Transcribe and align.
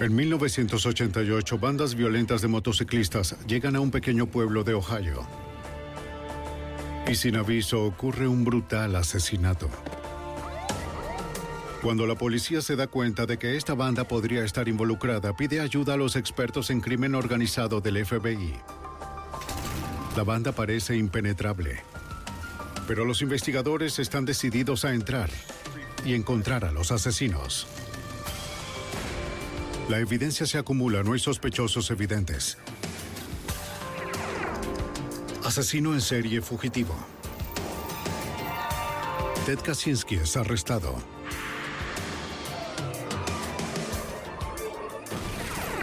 En 0.00 0.14
1988, 0.14 1.58
bandas 1.58 1.96
violentas 1.96 2.40
de 2.40 2.46
motociclistas 2.46 3.36
llegan 3.48 3.74
a 3.74 3.80
un 3.80 3.90
pequeño 3.90 4.26
pueblo 4.26 4.62
de 4.62 4.74
Ohio. 4.74 5.26
Y 7.08 7.16
sin 7.16 7.34
aviso 7.34 7.84
ocurre 7.84 8.28
un 8.28 8.44
brutal 8.44 8.94
asesinato. 8.94 9.68
Cuando 11.82 12.06
la 12.06 12.14
policía 12.14 12.60
se 12.60 12.76
da 12.76 12.86
cuenta 12.86 13.26
de 13.26 13.38
que 13.38 13.56
esta 13.56 13.74
banda 13.74 14.04
podría 14.04 14.44
estar 14.44 14.68
involucrada, 14.68 15.36
pide 15.36 15.60
ayuda 15.60 15.94
a 15.94 15.96
los 15.96 16.14
expertos 16.14 16.70
en 16.70 16.80
crimen 16.80 17.16
organizado 17.16 17.80
del 17.80 18.06
FBI. 18.06 18.54
La 20.16 20.22
banda 20.22 20.52
parece 20.52 20.96
impenetrable, 20.96 21.82
pero 22.86 23.04
los 23.04 23.20
investigadores 23.20 23.98
están 23.98 24.24
decididos 24.24 24.84
a 24.84 24.94
entrar 24.94 25.30
y 26.04 26.14
encontrar 26.14 26.64
a 26.64 26.70
los 26.70 26.92
asesinos. 26.92 27.66
La 29.88 29.98
evidencia 29.98 30.44
se 30.46 30.58
acumula, 30.58 31.02
no 31.02 31.14
hay 31.14 31.18
sospechosos 31.18 31.90
evidentes. 31.90 32.58
Asesino 35.44 35.94
en 35.94 36.02
serie 36.02 36.42
fugitivo. 36.42 36.94
Ted 39.46 39.60
Kaczynski 39.60 40.16
es 40.16 40.36
arrestado. 40.36 40.94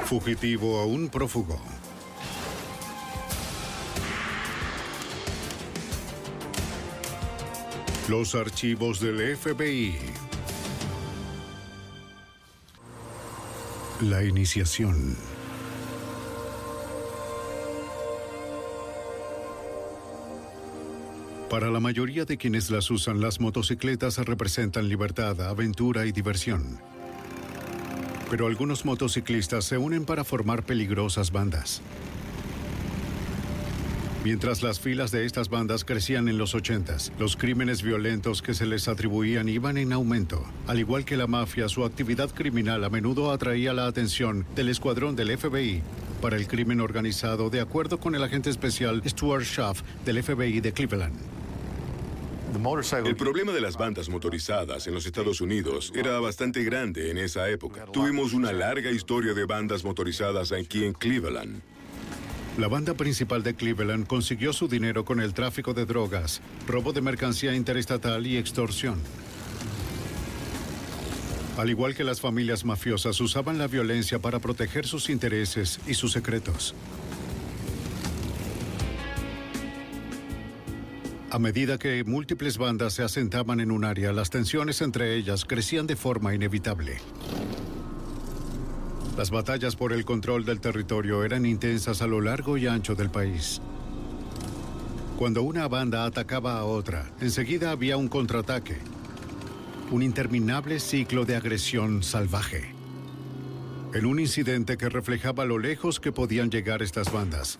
Fugitivo 0.05 0.79
aún 0.81 1.09
prófugo. 1.09 1.59
Los 8.07 8.35
archivos 8.35 8.99
del 8.99 9.35
FBI. 9.35 10.14
La 14.01 14.21
iniciación. 14.25 15.15
Para 21.49 21.71
la 21.71 21.79
mayoría 21.79 22.25
de 22.25 22.35
quienes 22.37 22.69
las 22.69 22.91
usan, 22.91 23.21
las 23.21 23.39
motocicletas 23.39 24.17
representan 24.17 24.89
libertad, 24.89 25.39
aventura 25.39 26.05
y 26.05 26.11
diversión. 26.11 26.81
Pero 28.29 28.47
algunos 28.47 28.83
motociclistas 28.83 29.63
se 29.63 29.77
unen 29.77 30.03
para 30.03 30.25
formar 30.25 30.63
peligrosas 30.63 31.31
bandas. 31.31 31.81
Mientras 34.25 34.63
las 34.63 34.79
filas 34.79 35.11
de 35.11 35.23
estas 35.23 35.49
bandas 35.49 35.85
crecían 35.85 36.27
en 36.29 36.39
los 36.39 36.55
80s, 36.55 37.11
los 37.19 37.37
crímenes 37.37 37.83
violentos 37.83 38.41
que 38.41 38.55
se 38.55 38.65
les 38.65 38.87
atribuían 38.87 39.47
iban 39.47 39.77
en 39.77 39.93
aumento. 39.93 40.43
Al 40.65 40.79
igual 40.79 41.05
que 41.05 41.15
la 41.15 41.27
mafia, 41.27 41.69
su 41.69 41.85
actividad 41.85 42.31
criminal 42.31 42.83
a 42.83 42.89
menudo 42.89 43.29
atraía 43.29 43.71
la 43.71 43.85
atención 43.85 44.47
del 44.55 44.69
escuadrón 44.69 45.15
del 45.15 45.37
FBI 45.37 45.83
para 46.23 46.37
el 46.37 46.47
crimen 46.47 46.81
organizado, 46.81 47.51
de 47.51 47.61
acuerdo 47.61 47.99
con 47.99 48.15
el 48.15 48.23
agente 48.23 48.49
especial 48.49 49.03
Stuart 49.05 49.43
Schaff 49.43 49.83
del 50.05 50.23
FBI 50.23 50.59
de 50.59 50.73
Cleveland. 50.73 51.19
El 53.05 53.15
problema 53.15 53.51
de 53.51 53.61
las 53.61 53.77
bandas 53.77 54.09
motorizadas 54.09 54.87
en 54.87 54.95
los 54.95 55.05
Estados 55.05 55.39
Unidos 55.39 55.93
era 55.93 56.19
bastante 56.19 56.63
grande 56.63 57.11
en 57.11 57.19
esa 57.19 57.47
época. 57.51 57.85
Tuvimos 57.93 58.33
una 58.33 58.51
larga 58.51 58.89
historia 58.89 59.35
de 59.35 59.45
bandas 59.45 59.83
motorizadas 59.83 60.51
aquí 60.51 60.83
en 60.83 60.93
Cleveland. 60.93 61.61
La 62.57 62.69
banda 62.69 62.93
principal 62.93 63.43
de 63.43 63.53
Cleveland 63.53 64.07
consiguió 64.07 64.53
su 64.53 64.69
dinero 64.69 65.03
con 65.03 65.19
el 65.19 65.33
tráfico 65.33 65.73
de 65.73 65.85
drogas, 65.85 66.41
robo 66.65 66.93
de 66.93 67.01
mercancía 67.01 67.53
interestatal 67.53 68.25
y 68.25 68.37
extorsión. 68.37 68.97
Al 71.57 71.69
igual 71.69 71.95
que 71.95 72.05
las 72.05 72.21
familias 72.21 72.63
mafiosas, 72.63 73.19
usaban 73.19 73.57
la 73.57 73.67
violencia 73.67 74.19
para 74.19 74.39
proteger 74.39 74.87
sus 74.87 75.09
intereses 75.09 75.81
y 75.85 75.95
sus 75.95 76.13
secretos. 76.13 76.73
A 81.29 81.39
medida 81.39 81.77
que 81.77 82.05
múltiples 82.05 82.57
bandas 82.57 82.93
se 82.93 83.03
asentaban 83.03 83.59
en 83.59 83.71
un 83.71 83.83
área, 83.83 84.13
las 84.13 84.29
tensiones 84.29 84.81
entre 84.81 85.15
ellas 85.15 85.43
crecían 85.43 85.87
de 85.87 85.97
forma 85.97 86.33
inevitable. 86.33 86.99
Las 89.17 89.31
batallas 89.31 89.77
por 89.77 89.93
el 89.93 90.03
control 90.03 90.43
del 90.43 90.59
territorio 90.59 91.23
eran 91.23 91.45
intensas 91.45 92.01
a 92.01 92.07
lo 92.07 92.19
largo 92.19 92.57
y 92.57 92.67
ancho 92.67 92.95
del 92.95 93.09
país. 93.09 93.61
Cuando 95.17 95.41
una 95.41 95.69
banda 95.69 96.03
atacaba 96.03 96.59
a 96.59 96.65
otra, 96.65 97.09
enseguida 97.21 97.71
había 97.71 97.95
un 97.95 98.09
contraataque. 98.09 98.77
Un 99.89 100.03
interminable 100.03 100.81
ciclo 100.81 101.23
de 101.23 101.37
agresión 101.37 102.03
salvaje. 102.03 102.73
En 103.93 104.05
un 104.05 104.19
incidente 104.19 104.75
que 104.75 104.89
reflejaba 104.89 105.45
lo 105.45 105.59
lejos 105.59 106.01
que 106.01 106.11
podían 106.11 106.51
llegar 106.51 106.81
estas 106.81 107.13
bandas. 107.13 107.57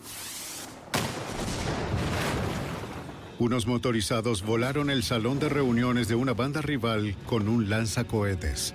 Unos 3.40 3.66
motorizados 3.66 4.44
volaron 4.44 4.90
el 4.90 5.04
salón 5.04 5.40
de 5.40 5.48
reuniones 5.48 6.10
de 6.10 6.16
una 6.16 6.34
banda 6.34 6.62
rival 6.62 7.16
con 7.26 7.48
un 7.48 7.70
lanzacohetes. 7.70 8.74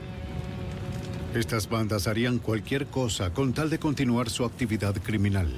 Estas 1.35 1.69
bandas 1.69 2.09
harían 2.09 2.39
cualquier 2.39 2.87
cosa 2.87 3.33
con 3.33 3.53
tal 3.53 3.71
de 3.71 3.79
continuar 3.79 4.29
su 4.29 4.45
actividad 4.45 4.97
criminal. 5.01 5.49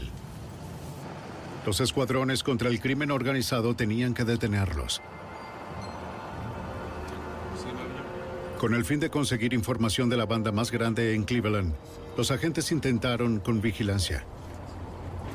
Los 1.65 1.81
escuadrones 1.81 2.43
contra 2.43 2.69
el 2.69 2.79
crimen 2.79 3.11
organizado 3.11 3.75
tenían 3.75 4.13
que 4.13 4.25
detenerlos. 4.25 5.01
Con 8.59 8.75
el 8.75 8.85
fin 8.85 9.01
de 9.01 9.09
conseguir 9.09 9.55
información 9.55 10.11
de 10.11 10.19
la 10.19 10.27
banda 10.27 10.53
más 10.53 10.71
grande 10.71 11.15
en 11.15 11.25
Cleveland, 11.25 11.73
los 12.19 12.31
agentes 12.31 12.71
intentaron 12.71 13.41
con 13.41 13.63
vigilancia. 13.63 14.25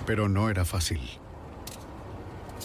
Pero 0.06 0.30
no 0.30 0.52
era 0.52 0.66
fácil. 0.66 1.02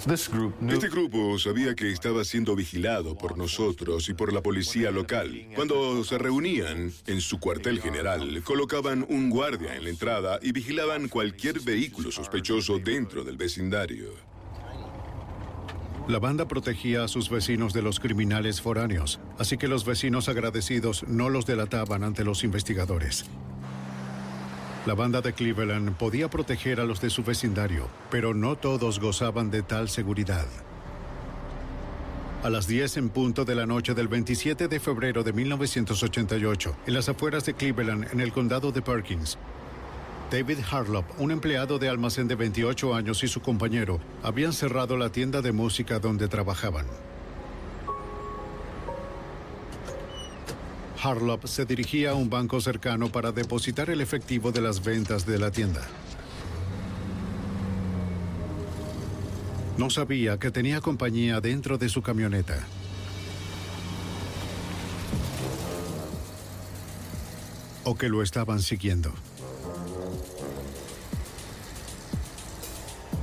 Este 0.07 0.89
grupo 0.89 1.39
sabía 1.39 1.77
que 1.77 1.93
estaba 1.93 2.25
siendo 2.25 2.57
vigilado 2.57 3.17
por 3.17 3.39
nosotros 3.39 4.09
y 4.09 4.15
por 4.15 4.33
la 4.33 4.43
policía 4.43 4.91
local. 4.91 5.47
Cuando 5.55 6.03
se 6.03 6.19
reunían 6.19 6.93
en 7.07 7.21
su 7.21 7.39
cuartel 7.39 7.81
general, 7.81 8.43
colocaban 8.43 9.07
un 9.09 9.31
guardia 9.31 9.77
en 9.77 9.85
la 9.85 9.91
entrada 9.91 10.41
y 10.43 10.51
vigilaban 10.51 11.09
cualquier 11.09 11.61
vehículo 11.61 12.11
sospechoso 12.11 12.79
dentro 12.79 13.23
del 13.23 13.37
vecindario. 13.37 14.11
La 16.09 16.19
banda 16.19 16.49
protegía 16.49 17.05
a 17.05 17.09
sus 17.09 17.31
vecinos 17.31 17.73
de 17.73 17.83
los 17.83 18.01
criminales 18.01 18.61
foráneos, 18.61 19.21
así 19.39 19.57
que 19.57 19.69
los 19.69 19.85
vecinos 19.85 20.29
agradecidos 20.29 21.05
no 21.07 21.29
los 21.29 21.47
delataban 21.47 22.03
ante 22.03 22.25
los 22.25 22.43
investigadores. 22.43 23.25
La 24.85 24.95
banda 24.95 25.21
de 25.21 25.33
Cleveland 25.33 25.97
podía 25.97 26.29
proteger 26.29 26.81
a 26.81 26.85
los 26.85 27.01
de 27.01 27.09
su 27.09 27.23
vecindario, 27.23 27.89
pero 28.11 28.35
no 28.35 28.57
todos 28.57 28.99
gozaban 28.99 29.49
de 29.49 29.63
tal 29.63 29.89
seguridad. 29.89 30.47
A 32.43 32.51
las 32.51 32.67
10 32.67 32.97
en 32.97 33.09
punto 33.09 33.45
de 33.45 33.55
la 33.55 33.65
noche 33.65 33.95
del 33.95 34.09
27 34.09 34.67
de 34.67 34.81
febrero 34.81 35.23
de 35.23 35.33
1988, 35.33 36.77
en 36.87 36.95
las 36.95 37.09
afueras 37.09 37.45
de 37.45 37.55
Cleveland, 37.55 38.09
en 38.13 38.21
el 38.21 38.33
condado 38.33 38.73
de 38.73 38.83
Perkins, 38.83 39.39
David 40.33 40.59
Harlop, 40.69 41.05
un 41.19 41.31
empleado 41.31 41.79
de 41.79 41.89
almacén 41.89 42.27
de 42.27 42.35
28 42.35 42.95
años 42.97 43.23
y 43.23 43.29
su 43.29 43.41
compañero, 43.41 44.01
habían 44.25 44.53
cerrado 44.53 44.97
la 44.97 45.11
tienda 45.11 45.43
de 45.43 45.53
música 45.53 46.01
donde 46.01 46.27
trabajaban. 46.27 46.87
Harlop 51.03 51.47
se 51.47 51.65
dirigía 51.65 52.11
a 52.11 52.15
un 52.15 52.31
banco 52.31 52.61
cercano 52.61 53.11
para 53.11 53.33
depositar 53.33 53.91
el 53.91 54.01
efectivo 54.01 54.53
de 54.53 54.61
las 54.61 54.85
ventas 54.85 55.27
de 55.27 55.39
la 55.39 55.51
tienda. 55.51 55.83
No 59.79 59.91
sabía 59.91 60.39
que 60.39 60.53
tenía 60.53 60.81
compañía 60.81 61.41
dentro 61.41 61.77
de 61.77 61.89
su 61.89 62.03
camioneta. 62.03 62.65
O 67.83 67.97
que 67.97 68.09
lo 68.09 68.23
estaban 68.23 68.61
siguiendo. 68.61 69.13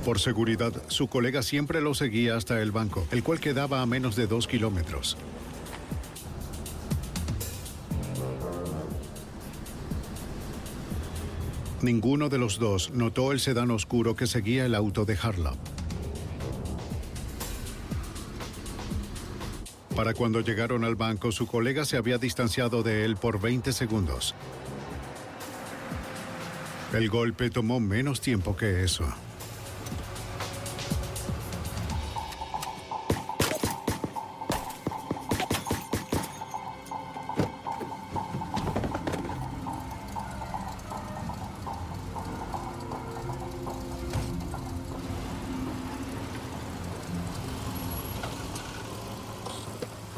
Por 0.04 0.18
seguridad, 0.18 0.72
su 0.88 1.06
colega 1.06 1.42
siempre 1.42 1.80
lo 1.80 1.94
seguía 1.94 2.36
hasta 2.36 2.60
el 2.60 2.72
banco, 2.72 3.06
el 3.10 3.22
cual 3.22 3.40
quedaba 3.40 3.80
a 3.80 3.86
menos 3.86 4.16
de 4.16 4.26
dos 4.26 4.46
kilómetros. 4.46 5.16
Ninguno 11.82 12.28
de 12.28 12.36
los 12.36 12.58
dos 12.58 12.90
notó 12.90 13.32
el 13.32 13.40
sedán 13.40 13.70
oscuro 13.70 14.14
que 14.14 14.26
seguía 14.26 14.66
el 14.66 14.74
auto 14.74 15.06
de 15.06 15.16
Harlop. 15.20 15.56
Para 19.96 20.12
cuando 20.12 20.40
llegaron 20.40 20.84
al 20.84 20.94
banco, 20.94 21.32
su 21.32 21.46
colega 21.46 21.86
se 21.86 21.96
había 21.96 22.18
distanciado 22.18 22.82
de 22.82 23.04
él 23.06 23.16
por 23.16 23.40
20 23.40 23.72
segundos. 23.72 24.34
El 26.92 27.08
golpe 27.08 27.48
tomó 27.48 27.80
menos 27.80 28.20
tiempo 28.20 28.56
que 28.56 28.84
eso. 28.84 29.04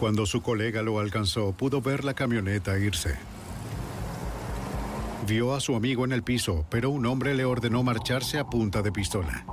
Cuando 0.03 0.27
su 0.27 0.43
colega 0.43 0.83
lo 0.83 0.99
alcanzó, 0.99 1.53
pudo 1.53 1.81
ver 1.81 2.03
la 2.03 2.13
camioneta 2.13 2.77
irse. 2.77 3.15
Vio 5.29 5.55
a 5.55 5.61
su 5.61 5.77
amigo 5.77 6.05
en 6.05 6.11
el 6.11 6.25
piso, 6.25 6.67
pero 6.69 6.91
un 6.91 7.07
hombre 7.07 7.37
le 7.37 7.45
ordenó 7.45 7.85
marcharse 7.85 8.41
a 8.41 8.45
punta 8.45 8.83
de 8.83 8.91
pistola. 8.91 9.45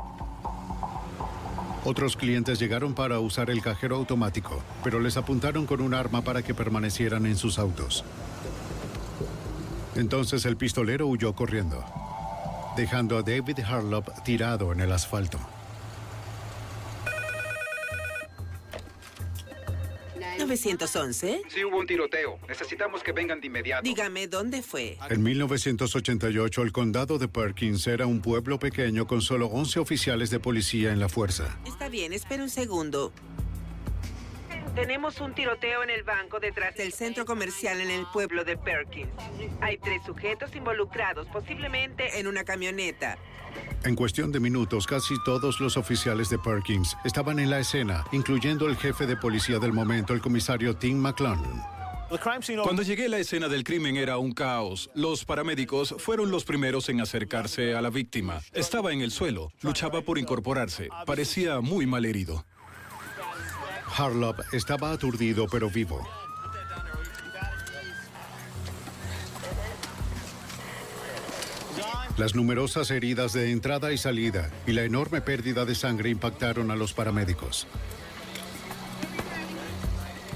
Otros 1.85 2.17
clientes 2.17 2.57
llegaron 2.57 2.95
para 2.95 3.19
usar 3.19 3.51
el 3.51 3.61
cajero 3.61 3.97
automático, 3.97 4.63
pero 4.83 4.99
les 4.99 5.17
apuntaron 5.17 5.67
con 5.67 5.81
un 5.81 5.93
arma 5.93 6.23
para 6.23 6.41
que 6.41 6.55
permanecieran 6.55 7.27
en 7.27 7.35
sus 7.35 7.59
autos. 7.59 8.03
Entonces 9.93 10.45
el 10.45 10.57
pistolero 10.57 11.05
huyó 11.05 11.35
corriendo, 11.35 11.85
dejando 12.75 13.19
a 13.19 13.21
David 13.21 13.59
Harlop 13.59 14.09
tirado 14.23 14.73
en 14.73 14.79
el 14.79 14.93
asfalto. 14.93 15.37
911? 20.49 21.43
Sí 21.47 21.63
hubo 21.63 21.77
un 21.77 21.85
tiroteo. 21.85 22.39
Necesitamos 22.47 23.03
que 23.03 23.11
vengan 23.11 23.39
de 23.39 23.47
inmediato. 23.47 23.83
Dígame, 23.83 24.27
¿dónde 24.27 24.63
fue? 24.63 24.97
En 25.09 25.21
1988, 25.21 26.63
el 26.63 26.71
condado 26.71 27.19
de 27.19 27.27
Perkins 27.27 27.85
era 27.85 28.07
un 28.07 28.19
pueblo 28.19 28.57
pequeño 28.57 29.05
con 29.05 29.21
solo 29.21 29.45
11 29.45 29.79
oficiales 29.79 30.31
de 30.31 30.39
policía 30.39 30.91
en 30.91 30.99
la 30.99 31.07
fuerza. 31.07 31.59
Está 31.67 31.87
bien, 31.87 32.13
espera 32.13 32.41
un 32.41 32.49
segundo. 32.49 33.13
Tenemos 34.75 35.19
un 35.19 35.33
tiroteo 35.33 35.83
en 35.83 35.89
el 35.89 36.03
banco 36.03 36.39
detrás 36.39 36.75
del 36.75 36.93
centro 36.93 37.25
comercial 37.25 37.81
en 37.81 37.89
el 37.89 38.05
pueblo 38.13 38.43
de 38.43 38.57
Perkins. 38.57 39.09
Hay 39.61 39.77
tres 39.77 40.01
sujetos 40.05 40.55
involucrados, 40.55 41.27
posiblemente 41.27 42.19
en 42.19 42.27
una 42.27 42.43
camioneta. 42.43 43.17
En 43.83 43.95
cuestión 43.95 44.31
de 44.31 44.39
minutos, 44.39 44.85
casi 44.85 45.15
todos 45.23 45.59
los 45.59 45.77
oficiales 45.77 46.29
de 46.29 46.37
Perkins 46.37 46.95
estaban 47.03 47.39
en 47.39 47.49
la 47.49 47.59
escena, 47.59 48.05
incluyendo 48.11 48.67
el 48.67 48.77
jefe 48.77 49.05
de 49.05 49.17
policía 49.17 49.59
del 49.59 49.73
momento, 49.73 50.13
el 50.13 50.21
comisario 50.21 50.75
Tim 50.75 50.97
McClellan. 50.97 51.79
Cuando 52.63 52.81
llegué 52.81 53.05
a 53.05 53.09
la 53.09 53.19
escena 53.19 53.47
del 53.47 53.63
crimen 53.63 53.95
era 53.95 54.17
un 54.17 54.31
caos. 54.31 54.89
Los 54.95 55.25
paramédicos 55.25 55.93
fueron 55.99 56.31
los 56.31 56.43
primeros 56.43 56.89
en 56.89 57.01
acercarse 57.01 57.75
a 57.75 57.81
la 57.81 57.91
víctima. 57.91 58.41
Estaba 58.51 58.91
en 58.91 59.01
el 59.01 59.11
suelo, 59.11 59.51
luchaba 59.61 60.01
por 60.01 60.17
incorporarse. 60.17 60.89
Parecía 61.05 61.61
muy 61.61 61.85
mal 61.85 62.05
herido. 62.05 62.45
Harlop 63.95 64.39
estaba 64.53 64.91
aturdido 64.91 65.47
pero 65.47 65.69
vivo. 65.69 66.07
Las 72.17 72.35
numerosas 72.35 72.91
heridas 72.91 73.31
de 73.31 73.51
entrada 73.51 73.93
y 73.93 73.97
salida 73.97 74.49
y 74.67 74.73
la 74.73 74.83
enorme 74.83 75.21
pérdida 75.21 75.63
de 75.63 75.73
sangre 75.73 76.09
impactaron 76.09 76.69
a 76.69 76.75
los 76.75 76.93
paramédicos. 76.93 77.65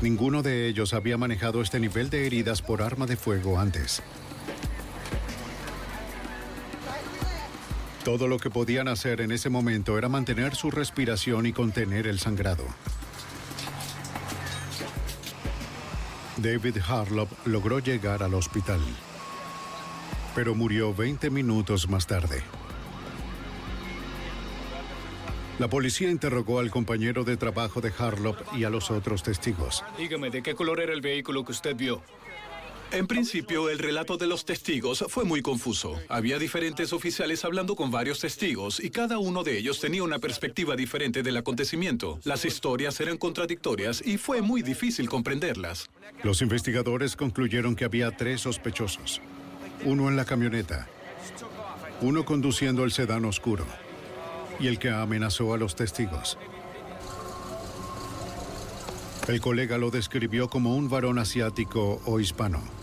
Ninguno 0.02 0.42
de 0.44 0.68
ellos 0.68 0.94
había 0.94 1.18
manejado 1.18 1.62
este 1.62 1.80
nivel 1.80 2.10
de 2.10 2.26
heridas 2.26 2.62
por 2.62 2.82
arma 2.82 3.06
de 3.06 3.18
fuego 3.18 3.60
antes. 3.60 4.02
Todo 8.06 8.28
lo 8.28 8.38
que 8.38 8.50
podían 8.50 8.90
hacer 8.90 9.22
en 9.22 9.32
ese 9.32 9.50
momento 9.50 9.98
era 9.98 10.10
mantener 10.10 10.56
su 10.56 10.72
respiración 10.72 11.46
y 11.46 11.54
contener 11.54 12.08
el 12.08 12.20
sangrado. 12.20 12.66
David 16.38 16.78
Harlop 16.88 17.30
logró 17.46 17.80
llegar 17.80 18.24
al 18.24 18.34
hospital, 18.34 18.80
pero 20.34 20.56
murió 20.56 20.94
20 20.94 21.30
minutos 21.30 21.88
más 21.88 22.08
tarde. 22.08 22.42
La 25.60 25.68
policía 25.68 26.10
interrogó 26.10 26.60
al 26.60 26.72
compañero 26.72 27.24
de 27.24 27.38
trabajo 27.38 27.80
de 27.82 27.94
Harlop 27.96 28.38
y 28.56 28.64
a 28.64 28.72
los 28.72 28.90
otros 28.90 29.22
testigos. 29.22 29.84
Dígame, 29.98 30.32
¿de 30.32 30.42
qué 30.42 30.56
color 30.56 30.80
era 30.80 30.94
el 30.94 31.02
vehículo 31.02 31.46
que 31.46 31.52
usted 31.52 31.76
vio? 31.76 32.02
En 32.94 33.08
principio, 33.08 33.72
el 33.72 33.80
relato 33.80 34.18
de 34.18 34.28
los 34.28 34.46
testigos 34.46 35.04
fue 35.10 35.24
muy 35.24 35.42
confuso. 35.42 36.00
Había 36.10 36.38
diferentes 36.38 36.94
oficiales 36.94 37.44
hablando 37.44 37.76
con 37.76 37.90
varios 37.90 38.20
testigos 38.20 38.80
y 38.80 38.92
cada 38.92 39.18
uno 39.18 39.44
de 39.44 39.58
ellos 39.58 39.80
tenía 39.80 40.04
una 40.04 40.20
perspectiva 40.20 40.76
diferente 40.76 41.24
del 41.24 41.38
acontecimiento. 41.38 42.20
Las 42.24 42.46
historias 42.46 43.00
eran 43.00 43.18
contradictorias 43.18 44.06
y 44.06 44.20
fue 44.20 44.44
muy 44.44 44.62
difícil 44.62 45.10
comprenderlas. 45.10 45.90
Los 46.22 46.44
investigadores 46.44 47.16
concluyeron 47.16 47.76
que 47.76 47.86
había 47.86 48.16
tres 48.16 48.42
sospechosos. 48.42 49.22
Uno 49.86 50.08
en 50.08 50.16
la 50.16 50.26
camioneta, 50.26 50.88
uno 52.02 52.26
conduciendo 52.26 52.84
el 52.84 52.92
sedán 52.92 53.26
oscuro 53.26 53.66
y 54.60 54.68
el 54.68 54.78
que 54.78 54.92
amenazó 54.92 55.56
a 55.56 55.58
los 55.58 55.76
testigos. 55.76 56.38
El 59.28 59.42
colega 59.42 59.80
lo 59.80 59.90
describió 59.90 60.48
como 60.48 60.76
un 60.76 60.90
varón 60.90 61.18
asiático 61.18 62.00
o 62.06 62.20
hispano. 62.20 62.83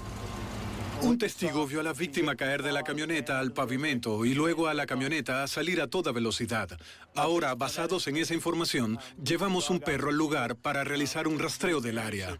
Un 1.03 1.17
testigo 1.17 1.67
vio 1.67 1.81
a 1.81 1.83
la 1.83 1.95
víctima 1.95 2.37
caer 2.37 2.63
de 2.63 2.73
la 2.73 2.83
camioneta 2.83 3.39
al 3.39 3.53
pavimento 3.53 4.25
y 4.27 4.35
luego 4.35 4.69
a 4.69 4.75
la 4.75 4.85
camioneta 4.85 5.47
salir 5.47 5.81
a 5.81 5.87
toda 5.87 6.13
velocidad. 6.13 6.69
Ahora, 7.15 7.55
basados 7.55 8.07
en 8.07 8.19
esa 8.19 8.35
información, 8.35 8.99
llevamos 9.23 9.71
un 9.71 9.81
perro 9.81 10.11
al 10.11 10.17
lugar 10.17 10.57
para 10.57 10.85
realizar 10.85 11.27
un 11.27 11.39
rastreo 11.39 11.81
del 11.81 11.99
área. 11.99 12.37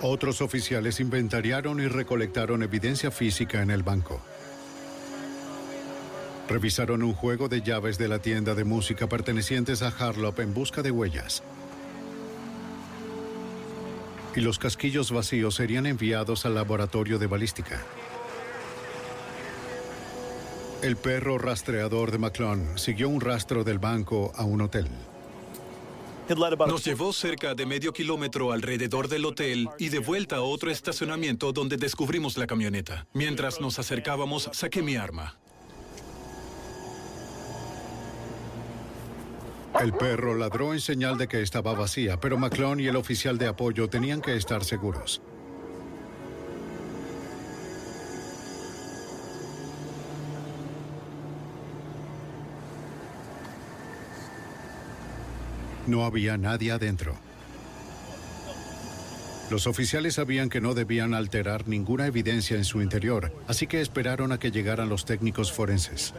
Otros 0.00 0.40
oficiales 0.40 1.00
inventariaron 1.00 1.80
y 1.80 1.86
recolectaron 1.86 2.62
evidencia 2.62 3.10
física 3.10 3.62
en 3.62 3.70
el 3.70 3.82
banco. 3.82 4.22
Revisaron 6.48 7.02
un 7.02 7.12
juego 7.12 7.48
de 7.48 7.60
llaves 7.60 7.98
de 7.98 8.08
la 8.08 8.20
tienda 8.20 8.54
de 8.54 8.64
música 8.64 9.06
pertenecientes 9.06 9.82
a 9.82 9.88
Harlop 9.88 10.40
en 10.40 10.54
busca 10.54 10.82
de 10.82 10.90
huellas. 10.90 11.42
Y 14.36 14.40
los 14.40 14.58
casquillos 14.58 15.10
vacíos 15.10 15.54
serían 15.56 15.86
enviados 15.86 16.46
al 16.46 16.54
laboratorio 16.54 17.18
de 17.18 17.26
balística. 17.26 17.82
El 20.82 20.96
perro 20.96 21.38
rastreador 21.38 22.10
de 22.12 22.18
McClone 22.18 22.78
siguió 22.78 23.08
un 23.08 23.20
rastro 23.20 23.64
del 23.64 23.78
banco 23.78 24.32
a 24.36 24.44
un 24.44 24.60
hotel. 24.60 24.86
Nos 26.66 26.84
llevó 26.84 27.12
cerca 27.12 27.54
de 27.54 27.66
medio 27.66 27.92
kilómetro 27.92 28.52
alrededor 28.52 29.08
del 29.08 29.24
hotel 29.24 29.68
y 29.78 29.88
de 29.88 30.00
vuelta 30.00 30.36
a 30.36 30.42
otro 30.42 30.70
estacionamiento 30.70 31.52
donde 31.52 31.76
descubrimos 31.76 32.36
la 32.36 32.46
camioneta. 32.46 33.06
Mientras 33.14 33.60
nos 33.60 33.78
acercábamos, 33.78 34.50
saqué 34.52 34.82
mi 34.82 34.96
arma. 34.96 35.36
El 39.80 39.92
perro 39.92 40.34
ladró 40.34 40.72
en 40.72 40.80
señal 40.80 41.18
de 41.18 41.28
que 41.28 41.42
estaba 41.42 41.74
vacía, 41.74 42.18
pero 42.18 42.38
McClone 42.38 42.82
y 42.82 42.88
el 42.88 42.96
oficial 42.96 43.36
de 43.36 43.46
apoyo 43.46 43.88
tenían 43.88 44.22
que 44.22 44.34
estar 44.34 44.64
seguros. 44.64 45.20
No 55.86 56.04
había 56.04 56.36
nadie 56.36 56.72
adentro. 56.72 57.14
Los 59.50 59.68
oficiales 59.68 60.14
sabían 60.14 60.48
que 60.48 60.60
no 60.60 60.74
debían 60.74 61.14
alterar 61.14 61.68
ninguna 61.68 62.06
evidencia 62.06 62.56
en 62.56 62.64
su 62.64 62.82
interior, 62.82 63.32
así 63.46 63.68
que 63.68 63.80
esperaron 63.80 64.32
a 64.32 64.38
que 64.38 64.50
llegaran 64.50 64.88
los 64.88 65.04
técnicos 65.04 65.52
forenses. 65.52 66.14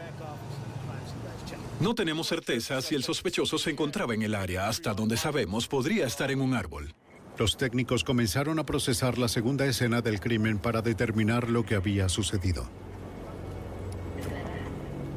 No 1.80 1.94
tenemos 1.94 2.26
certeza 2.26 2.82
si 2.82 2.96
el 2.96 3.04
sospechoso 3.04 3.56
se 3.56 3.70
encontraba 3.70 4.12
en 4.12 4.22
el 4.22 4.34
área. 4.34 4.68
Hasta 4.68 4.94
donde 4.94 5.16
sabemos, 5.16 5.68
podría 5.68 6.06
estar 6.06 6.30
en 6.30 6.40
un 6.40 6.54
árbol. 6.54 6.92
Los 7.38 7.56
técnicos 7.56 8.02
comenzaron 8.02 8.58
a 8.58 8.66
procesar 8.66 9.16
la 9.16 9.28
segunda 9.28 9.64
escena 9.64 10.02
del 10.02 10.18
crimen 10.18 10.58
para 10.58 10.82
determinar 10.82 11.48
lo 11.48 11.64
que 11.64 11.76
había 11.76 12.08
sucedido. 12.08 12.68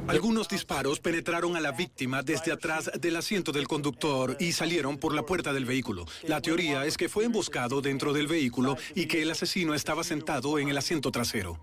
Algunos 0.06 0.48
disparos 0.48 1.00
penetraron 1.00 1.56
a 1.56 1.60
la 1.60 1.72
víctima 1.72 2.22
desde 2.22 2.52
atrás 2.52 2.90
del 3.00 3.16
asiento 3.16 3.50
del 3.50 3.66
conductor 3.66 4.36
y 4.38 4.52
salieron 4.52 4.98
por 4.98 5.14
la 5.14 5.22
puerta 5.22 5.52
del 5.52 5.64
vehículo. 5.64 6.06
La 6.28 6.40
teoría 6.40 6.84
es 6.86 6.96
que 6.96 7.08
fue 7.08 7.24
emboscado 7.24 7.80
dentro 7.80 8.12
del 8.12 8.28
vehículo 8.28 8.76
y 8.94 9.06
que 9.06 9.22
el 9.22 9.30
asesino 9.30 9.74
estaba 9.74 10.04
sentado 10.04 10.58
en 10.60 10.68
el 10.68 10.78
asiento 10.78 11.10
trasero. 11.10 11.58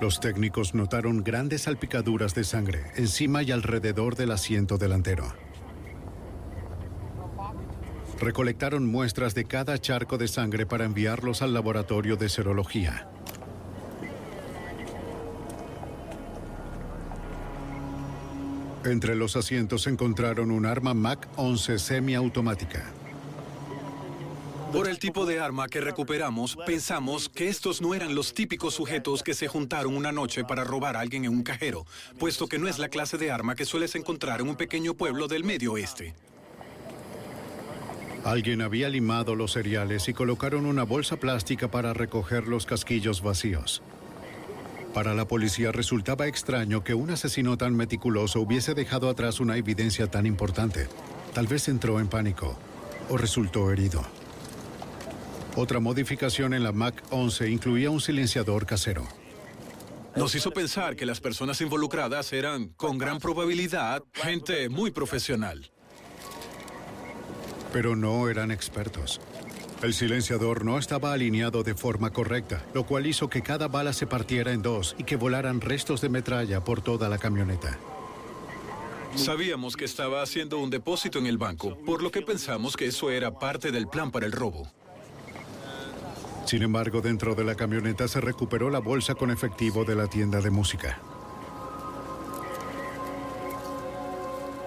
Los 0.00 0.20
técnicos 0.20 0.74
notaron 0.74 1.24
grandes 1.24 1.62
salpicaduras 1.62 2.34
de 2.34 2.44
sangre 2.44 2.84
encima 2.96 3.42
y 3.42 3.50
alrededor 3.50 4.14
del 4.14 4.30
asiento 4.30 4.76
delantero. 4.76 5.24
Recolectaron 8.20 8.86
muestras 8.86 9.34
de 9.34 9.44
cada 9.44 9.78
charco 9.78 10.18
de 10.18 10.28
sangre 10.28 10.66
para 10.66 10.84
enviarlos 10.84 11.40
al 11.40 11.54
laboratorio 11.54 12.16
de 12.16 12.28
serología. 12.28 13.08
Entre 18.84 19.16
los 19.16 19.34
asientos 19.36 19.86
encontraron 19.86 20.50
un 20.50 20.66
arma 20.66 20.94
MAC-11 20.94 21.78
semiautomática. 21.78 22.84
Por 24.72 24.88
el 24.88 24.98
tipo 24.98 25.26
de 25.26 25.38
arma 25.40 25.68
que 25.68 25.80
recuperamos, 25.80 26.56
pensamos 26.66 27.28
que 27.28 27.48
estos 27.48 27.80
no 27.80 27.94
eran 27.94 28.14
los 28.14 28.34
típicos 28.34 28.74
sujetos 28.74 29.22
que 29.22 29.32
se 29.32 29.46
juntaron 29.46 29.96
una 29.96 30.12
noche 30.12 30.44
para 30.44 30.64
robar 30.64 30.96
a 30.96 31.00
alguien 31.00 31.24
en 31.24 31.30
un 31.30 31.42
cajero, 31.42 31.86
puesto 32.18 32.48
que 32.48 32.58
no 32.58 32.68
es 32.68 32.78
la 32.78 32.88
clase 32.88 33.16
de 33.16 33.30
arma 33.30 33.54
que 33.54 33.64
sueles 33.64 33.94
encontrar 33.94 34.40
en 34.40 34.48
un 34.48 34.56
pequeño 34.56 34.94
pueblo 34.94 35.28
del 35.28 35.44
medio 35.44 35.72
oeste. 35.74 36.14
Alguien 38.24 38.60
había 38.60 38.88
limado 38.88 39.36
los 39.36 39.52
cereales 39.52 40.08
y 40.08 40.12
colocaron 40.12 40.66
una 40.66 40.82
bolsa 40.82 41.16
plástica 41.16 41.70
para 41.70 41.94
recoger 41.94 42.48
los 42.48 42.66
casquillos 42.66 43.22
vacíos. 43.22 43.82
Para 44.92 45.14
la 45.14 45.28
policía 45.28 45.70
resultaba 45.70 46.26
extraño 46.26 46.82
que 46.82 46.94
un 46.94 47.10
asesino 47.10 47.56
tan 47.56 47.76
meticuloso 47.76 48.40
hubiese 48.40 48.74
dejado 48.74 49.08
atrás 49.08 49.38
una 49.38 49.56
evidencia 49.56 50.10
tan 50.10 50.26
importante. 50.26 50.88
Tal 51.34 51.46
vez 51.46 51.68
entró 51.68 52.00
en 52.00 52.08
pánico 52.08 52.58
o 53.08 53.16
resultó 53.16 53.70
herido. 53.70 54.02
Otra 55.56 55.80
modificación 55.80 56.52
en 56.52 56.62
la 56.62 56.72
Mac 56.72 57.02
11 57.08 57.48
incluía 57.48 57.88
un 57.88 58.02
silenciador 58.02 58.66
casero. 58.66 59.08
Nos 60.14 60.34
hizo 60.34 60.50
pensar 60.50 60.96
que 60.96 61.06
las 61.06 61.20
personas 61.20 61.62
involucradas 61.62 62.34
eran, 62.34 62.68
con 62.76 62.98
gran 62.98 63.18
probabilidad, 63.18 64.02
gente 64.12 64.68
muy 64.68 64.90
profesional. 64.90 65.70
Pero 67.72 67.96
no 67.96 68.28
eran 68.28 68.50
expertos. 68.50 69.18
El 69.82 69.94
silenciador 69.94 70.62
no 70.62 70.78
estaba 70.78 71.14
alineado 71.14 71.62
de 71.62 71.74
forma 71.74 72.12
correcta, 72.12 72.62
lo 72.74 72.84
cual 72.84 73.06
hizo 73.06 73.30
que 73.30 73.42
cada 73.42 73.66
bala 73.66 73.94
se 73.94 74.06
partiera 74.06 74.52
en 74.52 74.60
dos 74.60 74.94
y 74.98 75.04
que 75.04 75.16
volaran 75.16 75.62
restos 75.62 76.02
de 76.02 76.10
metralla 76.10 76.62
por 76.64 76.82
toda 76.82 77.08
la 77.08 77.16
camioneta. 77.16 77.78
Sabíamos 79.14 79.74
que 79.76 79.86
estaba 79.86 80.20
haciendo 80.20 80.58
un 80.58 80.68
depósito 80.68 81.18
en 81.18 81.26
el 81.26 81.38
banco, 81.38 81.78
por 81.86 82.02
lo 82.02 82.10
que 82.10 82.20
pensamos 82.20 82.76
que 82.76 82.86
eso 82.86 83.10
era 83.10 83.38
parte 83.38 83.70
del 83.70 83.88
plan 83.88 84.10
para 84.10 84.26
el 84.26 84.32
robo. 84.32 84.70
Sin 86.46 86.62
embargo, 86.62 87.00
dentro 87.00 87.34
de 87.34 87.42
la 87.42 87.56
camioneta 87.56 88.06
se 88.06 88.20
recuperó 88.20 88.70
la 88.70 88.78
bolsa 88.78 89.16
con 89.16 89.32
efectivo 89.32 89.84
de 89.84 89.96
la 89.96 90.06
tienda 90.06 90.40
de 90.40 90.50
música. 90.50 91.00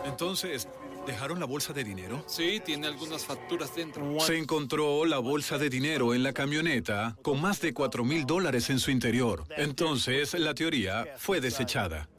Entonces, 0.03 0.67
¿dejaron 1.07 1.39
la 1.39 1.45
bolsa 1.45 1.71
de 1.71 1.85
dinero? 1.85 2.21
Sí, 2.27 2.61
tiene 2.65 2.87
algunas 2.87 3.23
facturas 3.23 3.73
dentro. 3.73 4.19
Se 4.19 4.37
encontró 4.37 5.05
la 5.05 5.19
bolsa 5.19 5.57
de 5.57 5.69
dinero 5.69 6.13
en 6.13 6.23
la 6.23 6.33
camioneta 6.33 7.15
con 7.21 7.39
más 7.39 7.61
de 7.61 7.73
4 7.73 8.03
mil 8.03 8.25
dólares 8.25 8.69
en 8.69 8.79
su 8.79 8.91
interior. 8.91 9.45
Entonces, 9.55 10.37
la 10.37 10.53
teoría 10.53 11.07
fue 11.17 11.39
desechada. 11.39 12.09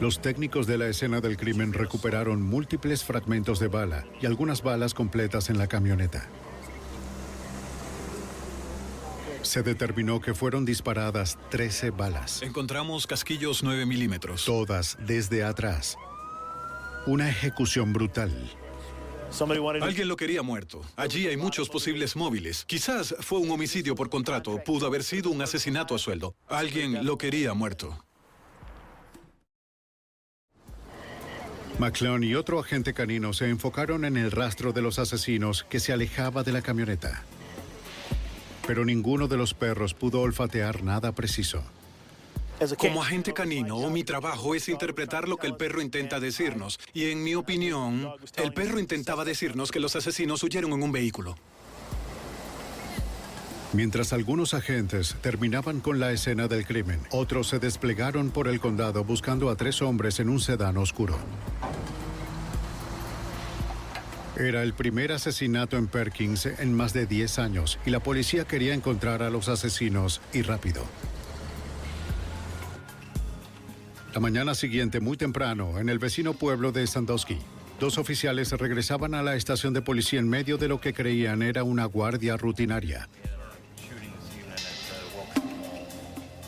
Los 0.00 0.22
técnicos 0.22 0.68
de 0.68 0.78
la 0.78 0.86
escena 0.86 1.20
del 1.20 1.36
crimen 1.36 1.72
recuperaron 1.72 2.40
múltiples 2.40 3.02
fragmentos 3.02 3.58
de 3.58 3.66
bala 3.66 4.06
y 4.20 4.26
algunas 4.26 4.62
balas 4.62 4.94
completas 4.94 5.50
en 5.50 5.58
la 5.58 5.66
camioneta. 5.66 6.28
Se 9.50 9.64
determinó 9.64 10.20
que 10.20 10.32
fueron 10.32 10.64
disparadas 10.64 11.36
13 11.48 11.90
balas. 11.90 12.40
Encontramos 12.40 13.08
casquillos 13.08 13.64
9 13.64 13.84
milímetros. 13.84 14.44
Todas 14.44 14.96
desde 15.04 15.42
atrás. 15.42 15.96
Una 17.04 17.28
ejecución 17.28 17.92
brutal. 17.92 18.30
Alguien 19.82 20.06
lo 20.06 20.14
quería 20.14 20.44
muerto. 20.44 20.82
Allí 20.94 21.26
hay 21.26 21.36
muchos 21.36 21.68
posibles 21.68 22.14
móviles. 22.14 22.64
Quizás 22.64 23.12
fue 23.18 23.40
un 23.40 23.50
homicidio 23.50 23.96
por 23.96 24.08
contrato. 24.08 24.62
Pudo 24.64 24.86
haber 24.86 25.02
sido 25.02 25.30
un 25.30 25.42
asesinato 25.42 25.96
a 25.96 25.98
sueldo. 25.98 26.36
Alguien 26.46 27.04
lo 27.04 27.18
quería 27.18 27.52
muerto. 27.52 28.04
McClone 31.80 32.24
y 32.24 32.36
otro 32.36 32.60
agente 32.60 32.94
canino 32.94 33.32
se 33.32 33.48
enfocaron 33.48 34.04
en 34.04 34.16
el 34.16 34.30
rastro 34.30 34.72
de 34.72 34.82
los 34.82 35.00
asesinos 35.00 35.64
que 35.68 35.80
se 35.80 35.92
alejaba 35.92 36.44
de 36.44 36.52
la 36.52 36.62
camioneta. 36.62 37.24
Pero 38.70 38.84
ninguno 38.84 39.26
de 39.26 39.36
los 39.36 39.52
perros 39.52 39.94
pudo 39.94 40.20
olfatear 40.20 40.84
nada 40.84 41.10
preciso. 41.10 41.64
Como 42.78 43.02
agente 43.02 43.32
canino, 43.32 43.90
mi 43.90 44.04
trabajo 44.04 44.54
es 44.54 44.68
interpretar 44.68 45.28
lo 45.28 45.38
que 45.38 45.48
el 45.48 45.56
perro 45.56 45.82
intenta 45.82 46.20
decirnos. 46.20 46.78
Y 46.94 47.10
en 47.10 47.24
mi 47.24 47.34
opinión, 47.34 48.08
el 48.36 48.52
perro 48.52 48.78
intentaba 48.78 49.24
decirnos 49.24 49.72
que 49.72 49.80
los 49.80 49.96
asesinos 49.96 50.44
huyeron 50.44 50.70
en 50.70 50.84
un 50.84 50.92
vehículo. 50.92 51.34
Mientras 53.72 54.12
algunos 54.12 54.54
agentes 54.54 55.16
terminaban 55.20 55.80
con 55.80 55.98
la 55.98 56.12
escena 56.12 56.46
del 56.46 56.64
crimen, 56.64 57.00
otros 57.10 57.48
se 57.48 57.58
desplegaron 57.58 58.30
por 58.30 58.46
el 58.46 58.60
condado 58.60 59.02
buscando 59.02 59.50
a 59.50 59.56
tres 59.56 59.82
hombres 59.82 60.20
en 60.20 60.28
un 60.28 60.38
sedán 60.38 60.76
oscuro. 60.76 61.18
Era 64.36 64.62
el 64.62 64.74
primer 64.74 65.12
asesinato 65.12 65.76
en 65.76 65.88
Perkins 65.88 66.46
en 66.46 66.72
más 66.72 66.92
de 66.92 67.06
10 67.06 67.38
años 67.40 67.78
y 67.84 67.90
la 67.90 68.00
policía 68.00 68.44
quería 68.44 68.74
encontrar 68.74 69.22
a 69.22 69.30
los 69.30 69.48
asesinos 69.48 70.20
y 70.32 70.42
rápido. 70.42 70.84
La 74.14 74.20
mañana 74.20 74.54
siguiente, 74.54 75.00
muy 75.00 75.16
temprano, 75.16 75.78
en 75.78 75.88
el 75.88 75.98
vecino 75.98 76.34
pueblo 76.34 76.72
de 76.72 76.86
Sandusky, 76.86 77.38
dos 77.78 77.98
oficiales 77.98 78.50
regresaban 78.52 79.14
a 79.14 79.22
la 79.22 79.36
estación 79.36 79.72
de 79.72 79.82
policía 79.82 80.20
en 80.20 80.28
medio 80.28 80.58
de 80.58 80.68
lo 80.68 80.80
que 80.80 80.92
creían 80.92 81.42
era 81.42 81.62
una 81.62 81.84
guardia 81.84 82.36
rutinaria. 82.36 83.08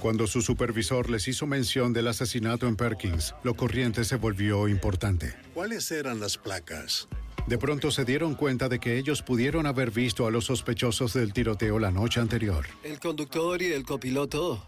Cuando 0.01 0.27
su 0.27 0.43
supervisor 0.43 1.09
les 1.11 1.29
hizo 1.29 1.47
mención 1.47 1.93
del 1.93 2.09
asesinato 2.09 2.67
en 2.67 2.75
Perkins, 2.75 3.37
lo 3.45 3.55
corriente 3.55 4.05
se 4.05 4.17
volvió 4.17 4.67
importante. 4.67 5.33
¿Cuáles 5.55 5.93
eran 5.93 6.19
las 6.19 6.37
placas? 6.39 7.09
De 7.47 7.59
pronto 7.59 7.91
se 7.91 8.05
dieron 8.05 8.35
cuenta 8.35 8.69
de 8.69 8.79
que 8.79 8.99
ellos 8.99 9.21
pudieron 9.21 9.67
haber 9.67 9.91
visto 9.91 10.27
a 10.27 10.31
los 10.31 10.45
sospechosos 10.45 11.13
del 11.13 11.33
tiroteo 11.33 11.79
la 11.79 11.91
noche 11.91 12.21
anterior. 12.21 12.67
El 12.85 13.01
conductor 13.01 13.61
y 13.61 13.73
el 13.73 13.85
copiloto. 13.85 14.65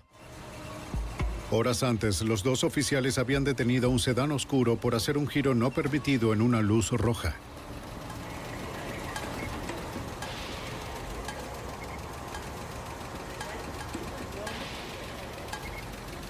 Horas 1.50 1.84
antes, 1.84 2.22
los 2.22 2.42
dos 2.42 2.64
oficiales 2.64 3.16
habían 3.16 3.44
detenido 3.44 3.90
un 3.90 4.00
sedán 4.00 4.32
oscuro 4.32 4.76
por 4.76 4.96
hacer 4.96 5.16
un 5.16 5.28
giro 5.28 5.54
no 5.54 5.70
permitido 5.70 6.32
en 6.32 6.42
una 6.42 6.60
luz 6.62 6.90
roja. 6.90 7.36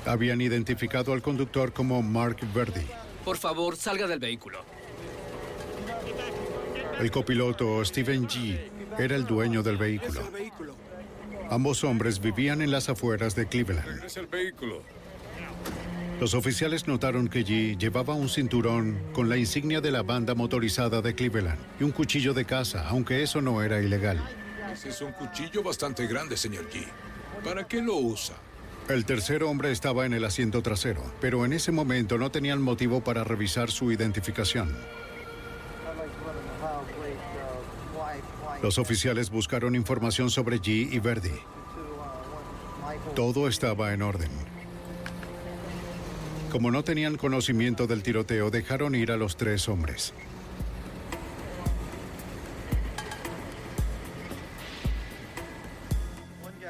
Habían 0.05 0.43
identificado 0.43 1.15
al 1.15 1.23
conductor 1.23 1.73
como 1.73 2.03
Mark 2.03 2.37
Verdi. 2.55 2.87
Por 3.25 3.39
favor, 3.39 3.77
salga 3.77 4.07
del 4.07 4.19
vehículo. 4.19 4.59
El 7.01 7.11
copiloto 7.11 7.85
Steven 7.85 8.29
G. 8.29 8.59
era 8.99 9.17
el 9.17 9.27
dueño 9.27 9.63
del 9.63 9.77
vehículo. 9.77 10.21
Ambos 11.51 11.85
hombres 11.85 12.21
vivían 12.21 12.63
en 12.63 12.71
las 12.71 12.89
afueras 12.89 13.35
de 13.35 13.47
Cleveland. 13.47 14.03
Los 16.21 16.35
oficiales 16.35 16.87
notaron 16.87 17.29
que 17.29 17.45
G 17.45 17.77
llevaba 17.77 18.15
un 18.15 18.29
cinturón 18.29 18.99
con 19.13 19.29
la 19.29 19.37
insignia 19.37 19.81
de 19.81 19.91
la 19.91 20.03
banda 20.03 20.35
motorizada 20.35 21.03
de 21.03 21.15
Cleveland 21.15 21.59
y 21.81 21.85
un 21.85 21.91
cuchillo 21.91 22.33
de 22.33 22.45
caza, 22.45 22.89
aunque 22.89 23.23
eso 23.23 23.43
no 23.43 23.63
era 23.63 23.81
ilegal. 23.81 24.23
Ese 24.73 24.91
es 24.91 25.01
un 25.01 25.13
cuchillo 25.13 25.63
bastante 25.63 26.07
grande, 26.07 26.37
señor 26.37 26.71
G. 26.71 26.87
¿Para 27.45 27.67
qué 27.67 27.83
lo 27.83 27.97
usa? 27.97 28.37
El 28.89 29.05
tercer 29.05 29.43
hombre 29.43 29.73
estaba 29.73 30.07
en 30.07 30.13
el 30.13 30.25
asiento 30.25 30.63
trasero, 30.63 31.03
pero 31.21 31.45
en 31.45 31.53
ese 31.53 31.73
momento 31.73 32.19
no 32.19 32.31
tenían 32.31 32.63
motivo 32.63 33.03
para 33.03 33.25
revisar 33.25 33.71
su 33.71 33.91
identificación. 33.91 34.75
Los 38.65 38.79
oficiales 38.79 39.29
buscaron 39.29 39.75
información 39.75 40.31
sobre 40.31 40.57
G 40.57 40.91
y 40.91 40.99
Verdi. 40.99 41.39
Todo 43.15 43.47
estaba 43.47 43.93
en 43.93 44.01
orden. 44.01 44.31
Como 46.51 46.71
no 46.71 46.83
tenían 46.83 47.19
conocimiento 47.19 47.87
del 47.87 48.03
tiroteo, 48.03 48.49
dejaron 48.51 48.95
ir 48.95 49.13
a 49.13 49.19
los 49.19 49.37
tres 49.37 49.69
hombres. 49.69 50.15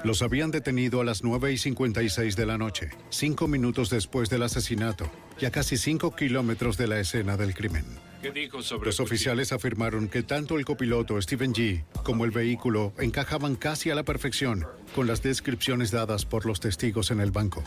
Los 0.02 0.22
habían 0.22 0.50
detenido 0.50 1.00
a 1.00 1.04
las 1.04 1.22
9 1.22 1.52
y 1.52 1.58
56 1.58 2.34
de 2.34 2.44
la 2.44 2.58
noche, 2.58 2.90
cinco 3.10 3.46
minutos 3.46 3.88
después 3.88 4.28
del 4.28 4.42
asesinato 4.42 5.08
y 5.40 5.44
a 5.44 5.52
casi 5.52 5.76
cinco 5.76 6.16
kilómetros 6.16 6.76
de 6.76 6.88
la 6.88 6.98
escena 6.98 7.36
del 7.36 7.54
crimen. 7.54 7.84
¿Qué 8.25 8.31
dijo 8.31 8.62
sobre 8.62 8.87
Los 8.87 9.00
oficiales 9.00 9.52
afirmaron 9.52 10.09
que 10.09 10.23
tanto 10.23 10.57
el 10.57 10.64
copiloto 10.64 11.21
Stephen 11.21 11.52
G 11.52 11.85
como 12.04 12.25
el 12.25 12.31
vehículo 12.31 12.95
encajaban 12.99 13.54
casi 13.54 13.90
a 13.90 13.95
la 13.95 14.02
perfección 14.02 14.66
con 14.95 15.07
las 15.07 15.23
descripciones 15.23 15.90
dadas 15.90 16.25
por 16.25 16.47
los 16.47 16.59
testigos 16.59 17.11
en 17.11 17.21
el 17.21 17.33
banco. 17.33 17.62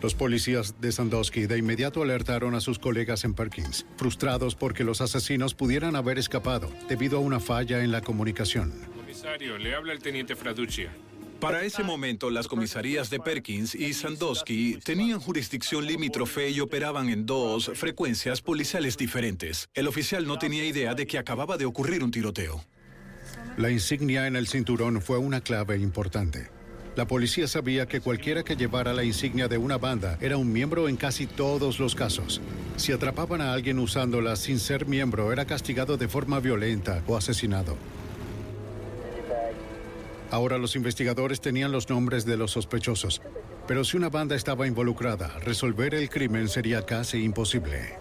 Los 0.00 0.14
policías 0.14 0.80
de 0.80 0.92
Sandusky 0.92 1.46
de 1.48 1.58
inmediato 1.58 2.04
alertaron 2.04 2.54
a 2.54 2.60
sus 2.60 2.78
colegas 2.78 3.24
en 3.24 3.34
Perkins, 3.34 3.84
frustrados 3.96 4.54
porque 4.54 4.84
los 4.84 5.00
asesinos 5.00 5.54
pudieran 5.54 5.96
haber 5.96 6.18
escapado 6.18 6.70
debido 6.88 7.16
a 7.16 7.20
una 7.20 7.40
falla 7.40 7.82
en 7.82 7.90
la 7.90 8.00
comunicación. 8.00 8.72
Comisario, 8.94 9.58
le 9.58 9.74
habla 9.74 9.92
el 9.92 9.98
teniente 9.98 10.36
Fraduccia. 10.36 10.92
Para 11.44 11.62
ese 11.62 11.82
momento, 11.84 12.30
las 12.30 12.48
comisarías 12.48 13.10
de 13.10 13.20
Perkins 13.20 13.74
y 13.74 13.92
Sandusky 13.92 14.78
tenían 14.82 15.20
jurisdicción 15.20 15.84
limítrofe 15.84 16.48
y 16.48 16.60
operaban 16.60 17.10
en 17.10 17.26
dos 17.26 17.70
frecuencias 17.74 18.40
policiales 18.40 18.96
diferentes. 18.96 19.68
El 19.74 19.86
oficial 19.86 20.26
no 20.26 20.38
tenía 20.38 20.64
idea 20.64 20.94
de 20.94 21.06
que 21.06 21.18
acababa 21.18 21.58
de 21.58 21.66
ocurrir 21.66 22.02
un 22.02 22.10
tiroteo. 22.10 22.64
La 23.58 23.70
insignia 23.70 24.26
en 24.26 24.36
el 24.36 24.48
cinturón 24.48 25.02
fue 25.02 25.18
una 25.18 25.42
clave 25.42 25.76
importante. 25.76 26.48
La 26.96 27.06
policía 27.06 27.46
sabía 27.46 27.84
que 27.84 28.00
cualquiera 28.00 28.42
que 28.42 28.56
llevara 28.56 28.94
la 28.94 29.04
insignia 29.04 29.46
de 29.46 29.58
una 29.58 29.76
banda 29.76 30.16
era 30.22 30.38
un 30.38 30.50
miembro 30.50 30.88
en 30.88 30.96
casi 30.96 31.26
todos 31.26 31.78
los 31.78 31.94
casos. 31.94 32.40
Si 32.78 32.90
atrapaban 32.90 33.42
a 33.42 33.52
alguien 33.52 33.78
usándola 33.80 34.36
sin 34.36 34.58
ser 34.58 34.86
miembro, 34.86 35.30
era 35.30 35.44
castigado 35.44 35.98
de 35.98 36.08
forma 36.08 36.40
violenta 36.40 37.02
o 37.06 37.18
asesinado. 37.18 37.76
Ahora 40.34 40.58
los 40.58 40.74
investigadores 40.74 41.40
tenían 41.40 41.70
los 41.70 41.88
nombres 41.88 42.24
de 42.24 42.36
los 42.36 42.50
sospechosos, 42.50 43.22
pero 43.68 43.84
si 43.84 43.96
una 43.96 44.08
banda 44.08 44.34
estaba 44.34 44.66
involucrada, 44.66 45.28
resolver 45.38 45.94
el 45.94 46.10
crimen 46.10 46.48
sería 46.48 46.84
casi 46.84 47.22
imposible. 47.22 47.96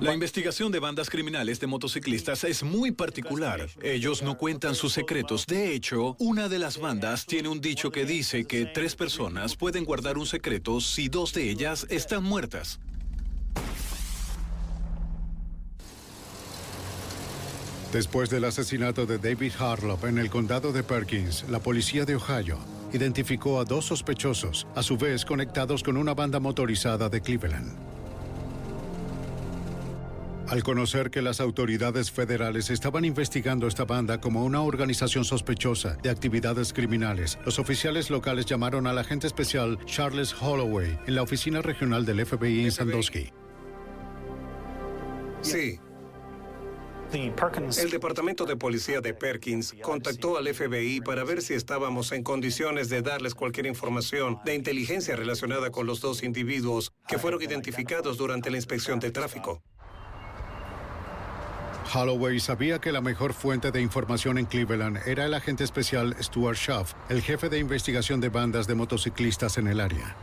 La 0.00 0.14
investigación 0.14 0.70
de 0.70 0.78
bandas 0.78 1.10
criminales 1.10 1.58
de 1.58 1.66
motociclistas 1.66 2.44
es 2.44 2.62
muy 2.62 2.92
particular. 2.92 3.68
Ellos 3.82 4.22
no 4.22 4.38
cuentan 4.38 4.76
sus 4.76 4.92
secretos. 4.92 5.44
De 5.44 5.74
hecho, 5.74 6.14
una 6.20 6.48
de 6.48 6.60
las 6.60 6.78
bandas 6.78 7.26
tiene 7.26 7.48
un 7.48 7.60
dicho 7.60 7.90
que 7.90 8.04
dice 8.04 8.44
que 8.44 8.64
tres 8.64 8.94
personas 8.94 9.56
pueden 9.56 9.84
guardar 9.84 10.18
un 10.18 10.26
secreto 10.26 10.80
si 10.80 11.08
dos 11.08 11.34
de 11.34 11.50
ellas 11.50 11.84
están 11.90 12.22
muertas. 12.22 12.78
Después 17.92 18.28
del 18.28 18.44
asesinato 18.44 19.06
de 19.06 19.16
David 19.16 19.52
Harlop 19.58 20.04
en 20.04 20.18
el 20.18 20.28
condado 20.28 20.72
de 20.72 20.82
Perkins, 20.82 21.46
la 21.48 21.58
policía 21.58 22.04
de 22.04 22.16
Ohio 22.16 22.58
identificó 22.92 23.60
a 23.60 23.64
dos 23.64 23.86
sospechosos, 23.86 24.66
a 24.74 24.82
su 24.82 24.98
vez 24.98 25.24
conectados 25.24 25.82
con 25.82 25.96
una 25.96 26.12
banda 26.12 26.38
motorizada 26.38 27.08
de 27.08 27.22
Cleveland. 27.22 27.78
Al 30.48 30.62
conocer 30.62 31.10
que 31.10 31.22
las 31.22 31.40
autoridades 31.40 32.10
federales 32.10 32.70
estaban 32.70 33.04
investigando 33.04 33.66
esta 33.66 33.84
banda 33.84 34.20
como 34.20 34.44
una 34.44 34.62
organización 34.62 35.24
sospechosa 35.24 35.96
de 36.02 36.10
actividades 36.10 36.72
criminales, 36.74 37.38
los 37.44 37.58
oficiales 37.58 38.10
locales 38.10 38.46
llamaron 38.46 38.86
al 38.86 38.98
agente 38.98 39.26
especial 39.26 39.78
Charles 39.86 40.34
Holloway 40.38 40.98
en 41.06 41.14
la 41.14 41.22
oficina 41.22 41.62
regional 41.62 42.04
del 42.04 42.24
FBI 42.24 42.64
en 42.64 42.72
Sandusky. 42.72 43.30
Sí. 45.42 45.80
El 47.12 47.90
Departamento 47.90 48.44
de 48.44 48.56
Policía 48.56 49.00
de 49.00 49.14
Perkins 49.14 49.74
contactó 49.82 50.36
al 50.36 50.52
FBI 50.52 51.00
para 51.00 51.24
ver 51.24 51.40
si 51.40 51.54
estábamos 51.54 52.12
en 52.12 52.22
condiciones 52.22 52.90
de 52.90 53.00
darles 53.00 53.34
cualquier 53.34 53.66
información 53.66 54.38
de 54.44 54.54
inteligencia 54.54 55.16
relacionada 55.16 55.70
con 55.70 55.86
los 55.86 56.00
dos 56.00 56.22
individuos 56.22 56.92
que 57.06 57.18
fueron 57.18 57.42
identificados 57.42 58.18
durante 58.18 58.50
la 58.50 58.56
inspección 58.56 59.00
de 59.00 59.10
tráfico. 59.10 59.62
Holloway 61.94 62.38
sabía 62.40 62.78
que 62.78 62.92
la 62.92 63.00
mejor 63.00 63.32
fuente 63.32 63.70
de 63.70 63.80
información 63.80 64.36
en 64.36 64.44
Cleveland 64.44 64.98
era 65.06 65.24
el 65.24 65.32
agente 65.32 65.64
especial 65.64 66.14
Stuart 66.20 66.56
Schaff, 66.56 66.92
el 67.08 67.22
jefe 67.22 67.48
de 67.48 67.58
investigación 67.58 68.20
de 68.20 68.28
bandas 68.28 68.66
de 68.66 68.74
motociclistas 68.74 69.56
en 69.56 69.68
el 69.68 69.80
área. 69.80 70.14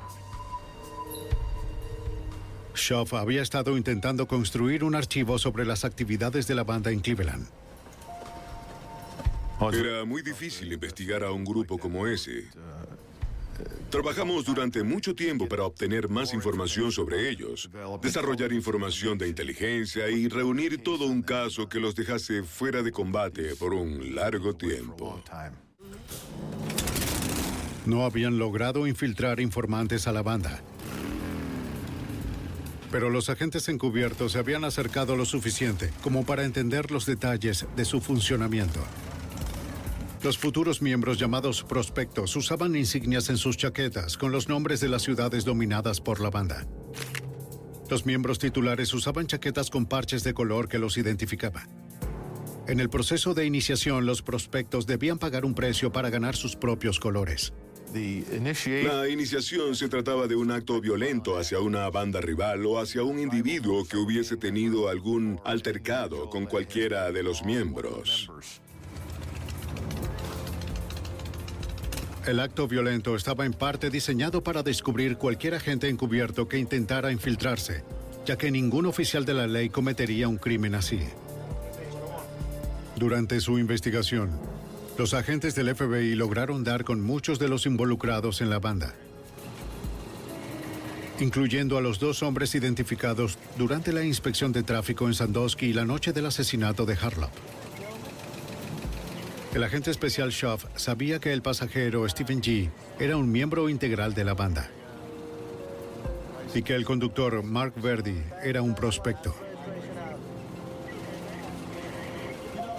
Schaff 2.75 3.13
había 3.13 3.41
estado 3.41 3.77
intentando 3.77 4.27
construir 4.27 4.83
un 4.83 4.95
archivo 4.95 5.39
sobre 5.39 5.65
las 5.65 5.85
actividades 5.85 6.47
de 6.47 6.55
la 6.55 6.63
banda 6.63 6.91
en 6.91 6.99
Cleveland. 6.99 7.47
Era 9.73 10.03
muy 10.05 10.21
difícil 10.21 10.71
investigar 10.71 11.23
a 11.23 11.31
un 11.31 11.45
grupo 11.45 11.77
como 11.77 12.05
ese. 12.07 12.45
Trabajamos 13.89 14.43
durante 14.43 14.83
mucho 14.83 15.15
tiempo 15.15 15.47
para 15.47 15.63
obtener 15.63 16.09
más 16.09 16.33
información 16.33 16.91
sobre 16.91 17.29
ellos, 17.29 17.69
desarrollar 18.01 18.51
información 18.51 19.17
de 19.17 19.29
inteligencia 19.29 20.09
y 20.09 20.27
reunir 20.27 20.83
todo 20.83 21.05
un 21.05 21.21
caso 21.21 21.69
que 21.69 21.79
los 21.79 21.95
dejase 21.95 22.43
fuera 22.43 22.83
de 22.83 22.91
combate 22.91 23.55
por 23.55 23.73
un 23.73 24.13
largo 24.13 24.53
tiempo. 24.53 25.23
No 27.85 28.03
habían 28.03 28.37
logrado 28.37 28.87
infiltrar 28.87 29.39
informantes 29.39 30.07
a 30.07 30.11
la 30.11 30.23
banda. 30.23 30.61
Pero 32.95 33.09
los 33.09 33.29
agentes 33.29 33.67
encubiertos 33.67 34.31
se 34.31 34.39
habían 34.39 34.63
acercado 34.63 35.17
lo 35.17 35.25
suficiente 35.25 35.91
como 36.01 36.25
para 36.25 36.45
entender 36.45 36.91
los 36.91 37.05
detalles 37.05 37.67
de 37.75 37.83
su 37.83 37.99
funcionamiento. 37.99 38.79
Los 40.23 40.37
futuros 40.37 40.81
miembros 40.81 41.19
llamados 41.19 41.61
prospectos 41.61 42.33
usaban 42.37 42.73
insignias 42.73 43.27
en 43.27 43.35
sus 43.35 43.57
chaquetas 43.57 44.15
con 44.15 44.31
los 44.31 44.47
nombres 44.47 44.79
de 44.79 44.87
las 44.87 45.01
ciudades 45.01 45.43
dominadas 45.43 45.99
por 45.99 46.21
la 46.21 46.29
banda. 46.29 46.65
Los 47.89 48.05
miembros 48.05 48.39
titulares 48.39 48.93
usaban 48.93 49.27
chaquetas 49.27 49.69
con 49.69 49.87
parches 49.87 50.23
de 50.23 50.33
color 50.33 50.69
que 50.69 50.79
los 50.79 50.97
identificaba. 50.97 51.67
En 52.65 52.79
el 52.79 52.89
proceso 52.89 53.33
de 53.33 53.45
iniciación, 53.45 54.05
los 54.05 54.21
prospectos 54.21 54.87
debían 54.87 55.19
pagar 55.19 55.43
un 55.43 55.53
precio 55.53 55.91
para 55.91 56.09
ganar 56.09 56.37
sus 56.37 56.55
propios 56.55 57.01
colores. 57.01 57.51
La 57.93 59.07
iniciación 59.07 59.75
se 59.75 59.87
trataba 59.87 60.27
de 60.27 60.35
un 60.35 60.51
acto 60.51 60.81
violento 60.81 61.37
hacia 61.37 61.59
una 61.59 61.89
banda 61.89 62.19
rival 62.19 62.65
o 62.65 62.79
hacia 62.79 63.03
un 63.03 63.19
individuo 63.19 63.85
que 63.85 63.97
hubiese 63.97 64.35
tenido 64.37 64.89
algún 64.89 65.39
altercado 65.45 66.29
con 66.29 66.45
cualquiera 66.45 67.11
de 67.11 67.23
los 67.23 67.43
miembros. 67.43 68.29
El 72.25 72.39
acto 72.39 72.67
violento 72.67 73.15
estaba 73.15 73.45
en 73.45 73.53
parte 73.53 73.91
diseñado 73.91 74.43
para 74.43 74.63
descubrir 74.63 75.15
cualquier 75.17 75.53
agente 75.53 75.87
encubierto 75.89 76.47
que 76.47 76.57
intentara 76.57 77.11
infiltrarse, 77.11 77.83
ya 78.25 78.35
que 78.35 78.49
ningún 78.49 78.87
oficial 78.87 79.25
de 79.25 79.35
la 79.35 79.45
ley 79.45 79.69
cometería 79.69 80.27
un 80.27 80.37
crimen 80.37 80.73
así. 80.73 80.99
Durante 82.95 83.39
su 83.41 83.59
investigación, 83.59 84.31
los 84.97 85.13
agentes 85.13 85.55
del 85.55 85.75
FBI 85.75 86.15
lograron 86.15 86.63
dar 86.63 86.85
con 86.85 87.01
muchos 87.01 87.37
de 87.37 87.49
los 87.49 87.65
involucrados 87.65 88.39
en 88.39 88.49
la 88.49 88.59
banda, 88.59 88.95
incluyendo 91.19 91.77
a 91.77 91.81
los 91.81 91.99
dos 91.99 92.23
hombres 92.23 92.55
identificados 92.55 93.37
durante 93.57 93.91
la 93.91 94.03
inspección 94.03 94.53
de 94.53 94.63
tráfico 94.63 95.07
en 95.07 95.13
Sandusky 95.13 95.73
la 95.73 95.83
noche 95.83 96.13
del 96.13 96.27
asesinato 96.27 96.85
de 96.85 96.93
Harlop. 96.93 97.31
El 99.53 99.63
agente 99.63 99.91
especial 99.91 100.31
Schaff 100.31 100.65
sabía 100.75 101.19
que 101.19 101.33
el 101.33 101.41
pasajero 101.41 102.07
Stephen 102.07 102.41
G 102.41 102.69
era 102.99 103.17
un 103.17 103.31
miembro 103.31 103.69
integral 103.69 104.13
de 104.13 104.23
la 104.23 104.33
banda 104.33 104.69
y 106.53 106.61
que 106.61 106.73
el 106.73 106.85
conductor 106.85 107.43
Mark 107.43 107.73
Verdi 107.75 108.17
era 108.43 108.61
un 108.61 108.75
prospecto. 108.75 109.35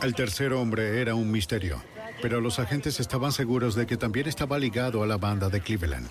El 0.02 0.14
tercer 0.14 0.52
hombre 0.52 1.00
era 1.00 1.14
un 1.14 1.30
misterio, 1.30 1.82
pero 2.22 2.40
los 2.40 2.58
agentes 2.58 3.00
estaban 3.00 3.32
seguros 3.32 3.74
de 3.74 3.86
que 3.86 3.96
también 3.96 4.26
estaba 4.26 4.58
ligado 4.58 5.02
a 5.02 5.06
la 5.06 5.16
banda 5.16 5.48
de 5.48 5.60
Cleveland. 5.60 6.08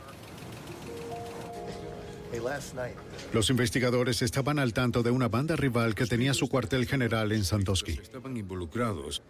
Los 3.33 3.49
investigadores 3.49 4.21
estaban 4.21 4.59
al 4.59 4.73
tanto 4.73 5.03
de 5.03 5.11
una 5.11 5.27
banda 5.27 5.55
rival 5.55 5.95
que 5.95 6.05
tenía 6.05 6.33
su 6.33 6.47
cuartel 6.47 6.85
general 6.85 7.31
en 7.31 7.43
Sandusky. 7.43 7.93
Estaban 7.93 8.37
involucrados. 8.37 9.21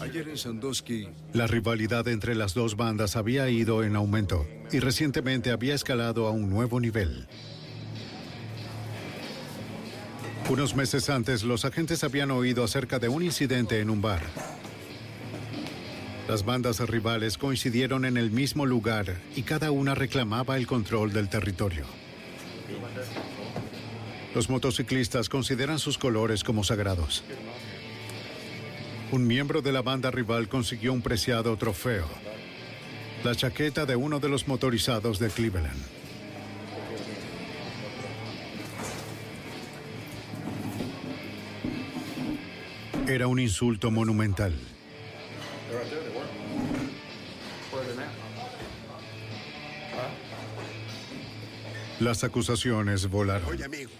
Ayer 0.00 0.30
en 0.30 0.38
Sandusky, 0.38 1.08
La 1.34 1.46
rivalidad 1.46 2.08
entre 2.08 2.34
las 2.34 2.54
dos 2.54 2.74
bandas 2.74 3.16
había 3.16 3.50
ido 3.50 3.84
en 3.84 3.96
aumento 3.96 4.46
y 4.70 4.80
recientemente 4.80 5.50
había 5.50 5.74
escalado 5.74 6.26
a 6.26 6.30
un 6.30 6.48
nuevo 6.48 6.80
nivel. 6.80 7.28
Unos 10.48 10.74
meses 10.74 11.10
antes, 11.10 11.42
los 11.42 11.66
agentes 11.66 12.02
habían 12.02 12.30
oído 12.30 12.64
acerca 12.64 12.98
de 12.98 13.08
un 13.08 13.22
incidente 13.22 13.80
en 13.80 13.90
un 13.90 14.00
bar. 14.00 14.22
Las 16.28 16.44
bandas 16.44 16.80
rivales 16.80 17.36
coincidieron 17.36 18.04
en 18.04 18.16
el 18.16 18.30
mismo 18.30 18.64
lugar 18.64 19.16
y 19.34 19.42
cada 19.42 19.70
una 19.70 19.94
reclamaba 19.94 20.56
el 20.56 20.66
control 20.66 21.12
del 21.12 21.28
territorio. 21.28 21.84
Los 24.34 24.48
motociclistas 24.48 25.28
consideran 25.28 25.78
sus 25.78 25.98
colores 25.98 26.44
como 26.44 26.64
sagrados. 26.64 27.24
Un 29.10 29.26
miembro 29.26 29.60
de 29.60 29.72
la 29.72 29.82
banda 29.82 30.10
rival 30.10 30.48
consiguió 30.48 30.92
un 30.92 31.02
preciado 31.02 31.54
trofeo, 31.56 32.06
la 33.24 33.34
chaqueta 33.34 33.84
de 33.84 33.96
uno 33.96 34.20
de 34.20 34.28
los 34.30 34.48
motorizados 34.48 35.18
de 35.18 35.28
Cleveland. 35.28 35.82
Era 43.06 43.26
un 43.26 43.38
insulto 43.38 43.90
monumental. 43.90 44.54
Las 52.02 52.24
acusaciones 52.24 53.08
volaron. 53.08 53.48
Oye, 53.48 53.64
amigo, 53.64 53.90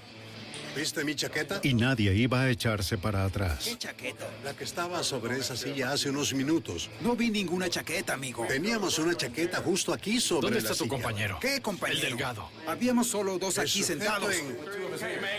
¿viste 0.75 1.05
mi 1.05 1.15
chaqueta? 1.15 1.61
Y 1.63 1.73
nadie 1.75 2.13
iba 2.15 2.41
a 2.41 2.51
echarse 2.51 2.99
para 2.99 3.25
atrás. 3.25 3.65
¿Qué 3.65 3.79
chaqueta? 3.79 4.27
La 4.45 4.55
que 4.55 4.65
estaba 4.65 5.05
sobre 5.05 5.39
esa 5.39 5.55
silla 5.57 5.93
hace 5.93 6.11
unos 6.11 6.35
minutos. 6.35 6.91
No 7.01 7.15
vi 7.15 7.31
ninguna 7.31 7.69
chaqueta, 7.69 8.15
amigo. 8.15 8.45
Teníamos 8.49 8.99
una 8.99 9.15
chaqueta 9.17 9.59
justo 9.59 9.93
aquí 9.93 10.21
sobre 10.21 10.43
¿Dónde 10.47 10.57
la 10.57 10.63
está 10.63 10.71
tu 10.71 10.85
silla. 10.85 10.89
compañero? 10.91 11.39
¿Qué 11.41 11.61
compañero? 11.63 12.01
El 12.03 12.09
delgado. 12.09 12.49
Habíamos 12.67 13.07
solo 13.07 13.39
dos 13.39 13.57
aquí 13.59 13.85
sentados. 13.85 14.35
en- 14.35 14.59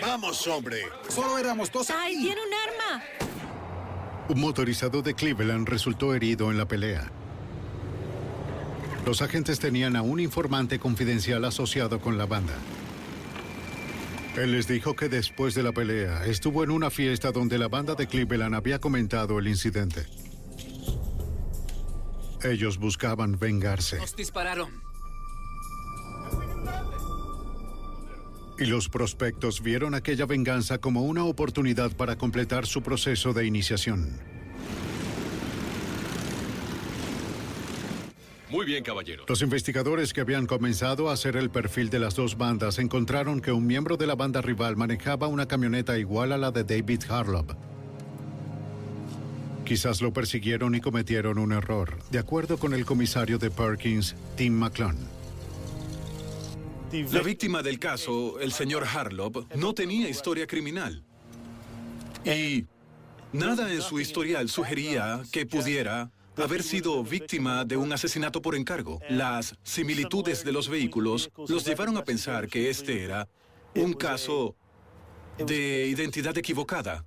Vamos, 0.02 0.48
hombre. 0.48 0.84
Solo 1.10 1.38
éramos 1.38 1.70
dos 1.70 1.90
¡Ay, 1.90 2.16
tiene 2.16 2.40
un 2.42 2.54
arma! 2.54 3.04
Un 4.30 4.40
motorizado 4.40 5.02
de 5.02 5.14
Cleveland 5.14 5.68
resultó 5.68 6.16
herido 6.16 6.50
en 6.50 6.58
la 6.58 6.66
pelea. 6.66 7.12
Los 9.06 9.22
agentes 9.22 9.60
tenían 9.60 9.96
a 9.96 10.02
un 10.02 10.20
informante 10.20 10.80
confidencial 10.80 11.44
asociado 11.46 12.00
con 12.00 12.18
la 12.18 12.26
banda. 12.26 12.54
Él 14.38 14.54
les 14.54 14.68
dijo 14.68 14.96
que 14.96 15.10
después 15.10 15.54
de 15.54 15.62
la 15.64 15.74
pelea 15.74 16.26
estuvo 16.26 16.64
en 16.64 16.72
una 16.72 16.90
fiesta 16.90 17.32
donde 17.32 17.58
la 17.60 17.68
banda 17.68 17.96
de 17.96 18.08
Cleveland 18.08 18.56
había 18.56 18.80
comentado 18.80 19.38
el 19.40 19.48
incidente. 19.48 20.06
Ellos 22.44 22.78
buscaban 22.78 23.38
vengarse 23.40 23.98
Nos 23.98 24.16
dispararon. 24.16 24.84
y 28.60 28.66
los 28.66 28.88
prospectos 28.88 29.62
vieron 29.62 29.96
aquella 29.96 30.26
venganza 30.26 30.78
como 30.78 31.02
una 31.04 31.24
oportunidad 31.26 31.92
para 31.92 32.18
completar 32.18 32.66
su 32.66 32.82
proceso 32.82 33.34
de 33.34 33.46
iniciación. 33.46 34.20
Muy 38.54 38.68
bien, 38.68 38.84
caballero. 38.84 39.26
Los 39.28 39.42
investigadores 39.42 40.14
que 40.14 40.22
habían 40.22 40.46
comenzado 40.46 41.10
a 41.10 41.14
hacer 41.14 41.38
el 41.38 41.50
perfil 41.50 41.90
de 41.90 41.98
las 41.98 42.14
dos 42.14 42.38
bandas 42.38 42.78
encontraron 42.78 43.42
que 43.42 43.52
un 43.52 43.66
miembro 43.66 43.98
de 43.98 44.06
la 44.06 44.14
banda 44.14 44.44
rival 44.44 44.78
manejaba 44.78 45.28
una 45.28 45.48
camioneta 45.48 45.98
igual 45.98 46.32
a 46.32 46.38
la 46.38 46.52
de 46.52 46.64
David 46.64 47.02
Harlow. 47.10 47.48
Quizás 49.66 50.04
lo 50.04 50.14
persiguieron 50.14 50.76
y 50.76 50.82
cometieron 50.82 51.40
un 51.40 51.52
error, 51.52 51.98
de 52.12 52.20
acuerdo 52.20 52.60
con 52.60 52.76
el 52.76 52.86
comisario 52.86 53.40
de 53.40 53.50
Perkins, 53.50 54.16
Tim 54.38 54.54
McClone. 54.54 55.00
La 57.12 57.24
víctima 57.24 57.64
del 57.64 57.80
caso, 57.80 58.40
el 58.40 58.52
señor 58.52 58.86
Harlow, 58.86 59.48
no 59.56 59.74
tenía 59.74 60.08
historia 60.10 60.46
criminal. 60.46 61.04
Y 62.24 62.66
nada 63.32 63.74
en 63.74 63.82
su 63.82 64.00
historial 64.00 64.48
sugería 64.48 65.24
que 65.32 65.48
pudiera 65.48 66.12
haber 66.38 66.64
sido 66.64 67.04
víctima 67.04 67.66
de 67.66 67.78
un 67.78 67.94
asesinato 67.94 68.42
por 68.42 68.56
encargo. 68.56 69.00
Las 69.10 69.56
similitudes 69.64 70.44
de 70.44 70.52
los 70.52 70.70
vehículos 70.70 71.32
los 71.48 71.66
llevaron 71.66 71.98
a 71.98 72.04
pensar 72.04 72.48
que 72.48 72.70
este 72.70 73.04
era 73.04 73.28
un 73.76 73.94
caso 73.94 74.56
de 75.38 75.88
identidad 75.88 76.38
equivocada, 76.38 77.06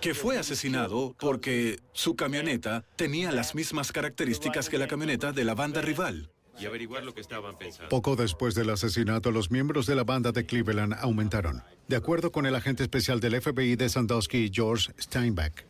que 0.00 0.14
fue 0.14 0.38
asesinado 0.38 1.14
porque 1.18 1.78
su 1.92 2.16
camioneta 2.16 2.84
tenía 2.96 3.32
las 3.32 3.54
mismas 3.54 3.92
características 3.92 4.68
que 4.68 4.78
la 4.78 4.88
camioneta 4.88 5.32
de 5.32 5.44
la 5.44 5.54
banda 5.54 5.80
rival. 5.80 6.30
Y 6.58 6.66
averiguar 6.66 7.04
lo 7.04 7.14
que 7.14 7.22
estaban 7.22 7.56
pensando. 7.56 7.88
Poco 7.88 8.16
después 8.16 8.54
del 8.54 8.68
asesinato, 8.70 9.30
los 9.30 9.50
miembros 9.50 9.86
de 9.86 9.94
la 9.94 10.04
banda 10.04 10.30
de 10.32 10.44
Cleveland 10.44 10.94
aumentaron, 11.00 11.62
de 11.88 11.96
acuerdo 11.96 12.32
con 12.32 12.44
el 12.44 12.54
agente 12.54 12.82
especial 12.82 13.20
del 13.20 13.40
FBI 13.40 13.76
de 13.76 13.88
Sandusky, 13.88 14.50
George 14.52 14.92
Steinbeck. 14.98 15.69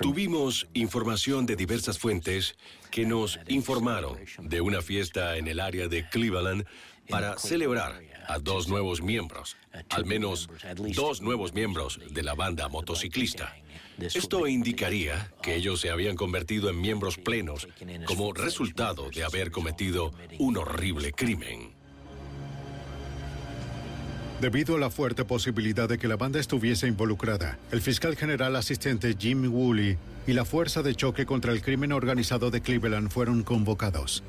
Tuvimos 0.00 0.66
información 0.74 1.46
de 1.46 1.56
diversas 1.56 1.98
fuentes 1.98 2.56
que 2.90 3.04
nos 3.04 3.38
informaron 3.48 4.18
de 4.38 4.60
una 4.60 4.82
fiesta 4.82 5.36
en 5.36 5.48
el 5.48 5.60
área 5.60 5.88
de 5.88 6.08
Cleveland 6.08 6.64
para 7.08 7.38
celebrar 7.38 8.00
a 8.26 8.38
dos 8.38 8.68
nuevos 8.68 9.02
miembros, 9.02 9.56
al 9.90 10.06
menos 10.06 10.48
dos 10.94 11.20
nuevos 11.20 11.52
miembros 11.52 12.00
de 12.10 12.22
la 12.22 12.34
banda 12.34 12.68
motociclista. 12.68 13.56
Esto 13.98 14.46
indicaría 14.46 15.32
que 15.42 15.56
ellos 15.56 15.80
se 15.80 15.90
habían 15.90 16.16
convertido 16.16 16.70
en 16.70 16.80
miembros 16.80 17.18
plenos 17.18 17.68
como 18.06 18.32
resultado 18.32 19.10
de 19.10 19.24
haber 19.24 19.50
cometido 19.50 20.12
un 20.38 20.56
horrible 20.56 21.12
crimen. 21.12 21.79
Debido 24.40 24.76
a 24.76 24.78
la 24.78 24.88
fuerte 24.88 25.26
posibilidad 25.26 25.86
de 25.86 25.98
que 25.98 26.08
la 26.08 26.16
banda 26.16 26.40
estuviese 26.40 26.86
involucrada, 26.86 27.58
el 27.72 27.82
fiscal 27.82 28.16
general 28.16 28.56
asistente 28.56 29.14
Jim 29.18 29.52
Woolley 29.52 29.98
y 30.26 30.32
la 30.32 30.46
Fuerza 30.46 30.82
de 30.82 30.94
Choque 30.94 31.26
contra 31.26 31.52
el 31.52 31.60
Crimen 31.60 31.92
Organizado 31.92 32.50
de 32.50 32.62
Cleveland 32.62 33.10
fueron 33.10 33.42
convocados. 33.42 34.22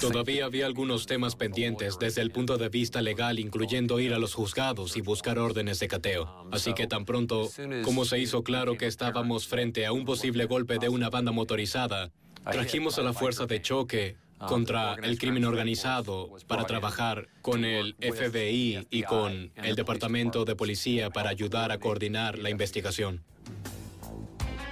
Todavía 0.00 0.46
había 0.46 0.66
algunos 0.66 1.06
temas 1.06 1.36
pendientes 1.36 1.96
desde 2.00 2.22
el 2.22 2.32
punto 2.32 2.58
de 2.58 2.68
vista 2.68 3.02
legal, 3.02 3.38
incluyendo 3.38 4.00
ir 4.00 4.14
a 4.14 4.18
los 4.18 4.34
juzgados 4.34 4.96
y 4.96 5.00
buscar 5.00 5.38
órdenes 5.38 5.78
de 5.78 5.86
cateo. 5.86 6.48
Así 6.50 6.74
que 6.74 6.88
tan 6.88 7.04
pronto 7.04 7.48
como 7.84 8.04
se 8.04 8.18
hizo 8.18 8.42
claro 8.42 8.76
que 8.76 8.86
estábamos 8.86 9.46
frente 9.46 9.86
a 9.86 9.92
un 9.92 10.04
posible 10.04 10.46
golpe 10.46 10.80
de 10.80 10.88
una 10.88 11.08
banda 11.08 11.30
motorizada, 11.30 12.10
trajimos 12.50 12.98
a 12.98 13.02
la 13.02 13.12
fuerza 13.12 13.46
de 13.46 13.62
choque 13.62 14.16
contra 14.46 14.94
el 14.94 15.18
crimen 15.18 15.44
organizado 15.44 16.36
para 16.46 16.64
trabajar 16.64 17.28
con 17.42 17.64
el 17.64 17.94
FBI 18.00 18.86
y 18.90 19.02
con 19.02 19.52
el 19.56 19.76
Departamento 19.76 20.44
de 20.44 20.56
Policía 20.56 21.10
para 21.10 21.30
ayudar 21.30 21.72
a 21.72 21.78
coordinar 21.78 22.38
la 22.38 22.50
investigación. 22.50 23.22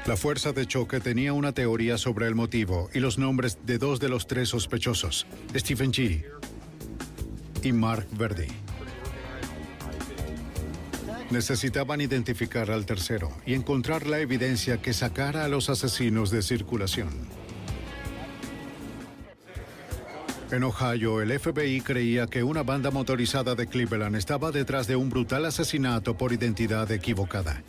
La 0.06 0.16
fuerza 0.16 0.52
de 0.52 0.66
choque 0.66 0.98
tenía 0.98 1.32
una 1.32 1.52
teoría 1.52 1.96
sobre 1.96 2.26
el 2.26 2.34
motivo 2.34 2.90
y 2.92 2.98
los 2.98 3.18
nombres 3.18 3.58
de 3.64 3.78
dos 3.78 4.00
de 4.00 4.08
los 4.08 4.26
tres 4.26 4.48
sospechosos, 4.48 5.26
Stephen 5.54 5.92
G. 5.92 6.24
y 7.62 7.72
Mark 7.72 8.08
Verdi. 8.10 8.48
Necesitaban 11.30 12.00
identificar 12.00 12.72
al 12.72 12.84
tercero 12.84 13.30
y 13.46 13.54
encontrar 13.54 14.08
la 14.08 14.18
evidencia 14.18 14.82
que 14.82 14.92
sacara 14.92 15.44
a 15.44 15.48
los 15.48 15.70
asesinos 15.70 16.30
de 16.30 16.42
circulación. 16.42 17.41
En 20.52 20.62
Ohio, 20.64 21.20
el 21.20 21.36
FBI 21.38 21.80
creía 21.80 22.26
que 22.28 22.44
una 22.44 22.62
banda 22.62 22.90
motorizada 22.90 23.56
de 23.56 23.66
Cleveland 23.66 24.14
estaba 24.14 24.52
detrás 24.52 24.86
de 24.86 24.94
un 24.94 25.08
brutal 25.08 25.46
asesinato 25.46 26.16
por 26.16 26.32
identidad 26.32 26.90
equivocada 26.92 27.62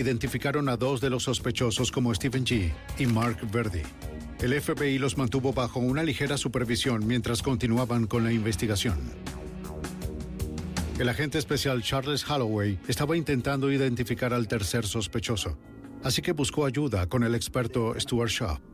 identificaron 0.00 0.68
a 0.68 0.76
dos 0.76 1.00
de 1.00 1.10
los 1.10 1.24
sospechosos 1.24 1.92
como 1.92 2.14
Stephen 2.14 2.44
G. 2.44 2.72
y 2.98 3.06
Mark 3.06 3.38
Verdi. 3.52 3.82
El 4.40 4.58
FBI 4.58 4.98
los 4.98 5.18
mantuvo 5.18 5.52
bajo 5.52 5.80
una 5.80 6.02
ligera 6.02 6.36
supervisión 6.36 7.06
mientras 7.06 7.42
continuaban 7.42 8.06
con 8.06 8.24
la 8.24 8.32
investigación. 8.32 8.98
El 10.98 11.08
agente 11.08 11.38
especial 11.38 11.82
Charles 11.82 12.28
Holloway 12.28 12.78
estaba 12.88 13.16
intentando 13.16 13.70
identificar 13.70 14.32
al 14.34 14.48
tercer 14.48 14.86
sospechoso, 14.86 15.58
así 16.02 16.22
que 16.22 16.32
buscó 16.32 16.64
ayuda 16.64 17.06
con 17.06 17.22
el 17.22 17.34
experto 17.34 17.94
Stuart 17.98 18.30
Shaw. 18.30 18.69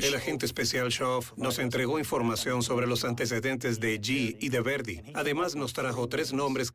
El 0.00 0.14
agente 0.14 0.46
especial 0.46 0.90
Schaff 0.90 1.32
nos 1.36 1.58
entregó 1.58 1.98
información 1.98 2.62
sobre 2.62 2.86
los 2.86 3.04
antecedentes 3.04 3.80
de 3.80 4.00
G 4.00 4.36
y 4.38 4.48
de 4.48 4.60
Verdi. 4.60 5.02
Además, 5.14 5.56
nos 5.56 5.72
trajo 5.72 6.08
tres 6.08 6.32
nombres 6.32 6.72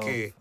que 0.00 0.34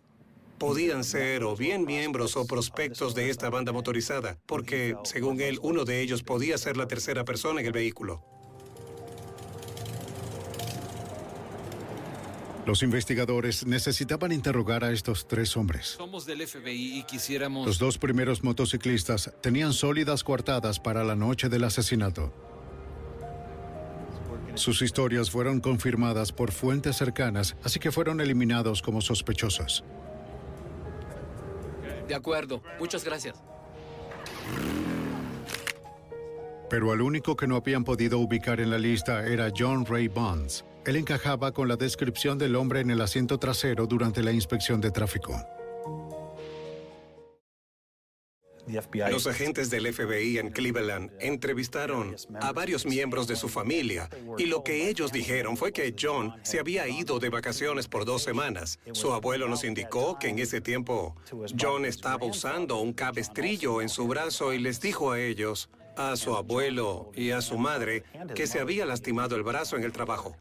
podían 0.57 1.03
ser 1.03 1.43
o 1.43 1.55
bien 1.55 1.85
miembros 1.85 2.37
o 2.37 2.47
prospectos 2.47 3.13
de 3.13 3.29
esta 3.29 3.49
banda 3.49 3.71
motorizada, 3.71 4.37
porque, 4.45 4.95
según 5.03 5.41
él, 5.41 5.59
uno 5.61 5.85
de 5.85 6.01
ellos 6.01 6.23
podía 6.23 6.57
ser 6.57 6.77
la 6.77 6.87
tercera 6.87 7.25
persona 7.25 7.59
en 7.59 7.67
el 7.67 7.73
vehículo. 7.73 8.23
Los 12.65 12.81
investigadores 12.81 13.65
necesitaban 13.67 14.31
interrogar 14.31 14.83
a 14.83 14.91
estos 14.91 15.27
tres 15.27 15.55
hombres. 15.55 15.95
Somos 15.97 16.25
del 16.25 16.45
FBI 16.47 16.97
y 16.99 17.03
quisiéramos... 17.03 17.67
Los 17.67 17.77
dos 17.77 17.99
primeros 17.99 18.43
motociclistas 18.43 19.31
tenían 19.41 19.71
sólidas 19.71 20.23
coartadas 20.23 20.79
para 20.79 21.03
la 21.03 21.15
noche 21.15 21.47
del 21.47 21.63
asesinato. 21.63 22.33
Sus 24.55 24.81
historias 24.81 25.29
fueron 25.29 25.59
confirmadas 25.59 26.31
por 26.31 26.51
fuentes 26.51 26.95
cercanas, 26.95 27.55
así 27.63 27.79
que 27.79 27.91
fueron 27.91 28.19
eliminados 28.19 28.81
como 28.81 29.01
sospechosos. 29.01 29.83
De 32.07 32.15
acuerdo. 32.15 32.63
Muchas 32.79 33.03
gracias. 33.03 33.35
Pero 36.69 36.93
el 36.93 37.01
único 37.01 37.35
que 37.35 37.47
no 37.47 37.57
habían 37.57 37.83
podido 37.83 38.17
ubicar 38.17 38.59
en 38.59 38.71
la 38.71 38.79
lista 38.79 39.27
era 39.27 39.51
John 39.55 39.85
Ray 39.85 40.07
Bonds. 40.07 40.65
Él 40.85 40.97
encajaba 40.97 41.51
con 41.51 41.67
la 41.67 41.77
descripción 41.77 42.37
del 42.37 42.55
hombre 42.55 42.79
en 42.79 42.91
el 42.91 43.01
asiento 43.01 43.39
trasero 43.39 43.87
durante 43.87 44.21
la 44.21 44.31
inspección 44.31 44.79
de 44.81 44.91
tráfico. 44.91 45.35
Los 49.09 49.27
agentes 49.27 49.69
del 49.69 49.91
FBI 49.93 50.39
en 50.39 50.49
Cleveland 50.49 51.11
entrevistaron 51.19 52.15
a 52.41 52.51
varios 52.51 52.85
miembros 52.85 53.27
de 53.27 53.35
su 53.35 53.47
familia 53.47 54.09
y 54.37 54.45
lo 54.45 54.63
que 54.63 54.89
ellos 54.89 55.11
dijeron 55.11 55.55
fue 55.55 55.71
que 55.71 55.95
John 55.99 56.33
se 56.41 56.59
había 56.59 56.87
ido 56.87 57.19
de 57.19 57.29
vacaciones 57.29 57.87
por 57.87 58.05
dos 58.05 58.23
semanas. 58.23 58.79
Su 58.93 59.13
abuelo 59.13 59.47
nos 59.47 59.63
indicó 59.63 60.17
que 60.19 60.29
en 60.29 60.39
ese 60.39 60.61
tiempo 60.61 61.15
John 61.59 61.85
estaba 61.85 62.25
usando 62.25 62.77
un 62.77 62.93
cabestrillo 62.93 63.81
en 63.81 63.89
su 63.89 64.07
brazo 64.07 64.53
y 64.53 64.59
les 64.59 64.81
dijo 64.81 65.11
a 65.11 65.19
ellos, 65.19 65.69
a 65.95 66.15
su 66.15 66.35
abuelo 66.35 67.11
y 67.15 67.31
a 67.31 67.41
su 67.41 67.57
madre, 67.57 68.03
que 68.33 68.47
se 68.47 68.59
había 68.59 68.85
lastimado 68.85 69.35
el 69.35 69.43
brazo 69.43 69.77
en 69.77 69.83
el 69.83 69.91
trabajo. 69.91 70.35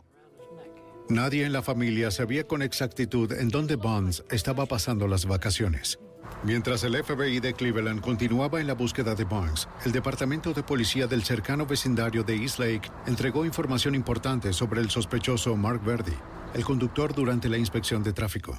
Nadie 1.11 1.45
en 1.45 1.53
la 1.53 1.61
familia 1.61 2.11
sabía 2.11 2.45
con 2.45 2.63
exactitud 2.63 3.31
en 3.33 3.51
dónde 3.51 3.77
Bonds 3.77 4.25
estaba 4.31 4.65
pasando 4.65 5.07
las 5.07 5.27
vacaciones. 5.27 5.99
Mientras 6.43 6.83
el 6.83 6.97
FBI 6.97 7.41
de 7.41 7.53
Cleveland 7.53 8.01
continuaba 8.01 8.59
en 8.59 8.67
la 8.67 8.73
búsqueda 8.73 9.15
de 9.15 9.25
Bonds, 9.25 9.69
el 9.85 9.93
Departamento 9.93 10.55
de 10.55 10.63
Policía 10.63 11.07
del 11.07 11.23
cercano 11.23 11.67
vecindario 11.67 12.23
de 12.23 12.37
East 12.37 12.59
Lake 12.59 12.91
entregó 13.07 13.45
información 13.45 13.95
importante 13.95 14.55
sobre 14.55 14.81
el 14.81 14.89
sospechoso 14.89 15.55
Mark 15.57 15.85
Verdi, 15.85 16.17
el 16.55 16.65
conductor 16.65 17.15
durante 17.15 17.51
la 17.51 17.59
inspección 17.59 18.03
de 18.03 18.15
tráfico. 18.15 18.59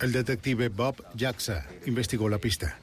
El 0.00 0.12
detective 0.12 0.68
Bob 0.68 1.04
Jaxa 1.16 1.66
investigó 1.86 2.28
la 2.28 2.38
pista. 2.38 2.78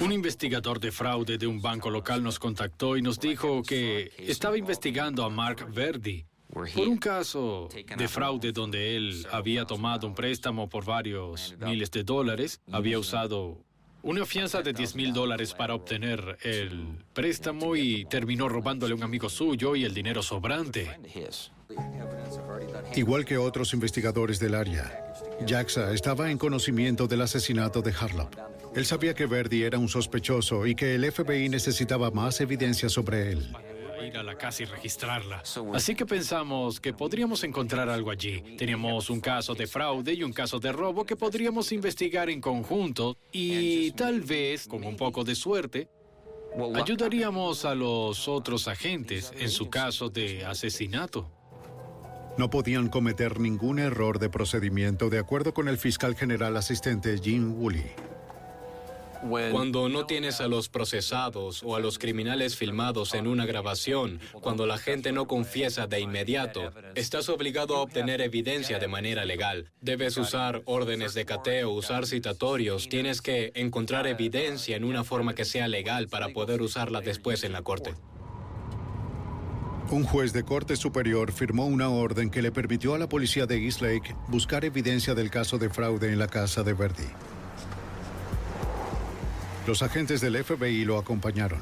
Un 0.00 0.12
investigador 0.12 0.78
de 0.78 0.92
fraude 0.92 1.36
de 1.36 1.48
un 1.48 1.60
banco 1.60 1.90
local 1.90 2.22
nos 2.22 2.38
contactó 2.38 2.96
y 2.96 3.02
nos 3.02 3.18
dijo 3.18 3.64
que 3.64 4.12
estaba 4.18 4.56
investigando 4.56 5.24
a 5.24 5.30
Mark 5.30 5.66
Verdi 5.74 6.24
por 6.52 6.68
un 6.88 6.96
caso 6.96 7.68
de 7.96 8.08
fraude 8.08 8.52
donde 8.52 8.96
él 8.96 9.26
había 9.32 9.64
tomado 9.64 10.06
un 10.06 10.14
préstamo 10.14 10.68
por 10.68 10.84
varios 10.84 11.54
miles 11.58 11.90
de 11.90 12.04
dólares, 12.04 12.60
había 12.70 12.98
usado 12.98 13.58
una 14.02 14.24
fianza 14.24 14.62
de 14.62 14.72
10 14.72 14.94
mil 14.94 15.12
dólares 15.12 15.52
para 15.52 15.74
obtener 15.74 16.38
el 16.42 16.98
préstamo 17.12 17.74
y 17.74 18.04
terminó 18.04 18.48
robándole 18.48 18.92
a 18.92 18.96
un 18.96 19.02
amigo 19.02 19.28
suyo 19.28 19.74
y 19.74 19.84
el 19.84 19.92
dinero 19.92 20.22
sobrante. 20.22 20.88
Igual 22.94 23.24
que 23.24 23.36
otros 23.36 23.74
investigadores 23.74 24.38
del 24.38 24.54
área, 24.54 25.14
Jaxa 25.46 25.92
estaba 25.92 26.30
en 26.30 26.38
conocimiento 26.38 27.08
del 27.08 27.22
asesinato 27.22 27.82
de 27.82 27.92
Harlop. 27.92 28.32
Él 28.76 28.86
sabía 28.86 29.14
que 29.14 29.26
Verdi 29.26 29.64
era 29.64 29.78
un 29.78 29.88
sospechoso 29.88 30.66
y 30.66 30.74
que 30.74 30.94
el 30.94 31.10
FBI 31.10 31.48
necesitaba 31.48 32.10
más 32.10 32.40
evidencia 32.40 32.88
sobre 32.88 33.32
él. 33.32 33.52
Ir 34.04 34.16
a 34.16 34.22
la 34.22 34.36
casa 34.36 34.62
y 34.62 34.66
registrarla. 34.66 35.42
Así 35.74 35.94
que 35.94 36.06
pensamos 36.06 36.80
que 36.80 36.92
podríamos 36.92 37.44
encontrar 37.44 37.88
algo 37.88 38.10
allí. 38.10 38.42
Teníamos 38.56 39.10
un 39.10 39.20
caso 39.20 39.54
de 39.54 39.66
fraude 39.66 40.12
y 40.14 40.22
un 40.22 40.32
caso 40.32 40.58
de 40.58 40.72
robo 40.72 41.04
que 41.04 41.16
podríamos 41.16 41.72
investigar 41.72 42.30
en 42.30 42.40
conjunto 42.40 43.16
y 43.32 43.90
tal 43.92 44.20
vez, 44.20 44.66
con 44.66 44.84
un 44.84 44.96
poco 44.96 45.24
de 45.24 45.34
suerte, 45.34 45.88
ayudaríamos 46.74 47.64
a 47.64 47.74
los 47.74 48.28
otros 48.28 48.68
agentes 48.68 49.32
en 49.38 49.50
su 49.50 49.68
caso 49.68 50.08
de 50.08 50.44
asesinato. 50.44 51.30
No 52.38 52.50
podían 52.50 52.88
cometer 52.88 53.40
ningún 53.40 53.78
error 53.78 54.18
de 54.18 54.28
procedimiento 54.28 55.08
de 55.08 55.18
acuerdo 55.18 55.54
con 55.54 55.68
el 55.68 55.78
fiscal 55.78 56.14
general 56.14 56.56
asistente 56.56 57.18
Jim 57.18 57.54
Woolley. 57.54 58.15
Cuando 59.50 59.88
no 59.88 60.06
tienes 60.06 60.40
a 60.40 60.48
los 60.48 60.68
procesados 60.68 61.62
o 61.64 61.76
a 61.76 61.80
los 61.80 61.98
criminales 61.98 62.56
filmados 62.56 63.14
en 63.14 63.26
una 63.26 63.46
grabación, 63.46 64.20
cuando 64.40 64.66
la 64.66 64.78
gente 64.78 65.12
no 65.12 65.26
confiesa 65.26 65.86
de 65.86 66.00
inmediato, 66.00 66.72
estás 66.94 67.28
obligado 67.28 67.76
a 67.76 67.80
obtener 67.80 68.20
evidencia 68.20 68.78
de 68.78 68.88
manera 68.88 69.24
legal. 69.24 69.70
Debes 69.80 70.16
usar 70.16 70.62
órdenes 70.64 71.14
de 71.14 71.24
cateo, 71.24 71.70
usar 71.70 72.06
citatorios, 72.06 72.88
tienes 72.88 73.20
que 73.22 73.52
encontrar 73.54 74.06
evidencia 74.06 74.76
en 74.76 74.84
una 74.84 75.04
forma 75.04 75.34
que 75.34 75.44
sea 75.44 75.68
legal 75.68 76.08
para 76.08 76.28
poder 76.28 76.62
usarla 76.62 77.00
después 77.00 77.44
en 77.44 77.52
la 77.52 77.62
corte. 77.62 77.94
Un 79.90 80.02
juez 80.02 80.32
de 80.32 80.42
corte 80.42 80.74
superior 80.74 81.30
firmó 81.30 81.66
una 81.66 81.88
orden 81.88 82.28
que 82.28 82.42
le 82.42 82.50
permitió 82.50 82.94
a 82.94 82.98
la 82.98 83.08
policía 83.08 83.46
de 83.46 83.64
East 83.64 83.80
Lake 83.80 84.16
buscar 84.26 84.64
evidencia 84.64 85.14
del 85.14 85.30
caso 85.30 85.58
de 85.58 85.70
fraude 85.70 86.12
en 86.12 86.18
la 86.18 86.26
casa 86.26 86.64
de 86.64 86.74
Verdi. 86.74 87.06
Los 89.66 89.82
agentes 89.82 90.20
del 90.20 90.42
FBI 90.44 90.84
lo 90.84 90.98
acompañaron. 90.98 91.60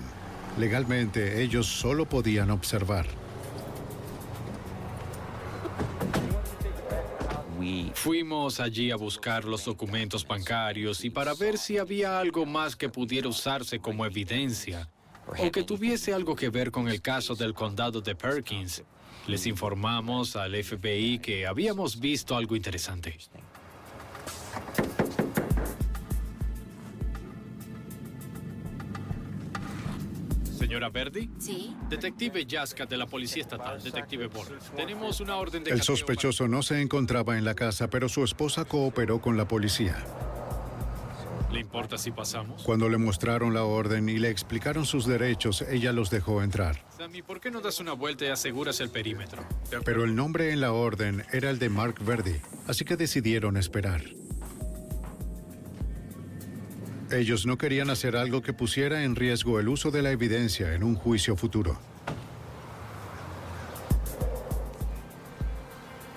Legalmente, 0.58 1.42
ellos 1.42 1.66
solo 1.66 2.06
podían 2.06 2.50
observar. 2.50 3.06
Fuimos 8.04 8.60
allí 8.60 8.90
a 8.90 8.96
buscar 8.96 9.46
los 9.46 9.64
documentos 9.64 10.26
bancarios 10.26 11.06
y 11.06 11.08
para 11.08 11.32
ver 11.32 11.56
si 11.56 11.78
había 11.78 12.18
algo 12.18 12.44
más 12.44 12.76
que 12.76 12.90
pudiera 12.90 13.28
usarse 13.28 13.78
como 13.78 14.04
evidencia 14.04 14.90
o 15.26 15.50
que 15.50 15.62
tuviese 15.62 16.12
algo 16.12 16.36
que 16.36 16.50
ver 16.50 16.70
con 16.70 16.86
el 16.88 17.00
caso 17.00 17.34
del 17.34 17.54
condado 17.54 18.02
de 18.02 18.14
Perkins. 18.14 18.84
Les 19.26 19.46
informamos 19.46 20.36
al 20.36 20.54
FBI 20.62 21.18
que 21.20 21.46
habíamos 21.46 21.98
visto 21.98 22.36
algo 22.36 22.54
interesante. 22.54 23.16
Señora 30.64 30.88
Verdi. 30.88 31.28
Sí. 31.38 31.76
Detective 31.90 32.46
Yaska 32.46 32.86
de 32.86 32.96
la 32.96 33.06
Policía 33.06 33.42
Estatal, 33.42 33.82
Detective 33.82 34.28
Borges. 34.28 34.72
Tenemos 34.74 35.20
una 35.20 35.36
orden 35.36 35.62
de 35.62 35.70
El 35.70 35.82
sospechoso 35.82 36.48
no 36.48 36.62
se 36.62 36.80
encontraba 36.80 37.36
en 37.36 37.44
la 37.44 37.54
casa, 37.54 37.90
pero 37.90 38.08
su 38.08 38.24
esposa 38.24 38.64
cooperó 38.64 39.20
con 39.20 39.36
la 39.36 39.46
policía. 39.46 40.02
¿Le 41.52 41.60
importa 41.60 41.98
si 41.98 42.12
pasamos? 42.12 42.62
Cuando 42.62 42.88
le 42.88 42.96
mostraron 42.96 43.52
la 43.52 43.64
orden 43.64 44.08
y 44.08 44.18
le 44.18 44.30
explicaron 44.30 44.86
sus 44.86 45.06
derechos, 45.06 45.60
ella 45.60 45.92
los 45.92 46.08
dejó 46.08 46.42
entrar. 46.42 46.82
Sammy, 46.96 47.20
¿por 47.20 47.42
qué 47.42 47.50
no 47.50 47.60
das 47.60 47.78
una 47.80 47.92
vuelta 47.92 48.24
y 48.24 48.28
aseguras 48.28 48.80
el 48.80 48.88
perímetro? 48.88 49.44
Pero 49.84 50.04
el 50.04 50.16
nombre 50.16 50.50
en 50.50 50.62
la 50.62 50.72
orden 50.72 51.26
era 51.30 51.50
el 51.50 51.58
de 51.58 51.68
Mark 51.68 51.96
Verdi, 52.00 52.40
así 52.66 52.86
que 52.86 52.96
decidieron 52.96 53.58
esperar. 53.58 54.02
Ellos 57.14 57.46
no 57.46 57.56
querían 57.56 57.90
hacer 57.90 58.16
algo 58.16 58.42
que 58.42 58.52
pusiera 58.52 59.04
en 59.04 59.14
riesgo 59.14 59.60
el 59.60 59.68
uso 59.68 59.92
de 59.92 60.02
la 60.02 60.10
evidencia 60.10 60.74
en 60.74 60.82
un 60.82 60.96
juicio 60.96 61.36
futuro. 61.36 61.78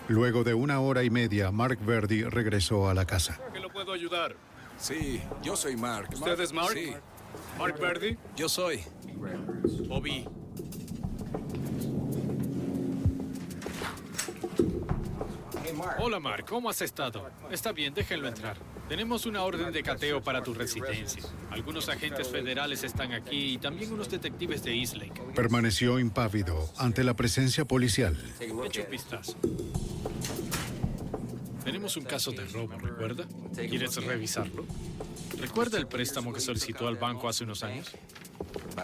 Luego 0.08 0.44
de 0.44 0.56
una 0.56 0.80
hora 0.80 1.04
y 1.04 1.12
media, 1.12 1.52
Mark 1.52 1.78
Verdi 1.86 2.24
regresó 2.24 2.90
a 2.90 2.96
la 2.96 3.06
casa. 3.06 3.40
¿Qué 3.54 3.60
lo 3.60 3.70
puedo 3.70 3.92
ayudar? 3.92 4.36
Sí, 4.80 5.22
yo 5.44 5.56
soy 5.56 5.78
Mark. 5.78 6.10
¿Usted 6.14 6.40
es 6.40 6.52
Mark? 6.52 6.74
Sí. 6.74 6.94
Mark 7.60 7.80
Verdi. 7.80 8.18
Yo 8.36 8.50
soy. 8.50 8.82
Bobby. 9.88 10.28
Hola, 16.00 16.20
Mark. 16.20 16.46
¿Cómo 16.50 16.72
has 16.72 16.82
estado? 16.82 17.30
Está 17.52 17.72
bien, 17.72 17.94
déjenlo 17.94 18.28
entrar. 18.28 18.58
Tenemos 18.88 19.26
una 19.26 19.44
orden 19.44 19.74
de 19.74 19.84
cateo 19.84 20.22
para 20.22 20.42
tu 20.42 20.54
residencia. 20.54 21.22
Algunos 21.52 21.90
agentes 21.90 22.30
federales 22.30 22.84
están 22.84 23.12
aquí 23.12 23.54
y 23.54 23.58
también 23.58 23.92
unos 23.92 24.10
detectives 24.10 24.64
de 24.64 24.80
East 24.80 24.96
Lake. 24.96 25.22
Permaneció 25.36 26.00
impávido 26.00 26.72
ante 26.78 27.04
la 27.04 27.14
presencia 27.14 27.66
policial. 27.66 28.18
Echa 28.40 28.84
un 28.84 28.90
vistazo. 28.90 29.36
Tenemos 31.66 31.98
un 31.98 32.06
caso 32.06 32.32
de 32.32 32.46
robo, 32.46 32.78
¿recuerda? 32.80 33.26
¿Quieres 33.54 33.96
revisarlo? 33.98 34.66
¿Recuerda 35.38 35.78
el 35.78 35.88
préstamo 35.88 36.32
que 36.32 36.40
solicitó 36.40 36.88
al 36.88 36.96
banco 36.96 37.28
hace 37.28 37.44
unos 37.44 37.64
años? 37.64 37.92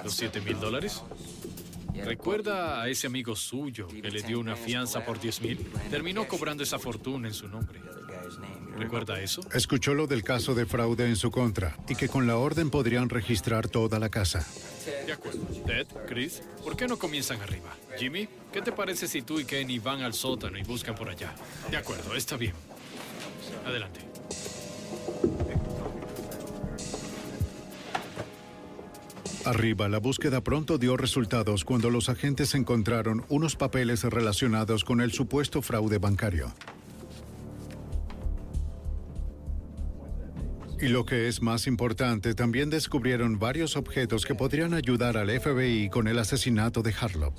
¿Los 0.03 0.15
7 0.15 0.41
mil 0.41 0.59
dólares? 0.59 1.01
¿Recuerda 2.03 2.81
a 2.81 2.89
ese 2.89 3.07
amigo 3.07 3.37
suyo 3.37 3.87
que 3.87 4.11
le 4.11 4.21
dio 4.21 4.39
una 4.39 4.57
fianza 4.57 5.05
por 5.05 5.17
10 5.17 5.41
mil? 5.41 5.57
Terminó 5.89 6.27
cobrando 6.27 6.61
esa 6.63 6.77
fortuna 6.77 7.29
en 7.29 7.33
su 7.33 7.47
nombre. 7.47 7.79
¿Recuerda 8.77 9.19
eso? 9.21 9.41
Escuchó 9.53 9.93
lo 9.93 10.07
del 10.07 10.23
caso 10.23 10.55
de 10.55 10.65
fraude 10.65 11.07
en 11.07 11.15
su 11.15 11.31
contra 11.31 11.77
y 11.87 11.95
que 11.95 12.09
con 12.09 12.27
la 12.27 12.37
orden 12.37 12.69
podrían 12.69 13.09
registrar 13.09 13.67
toda 13.67 13.99
la 13.99 14.09
casa. 14.09 14.45
De 15.05 15.13
acuerdo. 15.13 15.41
Ted, 15.65 15.87
Chris, 16.07 16.41
¿por 16.63 16.75
qué 16.75 16.87
no 16.87 16.97
comienzan 16.97 17.41
arriba? 17.41 17.75
Jimmy, 17.97 18.27
¿qué 18.51 18.61
te 18.61 18.71
parece 18.71 19.07
si 19.07 19.21
tú 19.21 19.39
y 19.39 19.45
Kenny 19.45 19.79
van 19.79 20.01
al 20.01 20.13
sótano 20.13 20.57
y 20.57 20.63
buscan 20.63 20.95
por 20.95 21.09
allá? 21.09 21.33
De 21.69 21.77
acuerdo, 21.77 22.15
está 22.15 22.35
bien. 22.35 22.53
Adelante. 23.65 23.99
Arriba, 29.45 29.89
la 29.89 29.99
búsqueda 29.99 30.41
pronto 30.41 30.77
dio 30.77 30.95
resultados 30.95 31.65
cuando 31.65 31.89
los 31.89 32.07
agentes 32.07 32.55
encontraron 32.55 33.25
unos 33.27 33.57
papeles 33.57 34.03
relacionados 34.03 34.85
con 34.85 35.01
el 35.01 35.11
supuesto 35.11 35.61
fraude 35.61 35.97
bancario. 35.97 36.53
Y 40.83 40.89
lo 40.89 41.05
que 41.05 41.29
es 41.29 41.41
más 41.41 41.65
importante, 41.65 42.35
también 42.35 42.69
descubrieron 42.69 43.39
varios 43.39 43.77
objetos 43.77 44.25
que 44.25 44.35
podrían 44.35 44.73
ayudar 44.73 45.15
al 45.15 45.29
FBI 45.29 45.89
con 45.89 46.09
el 46.09 46.19
asesinato 46.19 46.81
de 46.81 46.93
Harlow. 46.93 47.33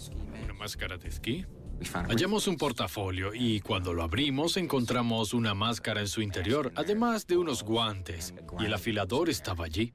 ¿Una 0.45 0.55
máscara 0.55 0.97
de 0.97 1.09
esquí? 1.09 1.45
Hallamos 1.93 2.49
un 2.49 2.57
portafolio 2.57 3.35
y 3.35 3.61
cuando 3.61 3.93
lo 3.93 4.03
abrimos 4.03 4.57
encontramos 4.57 5.35
una 5.35 5.53
máscara 5.53 6.01
en 6.01 6.09
su 6.09 6.23
interior, 6.23 6.73
además 6.75 7.27
de 7.27 7.37
unos 7.37 7.65
guantes, 7.65 8.33
y 8.61 8.65
el 8.65 8.73
afilador 8.73 9.29
estaba 9.29 9.67
allí, 9.67 9.93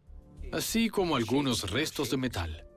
así 0.52 0.88
como 0.90 1.16
algunos 1.16 1.72
restos 1.72 2.12
de 2.12 2.18
metal. 2.18 2.68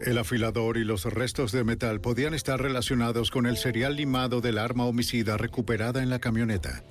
El 0.00 0.18
afilador 0.18 0.76
y 0.76 0.84
los 0.84 1.06
restos 1.06 1.50
de 1.50 1.64
metal 1.64 2.00
podían 2.00 2.34
estar 2.34 2.62
relacionados 2.62 3.32
con 3.32 3.46
el 3.46 3.56
serial 3.56 3.96
limado 3.96 4.40
del 4.40 4.58
arma 4.58 4.84
homicida 4.84 5.36
recuperada 5.36 6.04
en 6.04 6.08
la 6.08 6.20
camioneta. 6.20 6.84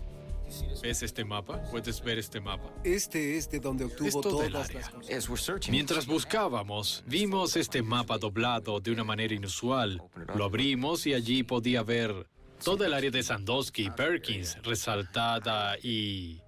¿Ves 0.81 1.03
este 1.03 1.25
mapa? 1.25 1.61
¿Puedes 1.71 2.01
ver 2.01 2.17
este 2.19 2.39
mapa? 2.39 2.71
Este 2.83 3.37
es 3.37 3.49
de 3.49 3.59
donde 3.59 3.85
obtuvo 3.85 4.07
Es 4.07 4.13
todo 4.13 4.43
el 4.43 4.51
todas 4.51 4.69
área. 4.69 4.81
las 4.81 5.25
cosas. 5.25 5.69
Mientras 5.69 6.05
buscábamos, 6.07 7.03
vimos 7.05 7.55
este 7.55 7.81
mapa 7.81 8.17
doblado 8.17 8.79
de 8.79 8.91
una 8.91 9.03
manera 9.03 9.33
inusual. 9.33 10.01
Lo 10.35 10.45
abrimos 10.45 11.05
y 11.07 11.13
allí 11.13 11.43
podía 11.43 11.83
ver 11.83 12.27
toda 12.63 12.87
el 12.87 12.93
área 12.93 13.11
de 13.11 13.23
Sandusky 13.23 13.87
y 13.87 13.89
Perkins 13.89 14.57
resaltada 14.63 15.77
y 15.79 16.41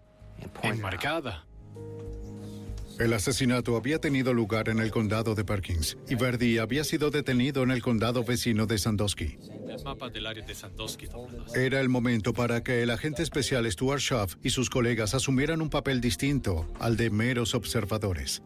enmarcada. 0.64 1.46
El 3.00 3.14
asesinato 3.14 3.78
había 3.78 4.00
tenido 4.00 4.34
lugar 4.34 4.68
en 4.68 4.80
el 4.80 4.92
condado 4.92 5.34
de 5.34 5.46
Perkins 5.46 5.98
y 6.10 6.16
Verdi 6.16 6.58
había 6.58 6.84
sido 6.84 7.10
detenido 7.10 7.64
en 7.64 7.72
el 7.72 7.82
condado 7.82 8.26
vecino 8.26 8.66
de 8.66 8.78
Sandusky. 8.78 9.38
El 9.70 9.82
mapa 9.86 10.10
del 10.10 10.28
área 10.28 10.46
de 10.46 10.54
Sandusky 10.54 11.06
doblado. 11.06 11.56
Era 11.56 11.80
el 11.80 11.88
momento 11.88 12.34
para 12.34 12.62
que 12.62 12.84
el 12.84 12.90
agente 12.90 13.24
especial 13.24 13.72
Stuart 13.72 14.02
Schaff 14.02 14.36
y 14.44 14.50
sus 14.50 14.70
colegas 14.70 15.14
asumieran 15.14 15.62
un 15.62 15.70
papel 15.70 16.02
distinto 16.02 16.68
al 16.78 16.98
de 16.98 17.10
meros 17.10 17.56
observadores. 17.56 18.44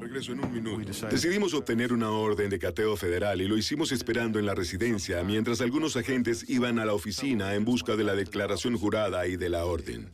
Regreso 0.00 0.32
en 0.32 0.44
un 0.44 0.52
minuto. 0.52 1.06
Decidimos 1.10 1.54
obtener 1.54 1.92
una 1.92 2.10
orden 2.10 2.48
de 2.48 2.58
cateo 2.58 2.96
federal 2.96 3.40
y 3.40 3.48
lo 3.48 3.58
hicimos 3.58 3.92
esperando 3.92 4.38
en 4.38 4.46
la 4.46 4.54
residencia 4.54 5.22
mientras 5.22 5.60
algunos 5.60 5.96
agentes 5.96 6.48
iban 6.48 6.78
a 6.78 6.84
la 6.84 6.94
oficina 6.94 7.54
en 7.54 7.64
busca 7.64 7.94
de 7.96 8.04
la 8.04 8.14
declaración 8.14 8.76
jurada 8.76 9.26
y 9.26 9.36
de 9.36 9.48
la 9.50 9.64
orden. 9.66 10.10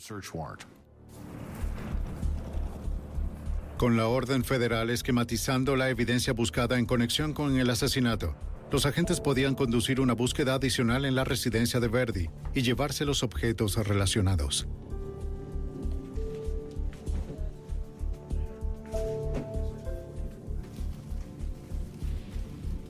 Con 3.80 3.96
la 3.96 4.08
orden 4.08 4.44
federal 4.44 4.90
esquematizando 4.90 5.74
la 5.74 5.88
evidencia 5.88 6.34
buscada 6.34 6.78
en 6.78 6.84
conexión 6.84 7.32
con 7.32 7.58
el 7.58 7.70
asesinato, 7.70 8.36
los 8.70 8.84
agentes 8.84 9.22
podían 9.22 9.54
conducir 9.54 10.02
una 10.02 10.12
búsqueda 10.12 10.52
adicional 10.52 11.06
en 11.06 11.14
la 11.14 11.24
residencia 11.24 11.80
de 11.80 11.88
Verdi 11.88 12.28
y 12.54 12.60
llevarse 12.60 13.06
los 13.06 13.22
objetos 13.22 13.76
relacionados. 13.76 14.68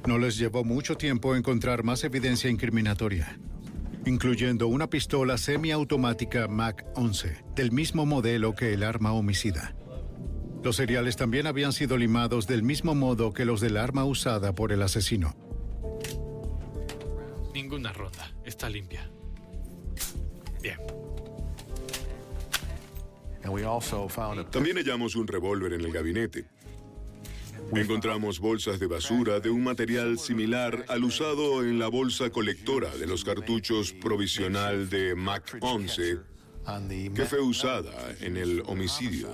No 0.09 0.19
les 0.19 0.39
llevó 0.39 0.65
mucho 0.65 0.97
tiempo 0.97 1.37
encontrar 1.37 1.85
más 1.85 2.03
evidencia 2.03 2.51
incriminatoria, 2.51 3.39
incluyendo 4.07 4.67
una 4.67 4.91
pistola 4.91 5.39
semiautomática 5.39 6.49
Mac 6.49 6.85
11, 6.97 7.45
del 7.55 7.71
mismo 7.71 8.07
modelo 8.07 8.57
que 8.57 8.73
el 8.73 8.83
arma 8.83 9.13
homicida. 9.13 9.77
Los 10.63 10.77
cereales 10.77 11.17
también 11.17 11.47
habían 11.47 11.73
sido 11.73 11.97
limados 11.97 12.47
del 12.47 12.63
mismo 12.63 12.95
modo 12.95 13.33
que 13.33 13.45
los 13.45 13.61
del 13.61 13.77
arma 13.77 14.05
usada 14.05 14.55
por 14.55 14.73
el 14.73 14.83
asesino. 14.83 15.35
Ninguna 17.55 17.93
ronda. 17.93 18.33
Está 18.45 18.69
limpia. 18.69 19.11
Bien. 20.63 20.79
También 24.51 24.77
hallamos 24.77 25.17
un 25.17 25.27
revólver 25.27 25.73
en 25.73 25.81
el 25.81 25.93
gabinete. 25.93 26.47
Encontramos 27.73 28.39
bolsas 28.41 28.81
de 28.81 28.87
basura 28.87 29.41
de 29.41 29.49
un 29.49 29.63
material 29.63 30.19
similar 30.19 30.85
al 30.89 31.05
usado 31.05 31.63
en 31.63 31.79
la 31.79 31.89
bolsa 31.89 32.31
colectora 32.31 32.95
de 32.97 33.07
los 33.07 33.25
cartuchos 33.25 33.93
provisional 33.93 34.91
de 34.91 35.15
Mac 35.15 35.57
11 35.61 36.19
que 37.15 37.25
fue 37.25 37.41
usada 37.41 38.15
en 38.21 38.37
el 38.37 38.63
homicidio. 38.67 39.29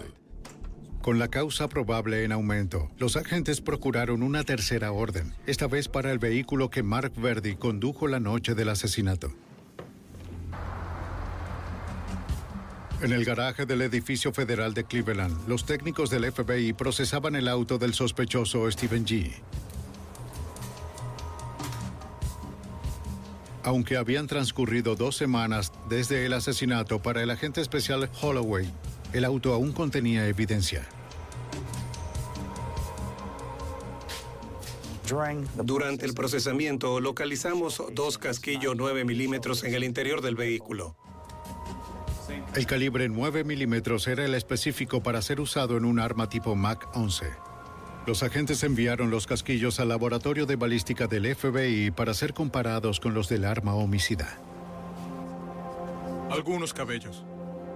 Con 1.07 1.21
la 1.21 1.29
causa 1.29 1.69
probable 1.69 2.25
en 2.25 2.33
aumento, 2.33 2.91
los 2.99 3.15
agentes 3.15 3.61
procuraron 3.61 4.25
una 4.25 4.43
tercera 4.43 4.91
orden, 4.91 5.33
esta 5.47 5.69
vez 5.69 5.87
para 5.87 6.11
el 6.11 6.19
vehículo 6.19 6.69
que 6.69 6.83
Mark 6.83 7.13
Verdi 7.17 7.55
condujo 7.55 8.09
la 8.09 8.19
noche 8.19 8.57
del 8.57 8.71
asesinato. 8.71 9.33
En 13.03 13.13
el 13.13 13.25
garaje 13.25 13.67
del 13.67 13.83
edificio 13.83 14.33
federal 14.33 14.75
de 14.75 14.83
Cleveland, 14.83 15.47
los 15.47 15.65
técnicos 15.65 16.11
del 16.11 16.33
FBI 16.33 16.73
procesaban 16.73 17.37
el 17.37 17.47
auto 17.47 17.79
del 17.79 17.95
sospechoso 17.95 18.69
Stephen 18.69 19.07
G. 19.07 19.33
Aunque 23.63 23.97
habían 23.97 24.27
transcurrido 24.27 24.97
dos 24.97 25.17
semanas 25.17 25.71
desde 25.89 26.27
el 26.27 26.33
asesinato 26.33 27.01
para 27.01 27.23
el 27.23 27.31
agente 27.31 27.61
especial 27.61 28.11
Holloway, 28.21 28.69
el 29.13 29.25
auto 29.25 29.55
aún 29.55 29.71
contenía 29.71 30.27
evidencia. 30.27 30.85
Durante 35.63 36.05
el 36.05 36.15
procesamiento 36.15 36.99
localizamos 37.01 37.81
dos 37.93 38.19
casquillos 38.19 38.75
9 38.77 39.05
milímetros 39.05 39.63
en 39.63 39.75
el 39.75 39.85
interior 39.85 40.21
del 40.21 40.35
vehículo. 40.35 40.97
El 42.55 42.67
calibre 42.67 43.09
9 43.09 43.45
milímetros 43.45 44.09
era 44.09 44.25
el 44.25 44.35
específico 44.35 45.03
para 45.03 45.23
ser 45.23 45.41
usado 45.41 45.77
en 45.77 45.85
un 45.85 46.01
arma 46.01 46.29
tipo 46.29 46.57
Mac 46.57 46.89
11. 46.95 47.27
Los 48.07 48.25
agentes 48.25 48.65
enviaron 48.65 49.11
los 49.11 49.27
casquillos 49.29 49.79
al 49.79 49.91
laboratorio 49.91 50.45
de 50.45 50.57
balística 50.57 51.07
del 51.07 51.35
FBI 51.35 51.93
para 51.93 52.13
ser 52.13 52.35
comparados 52.35 52.99
con 52.99 53.15
los 53.15 53.29
del 53.29 53.45
arma 53.45 53.75
homicida. 53.75 54.41
Algunos 56.31 56.75
cabellos. 56.75 57.25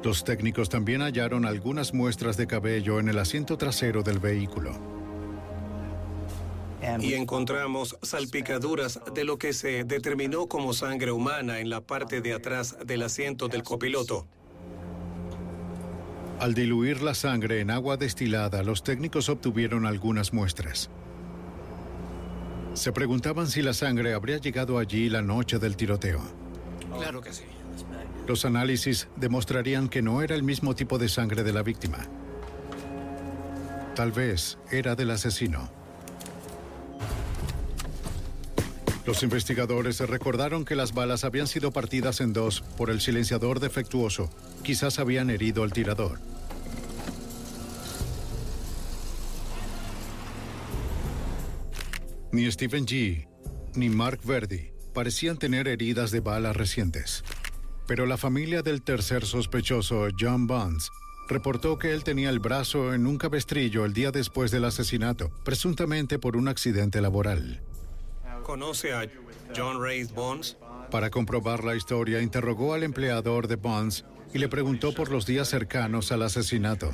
Los 0.03 0.25
técnicos 0.25 0.69
también 0.69 1.03
hallaron 1.03 1.45
algunas 1.45 1.95
muestras 1.95 2.37
de 2.37 2.49
cabello 2.49 2.99
en 2.99 3.09
el 3.09 3.19
asiento 3.19 3.57
trasero 3.57 4.03
del 4.03 4.19
vehículo. 4.19 5.00
Y 7.01 7.15
encontramos 7.15 7.99
salpicaduras 8.03 9.01
de 9.15 9.25
lo 9.25 9.39
que 9.39 9.53
se 9.53 9.85
determinó 9.85 10.47
como 10.47 10.73
sangre 10.73 11.13
humana 11.13 11.61
en 11.61 11.69
la 11.69 11.83
parte 11.83 12.21
de 12.21 12.33
atrás 12.33 12.77
del 12.85 13.03
asiento 13.03 13.49
del 13.49 13.63
copiloto. 13.63 14.27
Al 16.39 16.55
diluir 16.55 17.03
la 17.03 17.15
sangre 17.15 17.61
en 17.61 17.71
agua 17.71 17.99
destilada, 17.99 18.63
los 18.63 18.83
técnicos 18.83 19.29
obtuvieron 19.29 19.85
algunas 19.85 20.33
muestras. 20.33 20.91
Se 22.73 22.93
preguntaban 22.93 23.47
si 23.47 23.61
la 23.61 23.75
sangre 23.75 24.15
habría 24.15 24.39
llegado 24.39 24.79
allí 24.79 25.11
la 25.11 25.21
noche 25.21 25.59
del 25.59 25.77
tiroteo. 25.77 26.23
Claro 26.97 27.21
que 27.21 27.33
sí. 27.35 27.45
Los 28.27 28.47
análisis 28.47 29.09
demostrarían 29.17 29.89
que 29.89 30.01
no 30.01 30.23
era 30.23 30.35
el 30.35 30.43
mismo 30.43 30.75
tipo 30.75 30.97
de 30.97 31.11
sangre 31.11 31.43
de 31.43 31.53
la 31.53 31.63
víctima. 31.63 31.99
Tal 33.95 34.13
vez 34.13 34.57
era 34.71 34.95
del 34.95 35.11
asesino. 35.11 35.80
Los 39.11 39.25
investigadores 39.25 39.99
recordaron 39.99 40.65
que 40.65 40.77
las 40.77 40.95
balas 40.95 41.25
habían 41.25 41.49
sido 41.49 41.73
partidas 41.73 42.21
en 42.21 42.33
dos 42.33 42.63
por 42.77 42.91
el 42.91 43.01
silenciador 43.01 43.59
defectuoso. 43.59 44.31
Quizás 44.63 45.01
habían 45.01 45.31
herido 45.31 45.65
al 45.65 45.73
tirador. 45.73 46.21
Ni 52.31 52.49
Stephen 52.53 52.87
G. 52.87 53.27
ni 53.75 53.89
Mark 53.89 54.21
Verdi 54.23 54.71
parecían 54.95 55.39
tener 55.39 55.67
heridas 55.67 56.13
de 56.13 56.21
bala 56.21 56.53
recientes. 56.53 57.25
Pero 57.89 58.07
la 58.07 58.17
familia 58.17 58.63
del 58.63 58.81
tercer 58.81 59.27
sospechoso, 59.27 60.07
John 60.21 60.47
Bonds, 60.47 60.93
reportó 61.29 61.81
que 61.81 61.95
él 61.95 62.05
tenía 62.05 62.31
el 62.31 62.39
brazo 62.39 62.95
en 62.95 63.09
un 63.09 63.19
cabestrillo 63.19 63.85
el 63.85 63.93
día 63.93 64.13
después 64.13 64.53
del 64.53 64.67
asesinato, 64.67 65.33
presuntamente 65.45 66.21
por 66.21 66.37
un 66.37 66.47
accidente 66.47 67.01
laboral. 67.01 67.61
¿Conoce 68.51 68.93
a 68.93 69.09
John 69.57 69.81
Ray 69.81 70.03
Bonds? 70.13 70.57
Para 70.91 71.09
comprobar 71.09 71.63
la 71.63 71.77
historia, 71.77 72.21
interrogó 72.21 72.75
al 72.75 72.83
empleador 72.83 73.47
de 73.47 73.55
Bonds 73.55 74.05
y 74.35 74.39
le 74.39 74.49
preguntó 74.49 74.93
por 74.93 75.13
los 75.13 75.25
días 75.25 75.47
cercanos 75.47 76.11
al 76.11 76.23
asesinato. 76.23 76.93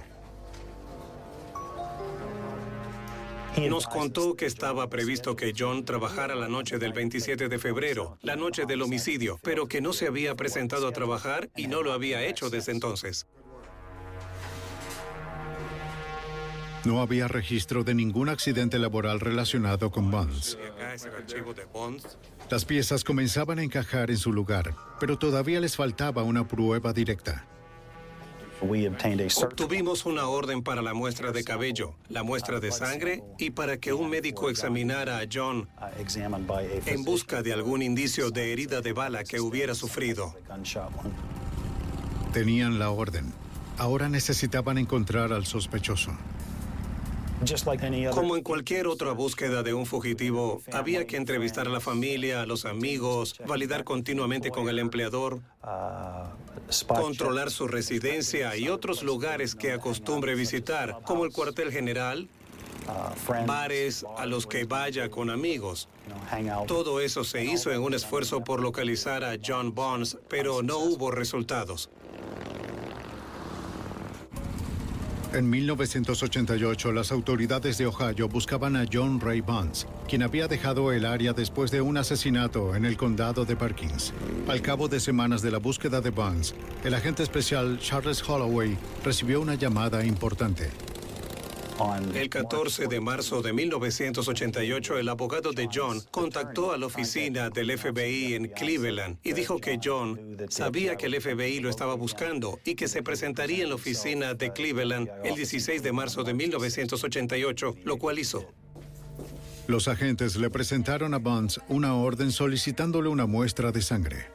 Nos 3.56 3.86
contó 3.86 4.36
que 4.36 4.44
estaba 4.44 4.90
previsto 4.90 5.34
que 5.34 5.54
John 5.58 5.86
trabajara 5.86 6.34
la 6.34 6.46
noche 6.46 6.76
del 6.76 6.92
27 6.92 7.48
de 7.48 7.58
febrero, 7.58 8.18
la 8.20 8.36
noche 8.36 8.66
del 8.66 8.82
homicidio, 8.82 9.40
pero 9.42 9.66
que 9.66 9.80
no 9.80 9.94
se 9.94 10.08
había 10.08 10.34
presentado 10.34 10.86
a 10.86 10.92
trabajar 10.92 11.48
y 11.56 11.68
no 11.68 11.82
lo 11.82 11.94
había 11.94 12.22
hecho 12.22 12.50
desde 12.50 12.72
entonces. 12.72 13.26
No 16.86 17.00
había 17.00 17.26
registro 17.26 17.82
de 17.82 17.94
ningún 17.94 18.28
accidente 18.28 18.78
laboral 18.78 19.18
relacionado 19.18 19.90
con 19.90 20.08
Bonds. 20.08 20.56
Las 22.48 22.64
piezas 22.64 23.02
comenzaban 23.02 23.58
a 23.58 23.64
encajar 23.64 24.12
en 24.12 24.16
su 24.16 24.32
lugar, 24.32 24.72
pero 25.00 25.18
todavía 25.18 25.58
les 25.58 25.74
faltaba 25.74 26.22
una 26.22 26.46
prueba 26.46 26.92
directa. 26.92 27.44
Obtuvimos 29.42 30.06
una 30.06 30.28
orden 30.28 30.62
para 30.62 30.80
la 30.80 30.94
muestra 30.94 31.32
de 31.32 31.42
cabello, 31.42 31.96
la 32.08 32.22
muestra 32.22 32.60
de 32.60 32.70
sangre 32.70 33.24
y 33.36 33.50
para 33.50 33.78
que 33.78 33.92
un 33.92 34.08
médico 34.08 34.48
examinara 34.48 35.18
a 35.18 35.24
John 35.30 35.68
en 36.86 37.02
busca 37.02 37.42
de 37.42 37.52
algún 37.52 37.82
indicio 37.82 38.30
de 38.30 38.52
herida 38.52 38.80
de 38.80 38.92
bala 38.92 39.24
que 39.24 39.40
hubiera 39.40 39.74
sufrido. 39.74 40.36
Tenían 42.32 42.78
la 42.78 42.90
orden. 42.90 43.32
Ahora 43.76 44.08
necesitaban 44.08 44.78
encontrar 44.78 45.32
al 45.32 45.46
sospechoso. 45.46 46.16
Como 48.12 48.36
en 48.36 48.42
cualquier 48.42 48.86
otra 48.86 49.12
búsqueda 49.12 49.62
de 49.62 49.74
un 49.74 49.86
fugitivo, 49.86 50.62
había 50.72 51.06
que 51.06 51.16
entrevistar 51.16 51.66
a 51.66 51.70
la 51.70 51.80
familia, 51.80 52.42
a 52.42 52.46
los 52.46 52.64
amigos, 52.64 53.36
validar 53.46 53.84
continuamente 53.84 54.50
con 54.50 54.68
el 54.68 54.78
empleador, 54.78 55.40
controlar 56.86 57.50
su 57.50 57.68
residencia 57.68 58.56
y 58.56 58.68
otros 58.68 59.02
lugares 59.02 59.54
que 59.54 59.72
acostumbre 59.72 60.34
visitar, 60.34 60.98
como 61.04 61.24
el 61.24 61.32
cuartel 61.32 61.70
general, 61.70 62.28
bares 63.46 64.04
a 64.16 64.26
los 64.26 64.46
que 64.46 64.64
vaya 64.64 65.10
con 65.10 65.28
amigos. 65.30 65.88
Todo 66.66 67.00
eso 67.00 67.24
se 67.24 67.44
hizo 67.44 67.70
en 67.70 67.82
un 67.82 67.94
esfuerzo 67.94 68.44
por 68.44 68.60
localizar 68.60 69.24
a 69.24 69.36
John 69.44 69.74
Bonds, 69.74 70.18
pero 70.28 70.62
no 70.62 70.78
hubo 70.78 71.10
resultados. 71.10 71.90
En 75.36 75.50
1988, 75.50 76.92
las 76.92 77.12
autoridades 77.12 77.76
de 77.76 77.86
Ohio 77.86 78.26
buscaban 78.26 78.74
a 78.74 78.86
John 78.90 79.20
Ray 79.20 79.42
Bonds, 79.42 79.86
quien 80.08 80.22
había 80.22 80.48
dejado 80.48 80.92
el 80.92 81.04
área 81.04 81.34
después 81.34 81.70
de 81.70 81.82
un 81.82 81.98
asesinato 81.98 82.74
en 82.74 82.86
el 82.86 82.96
condado 82.96 83.44
de 83.44 83.54
Perkins. 83.54 84.14
Al 84.48 84.62
cabo 84.62 84.88
de 84.88 84.98
semanas 84.98 85.42
de 85.42 85.50
la 85.50 85.58
búsqueda 85.58 86.00
de 86.00 86.08
Bonds, 86.08 86.54
el 86.84 86.94
agente 86.94 87.22
especial 87.22 87.78
Charles 87.78 88.26
Holloway 88.26 88.78
recibió 89.04 89.42
una 89.42 89.56
llamada 89.56 90.06
importante. 90.06 90.70
El 92.14 92.30
14 92.30 92.86
de 92.86 93.00
marzo 93.00 93.42
de 93.42 93.52
1988, 93.52 94.98
el 94.98 95.10
abogado 95.10 95.52
de 95.52 95.68
John 95.70 96.00
contactó 96.10 96.72
a 96.72 96.78
la 96.78 96.86
oficina 96.86 97.50
del 97.50 97.76
FBI 97.76 98.32
en 98.32 98.48
Cleveland 98.48 99.18
y 99.22 99.34
dijo 99.34 99.58
que 99.58 99.78
John 99.82 100.38
sabía 100.48 100.96
que 100.96 101.04
el 101.04 101.20
FBI 101.20 101.60
lo 101.60 101.68
estaba 101.68 101.94
buscando 101.94 102.58
y 102.64 102.76
que 102.76 102.88
se 102.88 103.02
presentaría 103.02 103.62
en 103.64 103.68
la 103.68 103.74
oficina 103.74 104.32
de 104.32 104.54
Cleveland 104.54 105.10
el 105.22 105.34
16 105.34 105.82
de 105.82 105.92
marzo 105.92 106.24
de 106.24 106.32
1988, 106.32 107.76
lo 107.84 107.98
cual 107.98 108.18
hizo. 108.18 108.46
Los 109.66 109.86
agentes 109.86 110.36
le 110.36 110.48
presentaron 110.48 111.12
a 111.12 111.18
Bonds 111.18 111.60
una 111.68 111.94
orden 111.94 112.32
solicitándole 112.32 113.10
una 113.10 113.26
muestra 113.26 113.70
de 113.70 113.82
sangre. 113.82 114.28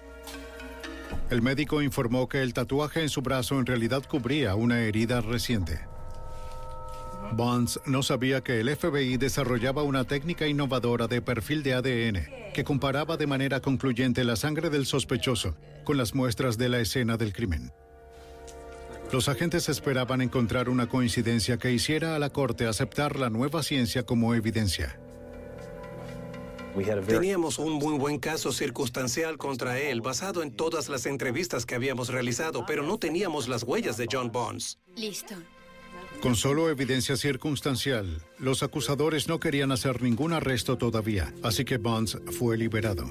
El 1.31 1.41
médico 1.41 1.81
informó 1.81 2.29
que 2.29 2.43
el 2.43 2.53
tatuaje 2.53 3.01
en 3.01 3.09
su 3.09 3.23
brazo 3.23 3.57
en 3.57 3.65
realidad 3.65 4.03
cubría 4.07 4.53
una 4.53 4.81
herida 4.81 5.21
reciente. 5.21 5.79
Bonds 7.33 7.79
no 7.85 8.03
sabía 8.03 8.41
que 8.41 8.59
el 8.59 8.75
FBI 8.75 9.17
desarrollaba 9.17 9.83
una 9.83 10.03
técnica 10.03 10.47
innovadora 10.47 11.07
de 11.07 11.21
perfil 11.21 11.63
de 11.63 11.73
ADN 11.73 12.53
que 12.53 12.63
comparaba 12.63 13.17
de 13.17 13.27
manera 13.27 13.61
concluyente 13.61 14.23
la 14.23 14.35
sangre 14.35 14.69
del 14.69 14.85
sospechoso 14.85 15.55
con 15.83 15.97
las 15.97 16.13
muestras 16.13 16.57
de 16.57 16.69
la 16.69 16.79
escena 16.79 17.17
del 17.17 17.33
crimen. 17.33 17.71
Los 19.11 19.27
agentes 19.27 19.69
esperaban 19.69 20.21
encontrar 20.21 20.69
una 20.69 20.87
coincidencia 20.87 21.57
que 21.57 21.71
hiciera 21.71 22.15
a 22.15 22.19
la 22.19 22.29
corte 22.29 22.65
aceptar 22.65 23.17
la 23.17 23.29
nueva 23.29 23.63
ciencia 23.63 24.05
como 24.05 24.35
evidencia. 24.35 24.99
Teníamos 27.05 27.59
un 27.59 27.73
muy 27.73 27.97
buen 27.97 28.17
caso 28.19 28.53
circunstancial 28.53 29.37
contra 29.37 29.77
él, 29.77 29.99
basado 29.99 30.41
en 30.41 30.51
todas 30.51 30.87
las 30.87 31.05
entrevistas 31.05 31.65
que 31.65 31.75
habíamos 31.75 32.07
realizado, 32.07 32.65
pero 32.65 32.83
no 32.83 32.97
teníamos 32.97 33.49
las 33.49 33.63
huellas 33.63 33.97
de 33.97 34.07
John 34.09 34.31
Bonds. 34.31 34.79
Listo. 34.95 35.35
Con 36.21 36.35
solo 36.35 36.69
evidencia 36.69 37.17
circunstancial, 37.17 38.21
los 38.37 38.61
acusadores 38.61 39.27
no 39.27 39.39
querían 39.39 39.71
hacer 39.71 40.03
ningún 40.03 40.33
arresto 40.33 40.77
todavía, 40.77 41.33
así 41.41 41.65
que 41.65 41.79
Bonds 41.79 42.19
fue 42.37 42.57
liberado. 42.57 43.09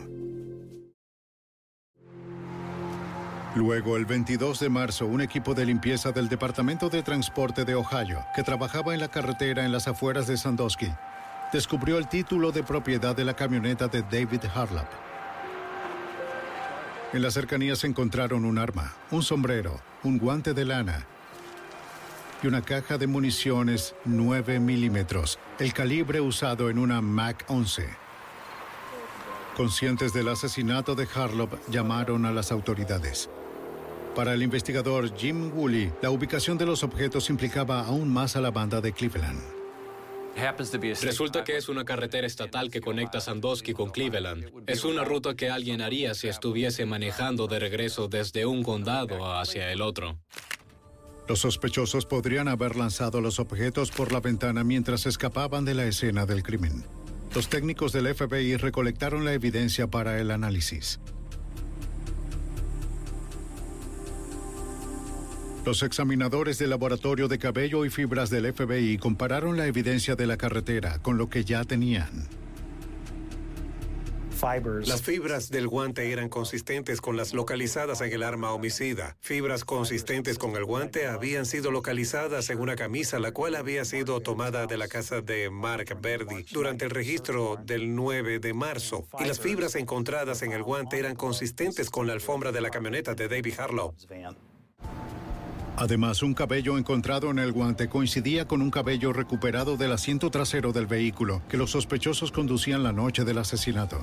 Luego, 3.57 3.97
el 3.97 4.07
22 4.07 4.61
de 4.61 4.69
marzo, 4.69 5.07
un 5.07 5.23
equipo 5.23 5.55
de 5.55 5.67
limpieza 5.67 6.13
del 6.13 6.29
Departamento 6.29 6.89
de 6.89 7.03
Transporte 7.03 7.65
de 7.65 7.75
Ohio, 7.75 8.25
que 8.37 8.45
trabajaba 8.45 8.95
en 8.95 9.01
la 9.01 9.11
carretera 9.11 9.65
en 9.65 9.73
las 9.73 9.89
afueras 9.89 10.29
de 10.29 10.37
Sandusky, 10.37 10.93
descubrió 11.53 11.99
el 11.99 12.09
título 12.09 12.53
de 12.53 12.63
propiedad 12.63 13.17
de 13.17 13.25
la 13.25 13.35
camioneta 13.35 13.89
de 13.89 14.03
David 14.03 14.45
Harlap. 14.55 14.89
En 17.13 17.23
las 17.23 17.35
cercanías 17.35 17.83
encontraron 17.83 18.45
un 18.45 18.57
arma, 18.57 18.95
un 19.11 19.25
sombrero, 19.25 19.81
un 20.05 20.17
guante 20.17 20.55
de 20.55 20.65
lana 20.65 21.09
y 22.43 22.47
una 22.47 22.63
caja 22.63 22.99
de 22.99 23.07
municiones 23.07 23.95
9 24.05 24.61
milímetros, 24.61 25.39
el 25.59 25.73
calibre 25.73 26.21
usado 26.21 26.71
en 26.71 26.79
una 26.79 27.01
Mac 27.01 27.45
11. 27.49 27.89
Conscientes 29.57 30.13
del 30.13 30.29
asesinato 30.29 30.95
de 30.95 31.07
Harlop, 31.15 31.53
llamaron 31.69 32.25
a 32.25 32.33
las 32.33 32.51
autoridades. 32.53 33.29
Para 34.15 34.35
el 34.35 34.43
investigador 34.43 35.15
Jim 35.17 35.53
Woolley, 35.55 35.93
la 36.03 36.11
ubicación 36.11 36.57
de 36.57 36.67
los 36.67 36.83
objetos 36.83 37.31
implicaba 37.31 37.81
aún 37.81 38.13
más 38.13 38.37
a 38.37 38.41
la 38.41 38.51
banda 38.51 38.81
de 38.81 38.93
Cleveland. 38.93 39.41
Resulta 41.03 41.45
que 41.45 41.57
es 41.57 41.69
una 41.69 41.85
carretera 41.85 42.27
estatal 42.27 42.71
que 42.71 42.81
conecta 42.81 43.21
Sandusky 43.21 43.73
con 43.73 43.91
Cleveland. 43.91 44.51
Es 44.67 44.85
una 44.85 45.05
ruta 45.05 45.35
que 45.35 45.51
alguien 45.51 45.83
haría 45.83 46.15
si 46.15 46.29
estuviese 46.29 46.87
manejando 46.87 47.47
de 47.47 47.59
regreso 47.59 48.09
desde 48.09 48.47
un 48.47 48.63
condado 48.63 49.33
hacia 49.35 49.71
el 49.73 49.83
otro. 49.83 50.19
Los 51.31 51.43
sospechosos 51.43 52.07
podrían 52.07 52.49
haber 52.49 52.75
lanzado 52.75 53.21
los 53.21 53.39
objetos 53.39 53.93
por 53.93 54.11
la 54.11 54.19
ventana 54.19 54.65
mientras 54.65 55.07
escapaban 55.07 55.65
de 55.65 55.75
la 55.75 55.85
escena 55.85 56.27
del 56.27 56.43
crimen. 56.43 56.85
Los 57.33 57.49
técnicos 57.49 57.93
del 57.93 58.13
FBI 58.13 58.57
recolectaron 58.57 59.25
la 59.25 59.33
evidencia 59.33 59.87
para 59.87 60.19
el 60.19 60.33
análisis. 60.33 60.99
Los 65.65 65.85
examinadores 65.85 66.59
del 66.59 66.71
laboratorio 66.71 67.29
de 67.29 67.39
cabello 67.39 67.85
y 67.85 67.91
fibras 67.91 68.29
del 68.29 68.53
FBI 68.53 68.99
compararon 68.99 69.57
la 69.57 69.67
evidencia 69.67 70.17
de 70.17 70.27
la 70.27 70.37
carretera 70.37 71.01
con 71.01 71.17
lo 71.17 71.31
que 71.31 71.45
ya 71.45 71.63
tenían. 71.63 72.40
Las 74.87 75.03
fibras 75.03 75.51
del 75.51 75.69
guante 75.69 76.13
eran 76.13 76.31
consistentes 76.31 77.03
con 77.03 77.15
las 77.17 77.35
localizadas 77.35 78.01
en 78.01 78.11
el 78.11 78.23
arma 78.23 78.53
homicida. 78.53 79.19
Fibras 79.21 79.67
consistentes 79.67 80.39
con 80.39 80.57
el 80.57 80.65
guante 80.65 81.09
habían 81.09 81.45
sido 81.45 81.71
localizadas 81.71 82.49
en 82.49 82.59
una 82.59 82.75
camisa 82.75 83.19
la 83.19 83.33
cual 83.33 83.55
había 83.55 83.85
sido 83.85 84.21
tomada 84.21 84.67
de 84.67 84.79
la 84.79 84.89
casa 84.89 85.21
de 85.21 85.51
Mark 85.51 85.95
Verdi 86.01 86.45
durante 86.53 86.87
el 86.87 86.91
registro 86.91 87.59
del 87.63 87.95
9 87.95 88.39
de 88.39 88.55
marzo. 88.55 89.07
Y 89.19 89.27
las 89.27 89.41
fibras 89.41 89.75
encontradas 89.75 90.41
en 90.41 90.53
el 90.53 90.63
guante 90.63 90.99
eran 90.99 91.17
consistentes 91.17 91.91
con 91.91 92.07
la 92.07 92.15
alfombra 92.15 92.51
de 92.51 92.63
la 92.63 92.71
camioneta 92.71 93.15
de 93.15 93.29
David 93.29 93.55
Harlow. 93.59 93.95
Además, 95.77 96.23
un 96.23 96.35
cabello 96.35 96.79
encontrado 96.79 97.31
en 97.31 97.39
el 97.39 97.53
guante 97.53 97.89
coincidía 97.89 98.47
con 98.47 98.63
un 98.63 98.71
cabello 98.71 99.13
recuperado 99.13 99.77
del 99.77 99.93
asiento 99.93 100.31
trasero 100.31 100.73
del 100.73 100.87
vehículo 100.87 101.43
que 101.49 101.57
los 101.57 101.71
sospechosos 101.71 102.33
conducían 102.33 102.83
la 102.83 102.93
noche 102.93 103.25
del 103.25 103.39
asesinato. 103.39 103.99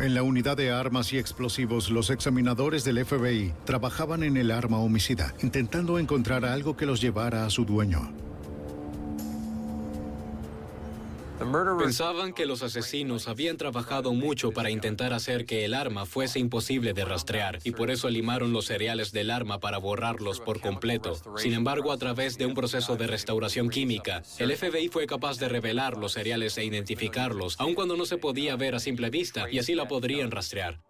En 0.00 0.14
la 0.14 0.22
unidad 0.22 0.56
de 0.56 0.70
armas 0.70 1.12
y 1.12 1.18
explosivos, 1.18 1.90
los 1.90 2.08
examinadores 2.08 2.84
del 2.84 3.04
FBI 3.04 3.52
trabajaban 3.66 4.22
en 4.22 4.38
el 4.38 4.50
arma 4.50 4.78
homicida, 4.78 5.34
intentando 5.42 5.98
encontrar 5.98 6.46
algo 6.46 6.74
que 6.74 6.86
los 6.86 7.02
llevara 7.02 7.44
a 7.44 7.50
su 7.50 7.66
dueño. 7.66 8.10
Pensaban 11.78 12.34
que 12.34 12.44
los 12.44 12.62
asesinos 12.62 13.26
habían 13.26 13.56
trabajado 13.56 14.12
mucho 14.12 14.52
para 14.52 14.70
intentar 14.70 15.14
hacer 15.14 15.46
que 15.46 15.64
el 15.64 15.72
arma 15.72 16.04
fuese 16.04 16.38
imposible 16.38 16.92
de 16.92 17.06
rastrear 17.06 17.58
y 17.64 17.70
por 17.70 17.90
eso 17.90 18.10
limaron 18.10 18.52
los 18.52 18.66
cereales 18.66 19.10
del 19.10 19.30
arma 19.30 19.58
para 19.58 19.78
borrarlos 19.78 20.38
por 20.40 20.60
completo. 20.60 21.14
Sin 21.36 21.54
embargo, 21.54 21.92
a 21.92 21.96
través 21.96 22.36
de 22.36 22.44
un 22.44 22.52
proceso 22.52 22.96
de 22.96 23.06
restauración 23.06 23.70
química, 23.70 24.22
el 24.38 24.54
FBI 24.54 24.88
fue 24.88 25.06
capaz 25.06 25.38
de 25.38 25.48
revelar 25.48 25.96
los 25.96 26.12
cereales 26.12 26.58
e 26.58 26.64
identificarlos, 26.64 27.56
aun 27.58 27.74
cuando 27.74 27.96
no 27.96 28.04
se 28.04 28.18
podía 28.18 28.54
ver 28.56 28.74
a 28.74 28.78
simple 28.78 29.08
vista, 29.08 29.50
y 29.50 29.58
así 29.58 29.74
la 29.74 29.88
podrían 29.88 30.30
rastrear. 30.30 30.80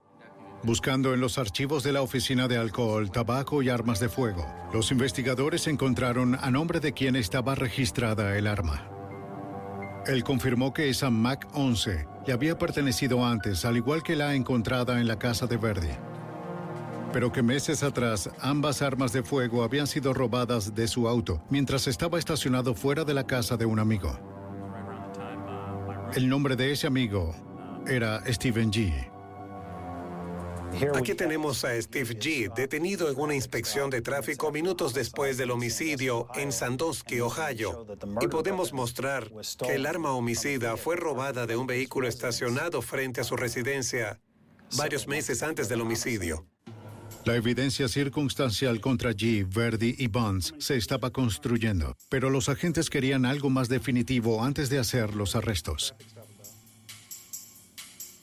Buscando 0.63 1.15
en 1.15 1.21
los 1.21 1.39
archivos 1.39 1.85
de 1.85 1.93
la 1.93 2.03
Oficina 2.03 2.49
de 2.49 2.59
Alcohol, 2.59 3.11
Tabaco 3.11 3.63
y 3.63 3.69
Armas 3.69 4.01
de 4.01 4.09
Fuego, 4.09 4.47
los 4.75 4.91
investigadores 4.91 5.69
encontraron 5.69 6.35
a 6.35 6.51
nombre 6.51 6.81
de 6.81 6.93
quien 6.93 7.17
estaba 7.17 7.55
registrada 7.55 8.37
el 8.37 8.47
arma. 8.47 9.00
Él 10.07 10.25
confirmó 10.25 10.73
que 10.73 10.89
esa 10.89 11.11
Mac 11.11 11.47
11 11.53 12.07
le 12.27 12.33
había 12.33 12.59
pertenecido 12.59 13.25
antes, 13.25 13.65
al 13.65 13.77
igual 13.77 14.03
que 14.03 14.17
la 14.17 14.35
encontrada 14.35 15.01
en 15.01 15.07
la 15.07 15.19
casa 15.19 15.47
de 15.47 15.57
Verdi. 15.57 15.91
pero 17.13 17.33
que 17.33 17.43
meses 17.43 17.83
atrás 17.83 18.31
ambas 18.41 18.83
armas 18.83 19.13
de 19.13 19.23
fuego 19.23 19.65
habían 19.65 19.87
sido 19.87 20.13
robadas 20.15 20.75
de 20.75 20.87
su 20.87 21.09
auto 21.09 21.43
mientras 21.51 21.87
estaba 21.89 22.19
estacionado 22.19 22.75
fuera 22.75 23.05
de 23.05 23.15
la 23.15 23.27
casa 23.27 23.57
de 23.57 23.67
un 23.67 23.81
amigo. 23.81 24.17
El 26.15 26.29
nombre 26.29 26.57
de 26.57 26.73
ese 26.73 26.87
amigo 26.87 27.35
era 27.87 28.23
Steven 28.33 28.71
G. 28.71 29.10
Aquí 30.95 31.15
tenemos 31.15 31.65
a 31.65 31.81
Steve 31.81 32.19
G, 32.19 32.55
detenido 32.55 33.11
en 33.11 33.19
una 33.19 33.35
inspección 33.35 33.91
de 33.91 34.01
tráfico 34.01 34.51
minutos 34.51 34.95
después 34.95 35.37
del 35.37 35.51
homicidio 35.51 36.29
en 36.35 36.53
Sandusky, 36.53 37.21
Ohio. 37.21 37.87
Y 38.21 38.29
podemos 38.29 38.73
mostrar 38.73 39.31
que 39.59 39.75
el 39.75 39.87
arma 39.87 40.13
homicida 40.13 40.77
fue 40.77 40.97
robada 40.97 41.47
de 41.47 41.57
un 41.57 41.67
vehículo 41.67 42.09
estacionado 42.09 42.83
frente 42.83 43.21
a 43.21 43.25
su 43.25 43.37
residencia 43.37 44.21
varios 44.77 45.07
meses 45.07 45.43
antes 45.43 45.69
del 45.69 45.81
homicidio. 45.81 46.47
La 47.25 47.37
evidencia 47.37 47.87
circunstancial 47.89 48.81
contra 48.81 49.11
G, 49.11 49.47
Verdi 49.47 49.95
y 49.99 50.07
Bonds 50.07 50.55
se 50.59 50.77
estaba 50.77 51.11
construyendo, 51.11 51.97
pero 52.09 52.31
los 52.31 52.49
agentes 52.49 52.89
querían 52.89 53.27
algo 53.27 53.51
más 53.51 53.69
definitivo 53.69 54.43
antes 54.43 54.71
de 54.71 54.79
hacer 54.79 55.15
los 55.15 55.37
arrestos. 55.37 55.95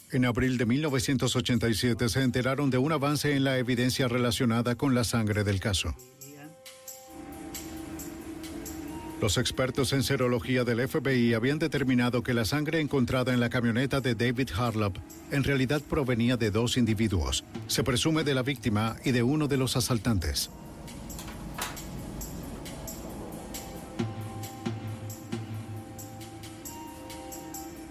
En 0.09 0.23
abril 0.23 0.57
de 0.57 0.65
1987 0.65 2.07
se 2.07 2.21
enteraron 2.21 2.69
de 2.69 2.77
un 2.77 2.93
avance 2.93 3.35
en 3.35 3.43
la 3.43 3.57
evidencia 3.57 4.07
relacionada 4.07 4.75
con 4.75 4.95
la 4.95 5.03
sangre 5.03 5.43
del 5.43 5.59
caso. 5.59 5.93
Los 9.19 9.37
expertos 9.37 9.93
en 9.93 10.03
serología 10.03 10.63
del 10.63 10.87
FBI 10.87 11.33
habían 11.33 11.59
determinado 11.59 12.23
que 12.23 12.33
la 12.33 12.45
sangre 12.45 12.79
encontrada 12.79 13.33
en 13.33 13.39
la 13.39 13.49
camioneta 13.49 13.99
de 13.99 14.15
David 14.15 14.49
Harlop 14.55 14.95
en 15.31 15.43
realidad 15.43 15.81
provenía 15.81 16.37
de 16.37 16.51
dos 16.51 16.77
individuos. 16.77 17.43
Se 17.65 17.83
presume 17.83 18.23
de 18.23 18.35
la 18.35 18.43
víctima 18.43 18.95
y 19.03 19.11
de 19.11 19.23
uno 19.23 19.47
de 19.47 19.57
los 19.57 19.75
asaltantes. 19.75 20.51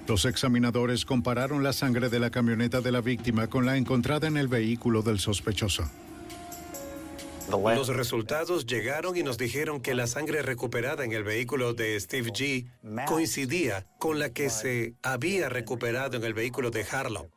Los 0.09 0.25
examinadores 0.25 1.05
compararon 1.05 1.65
la 1.65 1.73
sangre 1.73 2.09
de 2.09 2.21
la 2.21 2.31
camioneta 2.31 2.81
de 2.81 2.93
la 2.93 3.01
víctima 3.01 3.49
con 3.49 3.67
la 3.67 3.77
encontrada 3.77 4.29
en 4.29 4.37
el 4.37 4.47
vehículo 4.47 5.03
del 5.03 5.19
sospechoso. 5.19 5.91
Los 7.49 7.89
resultados 7.89 8.67
llegaron 8.67 9.17
y 9.17 9.23
nos 9.23 9.39
dijeron 9.39 9.81
que 9.81 9.95
la 9.95 10.07
sangre 10.07 10.43
recuperada 10.43 11.05
en 11.05 11.13
el 11.13 11.23
vehículo 11.23 11.75
de 11.75 11.99
Steve 12.01 12.31
G 12.31 12.67
coincidía 13.07 13.87
con 13.99 14.19
la 14.19 14.31
que 14.31 14.51
se 14.51 14.95
había 15.03 15.49
recuperado 15.49 16.17
en 16.17 16.25
el 16.25 16.35
vehículo 16.35 16.71
de 16.71 16.85
Harlow. 16.85 17.31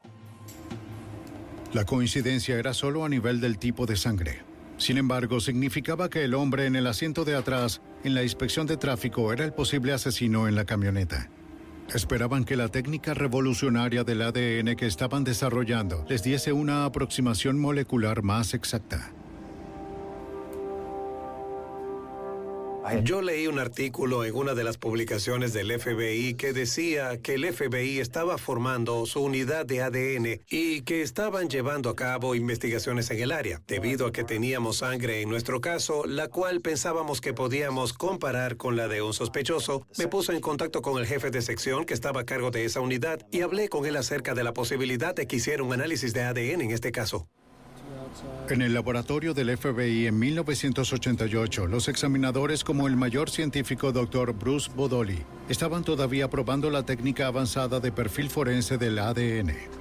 La 1.73 1.85
coincidencia 1.85 2.57
era 2.57 2.73
solo 2.73 3.05
a 3.05 3.09
nivel 3.09 3.39
del 3.39 3.59
tipo 3.59 3.85
de 3.85 3.95
sangre. 3.95 4.41
Sin 4.77 4.97
embargo, 4.97 5.39
significaba 5.39 6.09
que 6.09 6.23
el 6.23 6.33
hombre 6.33 6.65
en 6.65 6.75
el 6.75 6.87
asiento 6.87 7.25
de 7.25 7.35
atrás, 7.35 7.81
en 8.03 8.15
la 8.15 8.23
inspección 8.23 8.65
de 8.65 8.77
tráfico, 8.77 9.31
era 9.31 9.45
el 9.45 9.53
posible 9.53 9.93
asesino 9.93 10.47
en 10.47 10.55
la 10.55 10.65
camioneta. 10.65 11.29
Esperaban 11.93 12.45
que 12.45 12.55
la 12.55 12.67
técnica 12.67 13.15
revolucionaria 13.15 14.03
del 14.03 14.21
ADN 14.21 14.75
que 14.75 14.85
estaban 14.85 15.23
desarrollando 15.23 16.05
les 16.07 16.21
diese 16.21 16.53
una 16.53 16.85
aproximación 16.85 17.59
molecular 17.59 18.21
más 18.21 18.53
exacta. 18.53 19.11
Yo 23.03 23.21
leí 23.21 23.47
un 23.47 23.59
artículo 23.59 24.25
en 24.25 24.35
una 24.35 24.55
de 24.55 24.63
las 24.63 24.77
publicaciones 24.77 25.53
del 25.53 25.79
FBI 25.79 26.33
que 26.33 26.53
decía 26.53 27.21
que 27.21 27.35
el 27.35 27.45
FBI 27.45 27.99
estaba 27.99 28.37
formando 28.37 29.05
su 29.05 29.21
unidad 29.21 29.65
de 29.65 29.81
ADN 29.81 30.41
y 30.49 30.81
que 30.81 31.01
estaban 31.01 31.49
llevando 31.49 31.89
a 31.89 31.95
cabo 31.95 32.35
investigaciones 32.35 33.11
en 33.11 33.19
el 33.19 33.31
área, 33.31 33.61
debido 33.67 34.07
a 34.07 34.11
que 34.11 34.23
teníamos 34.23 34.77
sangre 34.77 35.21
en 35.21 35.29
nuestro 35.29 35.61
caso, 35.61 36.05
la 36.05 36.29
cual 36.29 36.61
pensábamos 36.61 37.21
que 37.21 37.33
podíamos 37.33 37.93
comparar 37.93 38.57
con 38.57 38.75
la 38.75 38.87
de 38.87 39.01
un 39.01 39.13
sospechoso. 39.13 39.85
Me 39.97 40.07
puse 40.07 40.33
en 40.33 40.41
contacto 40.41 40.81
con 40.81 40.99
el 40.99 41.05
jefe 41.05 41.29
de 41.31 41.41
sección 41.41 41.85
que 41.85 41.93
estaba 41.93 42.21
a 42.21 42.25
cargo 42.25 42.49
de 42.51 42.65
esa 42.65 42.81
unidad 42.81 43.19
y 43.31 43.41
hablé 43.41 43.69
con 43.69 43.85
él 43.85 43.97
acerca 43.97 44.33
de 44.33 44.43
la 44.43 44.53
posibilidad 44.53 45.15
de 45.15 45.27
que 45.27 45.35
hiciera 45.35 45.63
un 45.63 45.73
análisis 45.73 46.13
de 46.13 46.23
ADN 46.23 46.61
en 46.61 46.71
este 46.71 46.91
caso. 46.91 47.27
En 48.49 48.61
el 48.61 48.73
laboratorio 48.73 49.33
del 49.33 49.55
FBI 49.57 50.07
en 50.07 50.17
1988, 50.17 51.67
los 51.67 51.87
examinadores 51.87 52.63
como 52.63 52.87
el 52.87 52.95
mayor 52.95 53.29
científico 53.29 53.91
Dr. 53.91 54.33
Bruce 54.33 54.71
Bodoli 54.75 55.19
estaban 55.49 55.83
todavía 55.83 56.29
probando 56.29 56.69
la 56.69 56.83
técnica 56.83 57.27
avanzada 57.27 57.79
de 57.79 57.91
perfil 57.91 58.29
forense 58.29 58.77
del 58.77 58.99
ADN. 58.99 59.78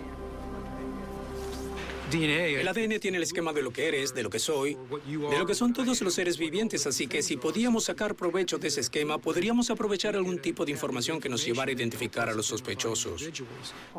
El 2.11 2.67
ADN 2.67 3.01
tiene 3.01 3.19
el 3.19 3.23
esquema 3.23 3.53
de 3.53 3.63
lo 3.63 3.71
que 3.71 3.87
eres, 3.87 4.15
de 4.15 4.23
lo 4.23 4.31
que 4.31 4.39
soy, 4.39 4.79
de 5.07 5.39
lo 5.39 5.47
que 5.47 5.55
son 5.55 5.75
todos 5.75 6.01
los 6.01 6.15
seres 6.15 6.39
vivientes, 6.39 6.87
así 6.87 7.07
que 7.07 7.23
si 7.23 7.37
podíamos 7.37 7.85
sacar 7.85 8.15
provecho 8.15 8.57
de 8.57 8.69
ese 8.69 8.81
esquema, 8.81 9.19
podríamos 9.19 9.69
aprovechar 9.71 10.17
algún 10.17 10.39
tipo 10.39 10.65
de 10.65 10.73
información 10.73 11.21
que 11.21 11.29
nos 11.29 11.45
llevara 11.45 11.71
a 11.71 11.75
identificar 11.75 12.31
a 12.31 12.35
los 12.35 12.47
sospechosos. 12.47 13.29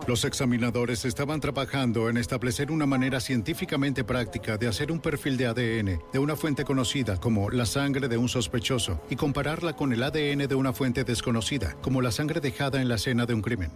Los 0.07 0.26
examinadores 0.26 1.05
estaban 1.05 1.39
trabajando 1.39 2.10
en 2.10 2.18
establecer 2.18 2.72
una 2.72 2.88
manera 2.88 3.20
científicamente 3.20 4.03
práctica 4.03 4.57
de 4.57 4.68
hacer 4.68 4.91
un 4.91 4.99
perfil 4.99 5.38
de 5.38 5.45
ADN 5.45 6.01
de 6.12 6.20
una 6.20 6.36
fuente 6.36 6.66
conocida 6.66 7.20
como 7.20 7.51
la 7.51 7.68
sangre 7.68 8.07
de 8.07 8.18
un 8.18 8.28
sospechoso 8.28 9.01
y 9.12 9.16
compararla 9.16 9.76
con 9.76 9.93
el 9.93 10.01
ADN 10.01 10.47
de 10.47 10.55
una 10.55 10.74
fuente 10.74 11.03
desconocida, 11.03 11.76
como 11.82 12.01
la 12.01 12.12
sangre 12.12 12.39
dejada 12.39 12.82
en 12.82 12.89
la 12.89 12.95
escena 12.95 13.28
de 13.28 13.36
un 13.36 13.41
crimen. 13.41 13.72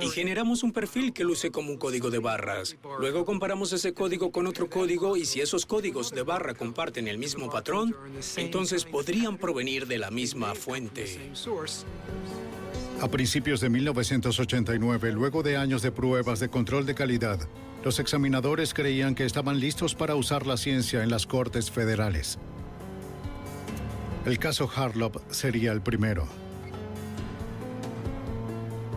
Y 0.00 0.08
generamos 0.10 0.62
un 0.62 0.72
perfil 0.72 1.12
que 1.12 1.24
luce 1.24 1.50
como 1.50 1.70
un 1.70 1.78
código 1.78 2.10
de 2.10 2.18
barras. 2.18 2.76
Luego 2.98 3.24
comparamos 3.24 3.72
ese 3.72 3.92
código 3.94 4.30
con 4.30 4.46
otro 4.46 4.68
código 4.70 5.16
y 5.16 5.24
si 5.24 5.40
esos 5.40 5.66
códigos 5.66 6.10
de 6.10 6.22
barra 6.22 6.54
comparten 6.54 7.08
el 7.08 7.18
mismo 7.18 7.50
patrón, 7.50 7.94
entonces 8.36 8.84
podrían 8.84 9.38
provenir 9.38 9.86
de 9.86 9.98
la 9.98 10.10
misma 10.10 10.54
fuente. 10.54 11.06
A 13.00 13.08
principios 13.08 13.60
de 13.60 13.68
1989, 13.68 15.12
luego 15.12 15.42
de 15.42 15.56
años 15.56 15.82
de 15.82 15.92
pruebas 15.92 16.40
de 16.40 16.48
control 16.48 16.86
de 16.86 16.94
calidad, 16.94 17.46
los 17.84 17.98
examinadores 17.98 18.72
creían 18.72 19.14
que 19.14 19.26
estaban 19.26 19.60
listos 19.60 19.94
para 19.94 20.14
usar 20.14 20.46
la 20.46 20.56
ciencia 20.56 21.02
en 21.02 21.10
las 21.10 21.26
cortes 21.26 21.70
federales. 21.70 22.38
El 24.24 24.38
caso 24.38 24.68
Harlop 24.74 25.18
sería 25.30 25.72
el 25.72 25.82
primero. 25.82 26.26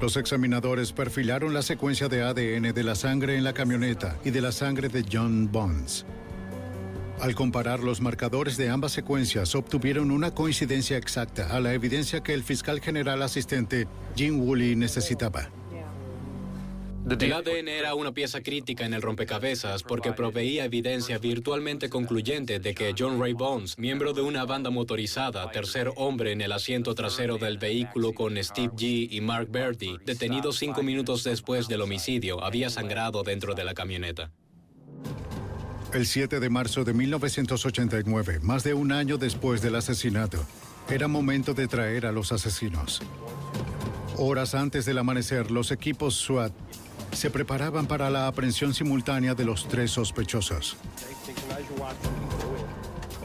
Los 0.01 0.15
examinadores 0.15 0.93
perfilaron 0.93 1.53
la 1.53 1.61
secuencia 1.61 2.07
de 2.07 2.23
ADN 2.23 2.73
de 2.73 2.83
la 2.83 2.95
sangre 2.95 3.35
en 3.35 3.43
la 3.43 3.53
camioneta 3.53 4.17
y 4.23 4.31
de 4.31 4.39
la 4.39 4.53
sangre 4.53 4.87
de 4.87 5.03
John 5.11 5.51
Bonds. 5.51 6.05
Al 7.19 7.35
comparar 7.35 7.81
los 7.81 7.99
marcadores 7.99 8.55
de 8.55 8.69
ambas 8.69 8.93
secuencias, 8.93 9.55
obtuvieron 9.55 10.11
una 10.11 10.31
coincidencia 10.33 10.95
exacta 10.95 11.53
a 11.53 11.59
la 11.59 11.73
evidencia 11.73 12.23
que 12.23 12.33
el 12.33 12.43
fiscal 12.43 12.79
general 12.79 13.21
asistente 13.21 13.89
Jim 14.15 14.39
Woolley 14.39 14.77
necesitaba. 14.77 15.49
El 17.07 17.33
ADN 17.33 17.67
era 17.67 17.95
una 17.95 18.11
pieza 18.11 18.41
crítica 18.41 18.85
en 18.85 18.93
el 18.93 19.01
rompecabezas 19.01 19.83
porque 19.83 20.13
proveía 20.13 20.65
evidencia 20.65 21.17
virtualmente 21.17 21.89
concluyente 21.89 22.59
de 22.59 22.75
que 22.75 22.93
John 22.97 23.19
Ray 23.19 23.33
Bones, 23.33 23.79
miembro 23.79 24.13
de 24.13 24.21
una 24.21 24.45
banda 24.45 24.69
motorizada, 24.69 25.49
tercer 25.51 25.91
hombre 25.95 26.33
en 26.33 26.41
el 26.41 26.51
asiento 26.51 26.93
trasero 26.93 27.37
del 27.37 27.57
vehículo 27.57 28.13
con 28.13 28.41
Steve 28.43 28.73
G. 28.75 29.07
y 29.11 29.21
Mark 29.21 29.47
Verdi, 29.49 29.97
detenido 30.05 30.51
cinco 30.51 30.83
minutos 30.83 31.23
después 31.23 31.67
del 31.67 31.81
homicidio, 31.81 32.43
había 32.43 32.69
sangrado 32.69 33.23
dentro 33.23 33.55
de 33.55 33.63
la 33.63 33.73
camioneta. 33.73 34.31
El 35.93 36.05
7 36.05 36.39
de 36.39 36.49
marzo 36.49 36.83
de 36.83 36.93
1989, 36.93 38.39
más 38.43 38.63
de 38.63 38.75
un 38.75 38.91
año 38.91 39.17
después 39.17 39.61
del 39.61 39.75
asesinato, 39.75 40.45
era 40.89 41.07
momento 41.07 41.55
de 41.55 41.67
traer 41.67 42.05
a 42.05 42.11
los 42.11 42.31
asesinos. 42.31 43.01
Horas 44.17 44.53
antes 44.53 44.85
del 44.85 44.99
amanecer, 44.99 45.49
los 45.49 45.71
equipos 45.71 46.15
SWAT 46.15 46.51
se 47.11 47.29
preparaban 47.29 47.87
para 47.87 48.09
la 48.09 48.27
aprehensión 48.27 48.73
simultánea 48.73 49.35
de 49.35 49.45
los 49.45 49.67
tres 49.67 49.91
sospechosos. 49.91 50.77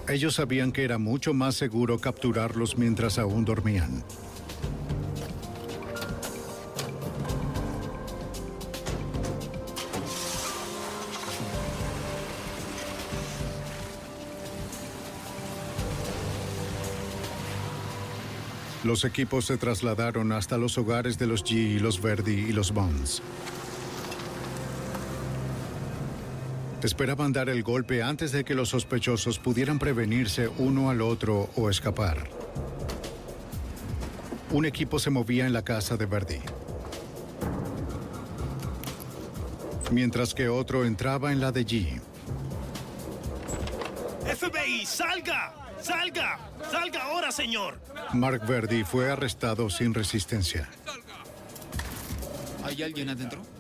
Ellos 0.09 0.35
sabían 0.35 0.73
que 0.73 0.85
era 0.85 0.99
mucho 0.99 1.33
más 1.33 1.55
seguro 1.55 1.99
capturarlos 1.99 2.77
mientras 2.77 3.19
aún 3.19 3.45
dormían. 3.45 4.05
Los 18.85 19.07
equipos 19.07 19.47
se 19.47 19.57
trasladaron 19.57 20.31
hasta 20.33 20.59
los 20.59 20.77
hogares 20.77 21.19
de 21.19 21.27
los 21.27 21.43
G 21.43 21.81
los 21.81 22.03
Verdi 22.03 22.35
y 22.35 22.53
los 22.53 22.75
Bonds. 22.75 23.23
Esperaban 26.85 27.33
dar 27.33 27.49
el 27.49 27.63
golpe 27.63 28.03
antes 28.03 28.31
de 28.31 28.45
que 28.45 28.55
los 28.55 28.69
sospechosos 28.69 29.39
pudieran 29.39 29.79
prevenirse 29.79 30.49
uno 30.59 30.91
al 30.91 31.01
otro 31.01 31.49
o 31.57 31.71
escapar. 31.71 32.29
Un 34.51 34.67
equipo 34.67 34.99
se 34.99 35.09
movía 35.09 35.47
en 35.47 35.55
la 35.55 35.63
casa 35.63 35.97
de 35.97 36.05
Verdi, 36.05 36.41
mientras 39.93 40.35
que 40.35 40.51
otro 40.51 40.85
entraba 40.85 41.33
en 41.33 41.41
la 41.41 41.53
de 41.53 41.65
G. 41.65 42.01
FBI, 44.37 44.85
salga. 44.85 45.55
Salga. 45.81 46.39
Salga 46.71 47.03
ahora, 47.05 47.33
señor. 47.33 47.81
Mark 48.13 48.47
Verdi 48.47 48.85
fue 48.85 49.11
arrestado 49.11 49.71
sin 49.71 49.95
resistencia. 49.95 50.69
¿Hay 52.63 52.83
alguien 52.83 53.09
adentro? 53.09 53.54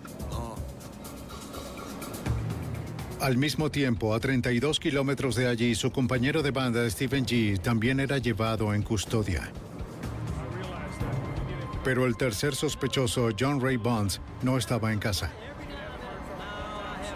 Al 3.24 3.38
mismo 3.38 3.70
tiempo, 3.70 4.14
a 4.14 4.20
32 4.20 4.78
kilómetros 4.78 5.34
de 5.34 5.48
allí, 5.48 5.74
su 5.74 5.90
compañero 5.90 6.42
de 6.42 6.50
banda, 6.50 6.86
Stephen 6.90 7.24
G., 7.24 7.58
también 7.58 7.98
era 7.98 8.18
llevado 8.18 8.74
en 8.74 8.82
custodia. 8.82 9.50
Pero 11.82 12.04
el 12.04 12.18
tercer 12.18 12.54
sospechoso, 12.54 13.30
John 13.40 13.62
Ray 13.62 13.78
Bonds, 13.78 14.20
no 14.42 14.58
estaba 14.58 14.92
en 14.92 14.98
casa. 14.98 15.32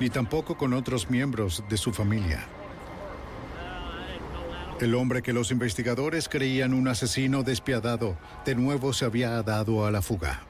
Ni 0.00 0.08
tampoco 0.08 0.56
con 0.56 0.72
otros 0.72 1.10
miembros 1.10 1.62
de 1.68 1.76
su 1.76 1.92
familia. 1.92 2.42
El 4.80 4.94
hombre 4.94 5.20
que 5.20 5.34
los 5.34 5.50
investigadores 5.50 6.30
creían 6.30 6.72
un 6.72 6.88
asesino 6.88 7.42
despiadado, 7.42 8.16
de 8.46 8.54
nuevo 8.54 8.94
se 8.94 9.04
había 9.04 9.42
dado 9.42 9.84
a 9.84 9.90
la 9.90 10.00
fuga. 10.00 10.47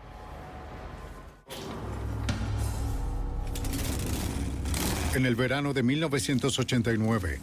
En 5.19 5.27
el 5.27 5.35
verano 5.35 5.75
de 5.75 5.83
1989, 5.83 7.41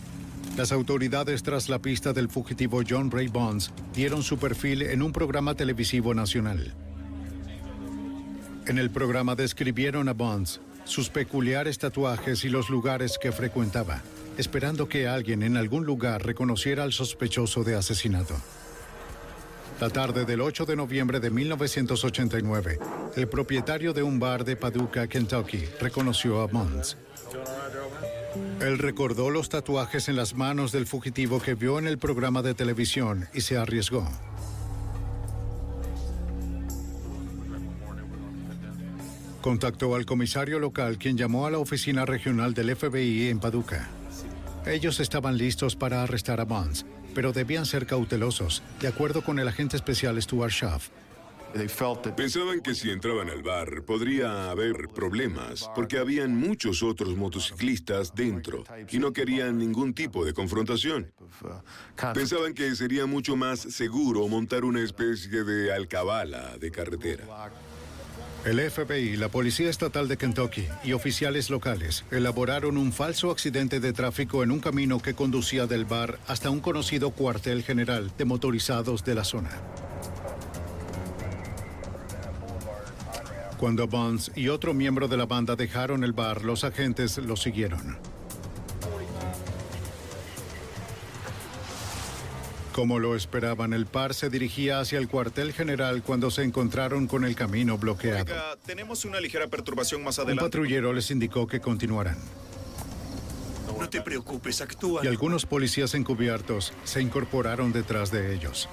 las 0.55 0.71
autoridades 0.71 1.43
tras 1.43 1.67
la 1.67 1.79
pista 1.79 2.13
del 2.13 2.29
fugitivo 2.29 2.81
John 2.89 3.11
Ray 3.11 3.27
Bonds 3.27 3.73
dieron 3.93 4.23
su 4.23 4.37
perfil 4.37 4.83
en 4.83 5.01
un 5.01 5.11
programa 5.11 5.55
televisivo 5.55 6.13
nacional. 6.13 6.73
En 8.65 8.77
el 8.77 8.91
programa 8.91 9.35
describieron 9.35 10.07
a 10.07 10.13
Bonds, 10.13 10.61
sus 10.85 11.09
peculiares 11.09 11.77
tatuajes 11.77 12.45
y 12.45 12.49
los 12.49 12.69
lugares 12.69 13.17
que 13.17 13.33
frecuentaba, 13.33 14.01
esperando 14.37 14.87
que 14.87 15.09
alguien 15.09 15.43
en 15.43 15.57
algún 15.57 15.85
lugar 15.85 16.25
reconociera 16.25 16.83
al 16.83 16.93
sospechoso 16.93 17.65
de 17.65 17.75
asesinato. 17.75 18.37
La 19.81 19.89
tarde 19.89 20.23
del 20.23 20.39
8 20.39 20.65
de 20.65 20.77
noviembre 20.77 21.19
de 21.19 21.29
1989, 21.29 22.79
el 23.17 23.27
propietario 23.27 23.91
de 23.91 24.01
un 24.01 24.17
bar 24.17 24.45
de 24.45 24.55
Paducah, 24.55 25.07
Kentucky, 25.07 25.65
reconoció 25.81 26.39
a 26.39 26.47
Bonds. 26.47 26.95
Él 28.61 28.77
recordó 28.79 29.29
los 29.29 29.49
tatuajes 29.49 30.09
en 30.09 30.15
las 30.15 30.35
manos 30.35 30.71
del 30.71 30.87
fugitivo 30.87 31.39
que 31.41 31.55
vio 31.55 31.79
en 31.79 31.87
el 31.87 31.97
programa 31.97 32.41
de 32.41 32.53
televisión 32.53 33.27
y 33.33 33.41
se 33.41 33.57
arriesgó. 33.57 34.07
Contactó 39.41 39.93
al 39.93 40.05
comisario 40.05 40.57
local 40.57 40.97
quien 40.97 41.17
llamó 41.17 41.45
a 41.45 41.51
la 41.51 41.59
oficina 41.59 42.05
regional 42.05 42.53
del 42.53 42.75
FBI 42.75 43.29
en 43.29 43.39
Paducah. 43.39 43.87
Ellos 44.65 44.99
estaban 44.99 45.37
listos 45.37 45.75
para 45.75 46.01
arrestar 46.01 46.41
a 46.41 46.45
Bonds, 46.45 46.85
pero 47.13 47.31
debían 47.31 47.67
ser 47.67 47.85
cautelosos, 47.85 48.63
de 48.81 48.87
acuerdo 48.87 49.21
con 49.21 49.37
el 49.37 49.47
agente 49.47 49.75
especial 49.75 50.19
Stuart 50.19 50.51
Schaff. 50.51 50.89
Pensaban 52.17 52.59
que 52.59 52.75
si 52.75 52.89
entraban 52.89 53.29
al 53.29 53.41
bar 53.41 53.83
podría 53.83 54.51
haber 54.51 54.89
problemas, 54.89 55.69
porque 55.73 55.97
habían 55.97 56.35
muchos 56.35 56.83
otros 56.83 57.15
motociclistas 57.15 58.13
dentro 58.13 58.65
y 58.91 58.99
no 58.99 59.13
querían 59.13 59.57
ningún 59.57 59.93
tipo 59.93 60.25
de 60.25 60.33
confrontación. 60.33 61.13
Pensaban 62.13 62.53
que 62.53 62.75
sería 62.75 63.05
mucho 63.05 63.37
más 63.37 63.59
seguro 63.59 64.27
montar 64.27 64.65
una 64.65 64.81
especie 64.81 65.45
de 65.45 65.73
alcabala 65.73 66.57
de 66.57 66.71
carretera. 66.71 67.25
El 68.43 68.59
FBI, 68.59 69.15
la 69.15 69.29
Policía 69.29 69.69
Estatal 69.69 70.09
de 70.09 70.17
Kentucky 70.17 70.67
y 70.83 70.91
oficiales 70.91 71.49
locales 71.49 72.03
elaboraron 72.11 72.77
un 72.77 72.91
falso 72.91 73.31
accidente 73.31 73.79
de 73.79 73.93
tráfico 73.93 74.43
en 74.43 74.51
un 74.51 74.59
camino 74.59 74.99
que 74.99 75.15
conducía 75.15 75.67
del 75.67 75.85
bar 75.85 76.19
hasta 76.27 76.49
un 76.49 76.59
conocido 76.59 77.11
cuartel 77.11 77.63
general 77.63 78.11
de 78.17 78.25
motorizados 78.25 79.05
de 79.05 79.15
la 79.15 79.23
zona. 79.23 79.49
Cuando 83.57 83.87
Bonds 83.87 84.31
y 84.35 84.49
otro 84.49 84.73
miembro 84.73 85.07
de 85.07 85.17
la 85.17 85.25
banda 85.25 85.55
dejaron 85.55 86.03
el 86.03 86.13
bar, 86.13 86.43
los 86.43 86.63
agentes 86.63 87.17
los 87.17 87.41
siguieron. 87.41 87.97
Como 92.73 92.99
lo 92.99 93.15
esperaban, 93.15 93.71
el 93.71 93.85
par 93.85 94.13
se 94.13 94.29
dirigía 94.29 94.81
hacia 94.81 94.99
el 94.99 95.07
cuartel 95.07 95.53
general 95.53 96.03
cuando 96.03 96.29
se 96.29 96.43
encontraron 96.43 97.07
con 97.07 97.23
el 97.23 97.33
camino 97.33 97.77
bloqueado. 97.77 98.23
Oiga, 98.25 98.57
tenemos 98.65 99.05
una 99.05 99.21
ligera 99.21 99.47
perturbación 99.47 100.03
más 100.03 100.17
Un 100.17 100.25
adelante. 100.25 100.43
patrullero 100.43 100.91
les 100.91 101.09
indicó 101.09 101.47
que 101.47 101.61
continuaran. 101.61 102.17
No 103.79 103.89
te 103.89 104.01
preocupes, 104.01 104.59
actúa. 104.59 105.01
Y 105.05 105.07
algunos 105.07 105.45
policías 105.45 105.93
encubiertos 105.93 106.73
se 106.83 107.01
incorporaron 107.01 107.71
detrás 107.71 108.11
de 108.11 108.33
ellos. 108.35 108.67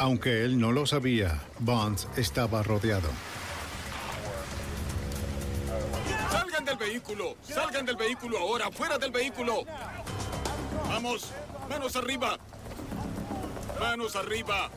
Aunque 0.00 0.46
él 0.46 0.58
no 0.58 0.72
lo 0.72 0.86
sabía, 0.86 1.42
Bonds 1.58 2.08
estaba 2.16 2.62
rodeado. 2.62 3.10
¡Salgan 6.30 6.64
del 6.64 6.78
vehículo! 6.78 7.36
¡Salgan 7.42 7.84
del 7.84 7.96
vehículo 7.96 8.38
ahora! 8.38 8.70
¡Fuera 8.70 8.96
del 8.96 9.10
vehículo! 9.10 9.64
¡Vamos! 10.88 11.32
¡Manos 11.68 11.96
arriba! 11.96 12.38
¡Manos 13.78 14.16
arriba! 14.16 14.70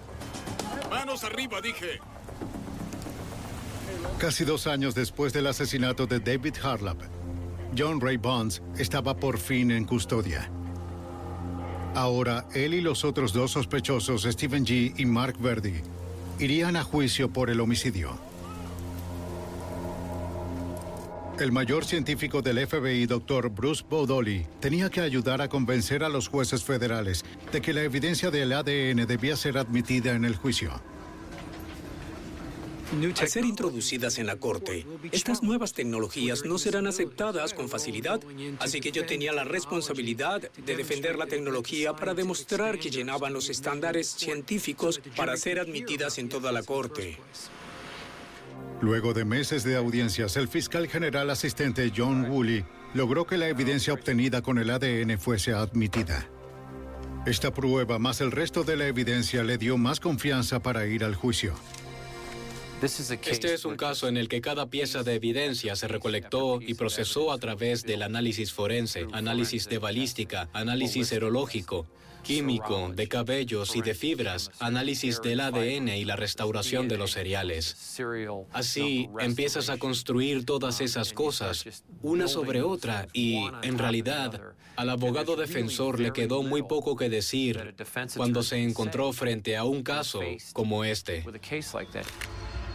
¡Manos 0.89 1.23
arriba, 1.23 1.61
dije! 1.61 2.01
Casi 4.17 4.43
dos 4.43 4.67
años 4.67 4.93
después 4.93 5.31
del 5.31 5.47
asesinato 5.47 6.05
de 6.05 6.19
David 6.19 6.55
Harlap, 6.61 6.99
John 7.77 8.01
Ray 8.01 8.17
Bonds 8.17 8.61
estaba 8.77 9.15
por 9.15 9.37
fin 9.37 9.71
en 9.71 9.85
custodia. 9.85 10.51
Ahora, 11.95 12.45
él 12.55 12.73
y 12.73 12.81
los 12.81 13.05
otros 13.05 13.33
dos 13.33 13.51
sospechosos, 13.51 14.23
Stephen 14.23 14.65
G. 14.65 14.93
y 14.97 15.05
Mark 15.05 15.35
Verdi, 15.39 15.75
irían 16.39 16.75
a 16.75 16.83
juicio 16.83 17.29
por 17.31 17.51
el 17.51 17.59
homicidio. 17.59 18.17
El 21.39 21.51
mayor 21.51 21.85
científico 21.85 22.41
del 22.41 22.65
FBI, 22.65 23.05
Dr. 23.05 23.49
Bruce 23.49 23.83
Bodoli, 23.87 24.45
tenía 24.59 24.89
que 24.89 25.01
ayudar 25.01 25.41
a 25.41 25.49
convencer 25.49 26.03
a 26.03 26.09
los 26.09 26.27
jueces 26.27 26.63
federales 26.63 27.25
de 27.51 27.61
que 27.61 27.73
la 27.73 27.83
evidencia 27.83 28.31
del 28.31 28.53
ADN 28.53 29.05
debía 29.07 29.35
ser 29.35 29.57
admitida 29.57 30.13
en 30.13 30.25
el 30.25 30.35
juicio. 30.35 30.71
Al 32.93 33.27
ser 33.27 33.43
introducidas 33.45 34.19
en 34.19 34.27
la 34.27 34.35
corte, 34.35 34.85
estas 35.11 35.41
nuevas 35.41 35.73
tecnologías 35.73 36.45
no 36.45 36.59
serán 36.59 36.85
aceptadas 36.85 37.53
con 37.55 37.67
facilidad, 37.67 38.21
así 38.59 38.81
que 38.81 38.91
yo 38.91 39.05
tenía 39.05 39.33
la 39.33 39.43
responsabilidad 39.43 40.41
de 40.51 40.75
defender 40.75 41.17
la 41.17 41.25
tecnología 41.25 41.93
para 41.93 42.13
demostrar 42.13 42.77
que 42.77 42.91
llenaban 42.91 43.33
los 43.33 43.49
estándares 43.49 44.07
científicos 44.07 45.01
para 45.15 45.35
ser 45.37 45.59
admitidas 45.59 46.19
en 46.19 46.29
toda 46.29 46.51
la 46.51 46.61
corte. 46.61 47.17
Luego 48.81 49.13
de 49.13 49.25
meses 49.25 49.63
de 49.63 49.75
audiencias, 49.75 50.37
el 50.37 50.47
fiscal 50.47 50.87
general 50.87 51.31
asistente 51.31 51.91
John 51.95 52.29
Woolley 52.29 52.63
logró 52.93 53.25
que 53.25 53.37
la 53.37 53.47
evidencia 53.47 53.93
obtenida 53.93 54.43
con 54.43 54.59
el 54.59 54.69
ADN 54.69 55.17
fuese 55.17 55.53
admitida. 55.53 56.27
Esta 57.25 57.51
prueba 57.51 57.97
más 57.97 58.21
el 58.21 58.31
resto 58.31 58.63
de 58.63 58.75
la 58.75 58.85
evidencia 58.85 59.43
le 59.43 59.57
dio 59.57 59.77
más 59.77 59.99
confianza 59.99 60.61
para 60.61 60.85
ir 60.85 61.03
al 61.03 61.15
juicio. 61.15 61.55
Este 62.83 63.53
es 63.53 63.63
un 63.63 63.77
caso 63.77 64.09
en 64.09 64.17
el 64.17 64.27
que 64.27 64.41
cada 64.41 64.65
pieza 64.65 65.03
de 65.03 65.15
evidencia 65.15 65.75
se 65.77 65.87
recolectó 65.87 66.59
y 66.61 66.73
procesó 66.73 67.31
a 67.31 67.37
través 67.37 67.83
del 67.83 68.01
análisis 68.01 68.51
forense, 68.51 69.07
análisis 69.13 69.69
de 69.69 69.77
balística, 69.77 70.49
análisis 70.51 71.07
serológico, 71.07 71.87
químico, 72.23 72.91
de 72.93 73.07
cabellos 73.07 73.77
y 73.77 73.81
de 73.81 73.93
fibras, 73.93 74.51
análisis 74.59 75.21
del 75.21 75.39
ADN 75.39 75.89
y 75.89 76.03
la 76.03 76.17
restauración 76.17 76.89
de 76.89 76.97
los 76.97 77.11
cereales. 77.11 77.97
Así 78.51 79.09
empiezas 79.19 79.69
a 79.69 79.77
construir 79.77 80.45
todas 80.45 80.81
esas 80.81 81.13
cosas, 81.13 81.83
una 82.01 82.27
sobre 82.27 82.63
otra, 82.63 83.07
y 83.13 83.45
en 83.61 83.77
realidad 83.77 84.41
al 84.75 84.89
abogado 84.89 85.37
defensor 85.37 86.01
le 86.01 86.11
quedó 86.11 86.43
muy 86.43 86.63
poco 86.63 86.97
que 86.97 87.07
decir 87.09 87.75
cuando 88.17 88.43
se 88.43 88.61
encontró 88.61 89.13
frente 89.13 89.55
a 89.55 89.63
un 89.63 89.83
caso 89.83 90.19
como 90.53 90.83
este. 90.83 91.23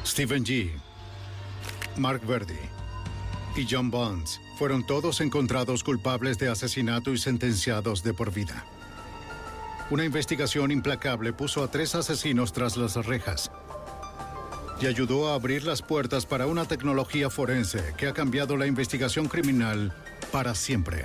Stephen 0.09 0.43
G., 0.43 0.71
Mark 1.99 2.23
Verdi 2.27 2.59
y 3.55 3.67
John 3.71 3.91
Bonds 3.91 4.41
fueron 4.57 4.85
todos 4.87 5.21
encontrados 5.21 5.85
culpables 5.85 6.39
de 6.39 6.49
asesinato 6.49 7.13
y 7.13 7.19
sentenciados 7.19 8.03
de 8.03 8.15
por 8.15 8.33
vida. 8.33 8.65
Una 9.91 10.07
investigación 10.07 10.71
implacable 10.71 11.35
puso 11.35 11.63
a 11.63 11.71
tres 11.71 11.95
asesinos 11.95 12.55
tras 12.55 12.79
las 12.79 12.95
rejas 13.05 13.51
y 14.81 14.87
ayudó 14.87 15.29
a 15.29 15.35
abrir 15.35 15.65
las 15.65 15.83
puertas 15.83 16.25
para 16.25 16.47
una 16.47 16.65
tecnología 16.65 17.29
forense 17.29 17.93
que 17.99 18.09
ha 18.09 18.15
cambiado 18.15 18.57
la 18.57 18.67
investigación 18.67 19.29
criminal 19.29 19.93
para 20.33 20.55
siempre. 20.55 21.05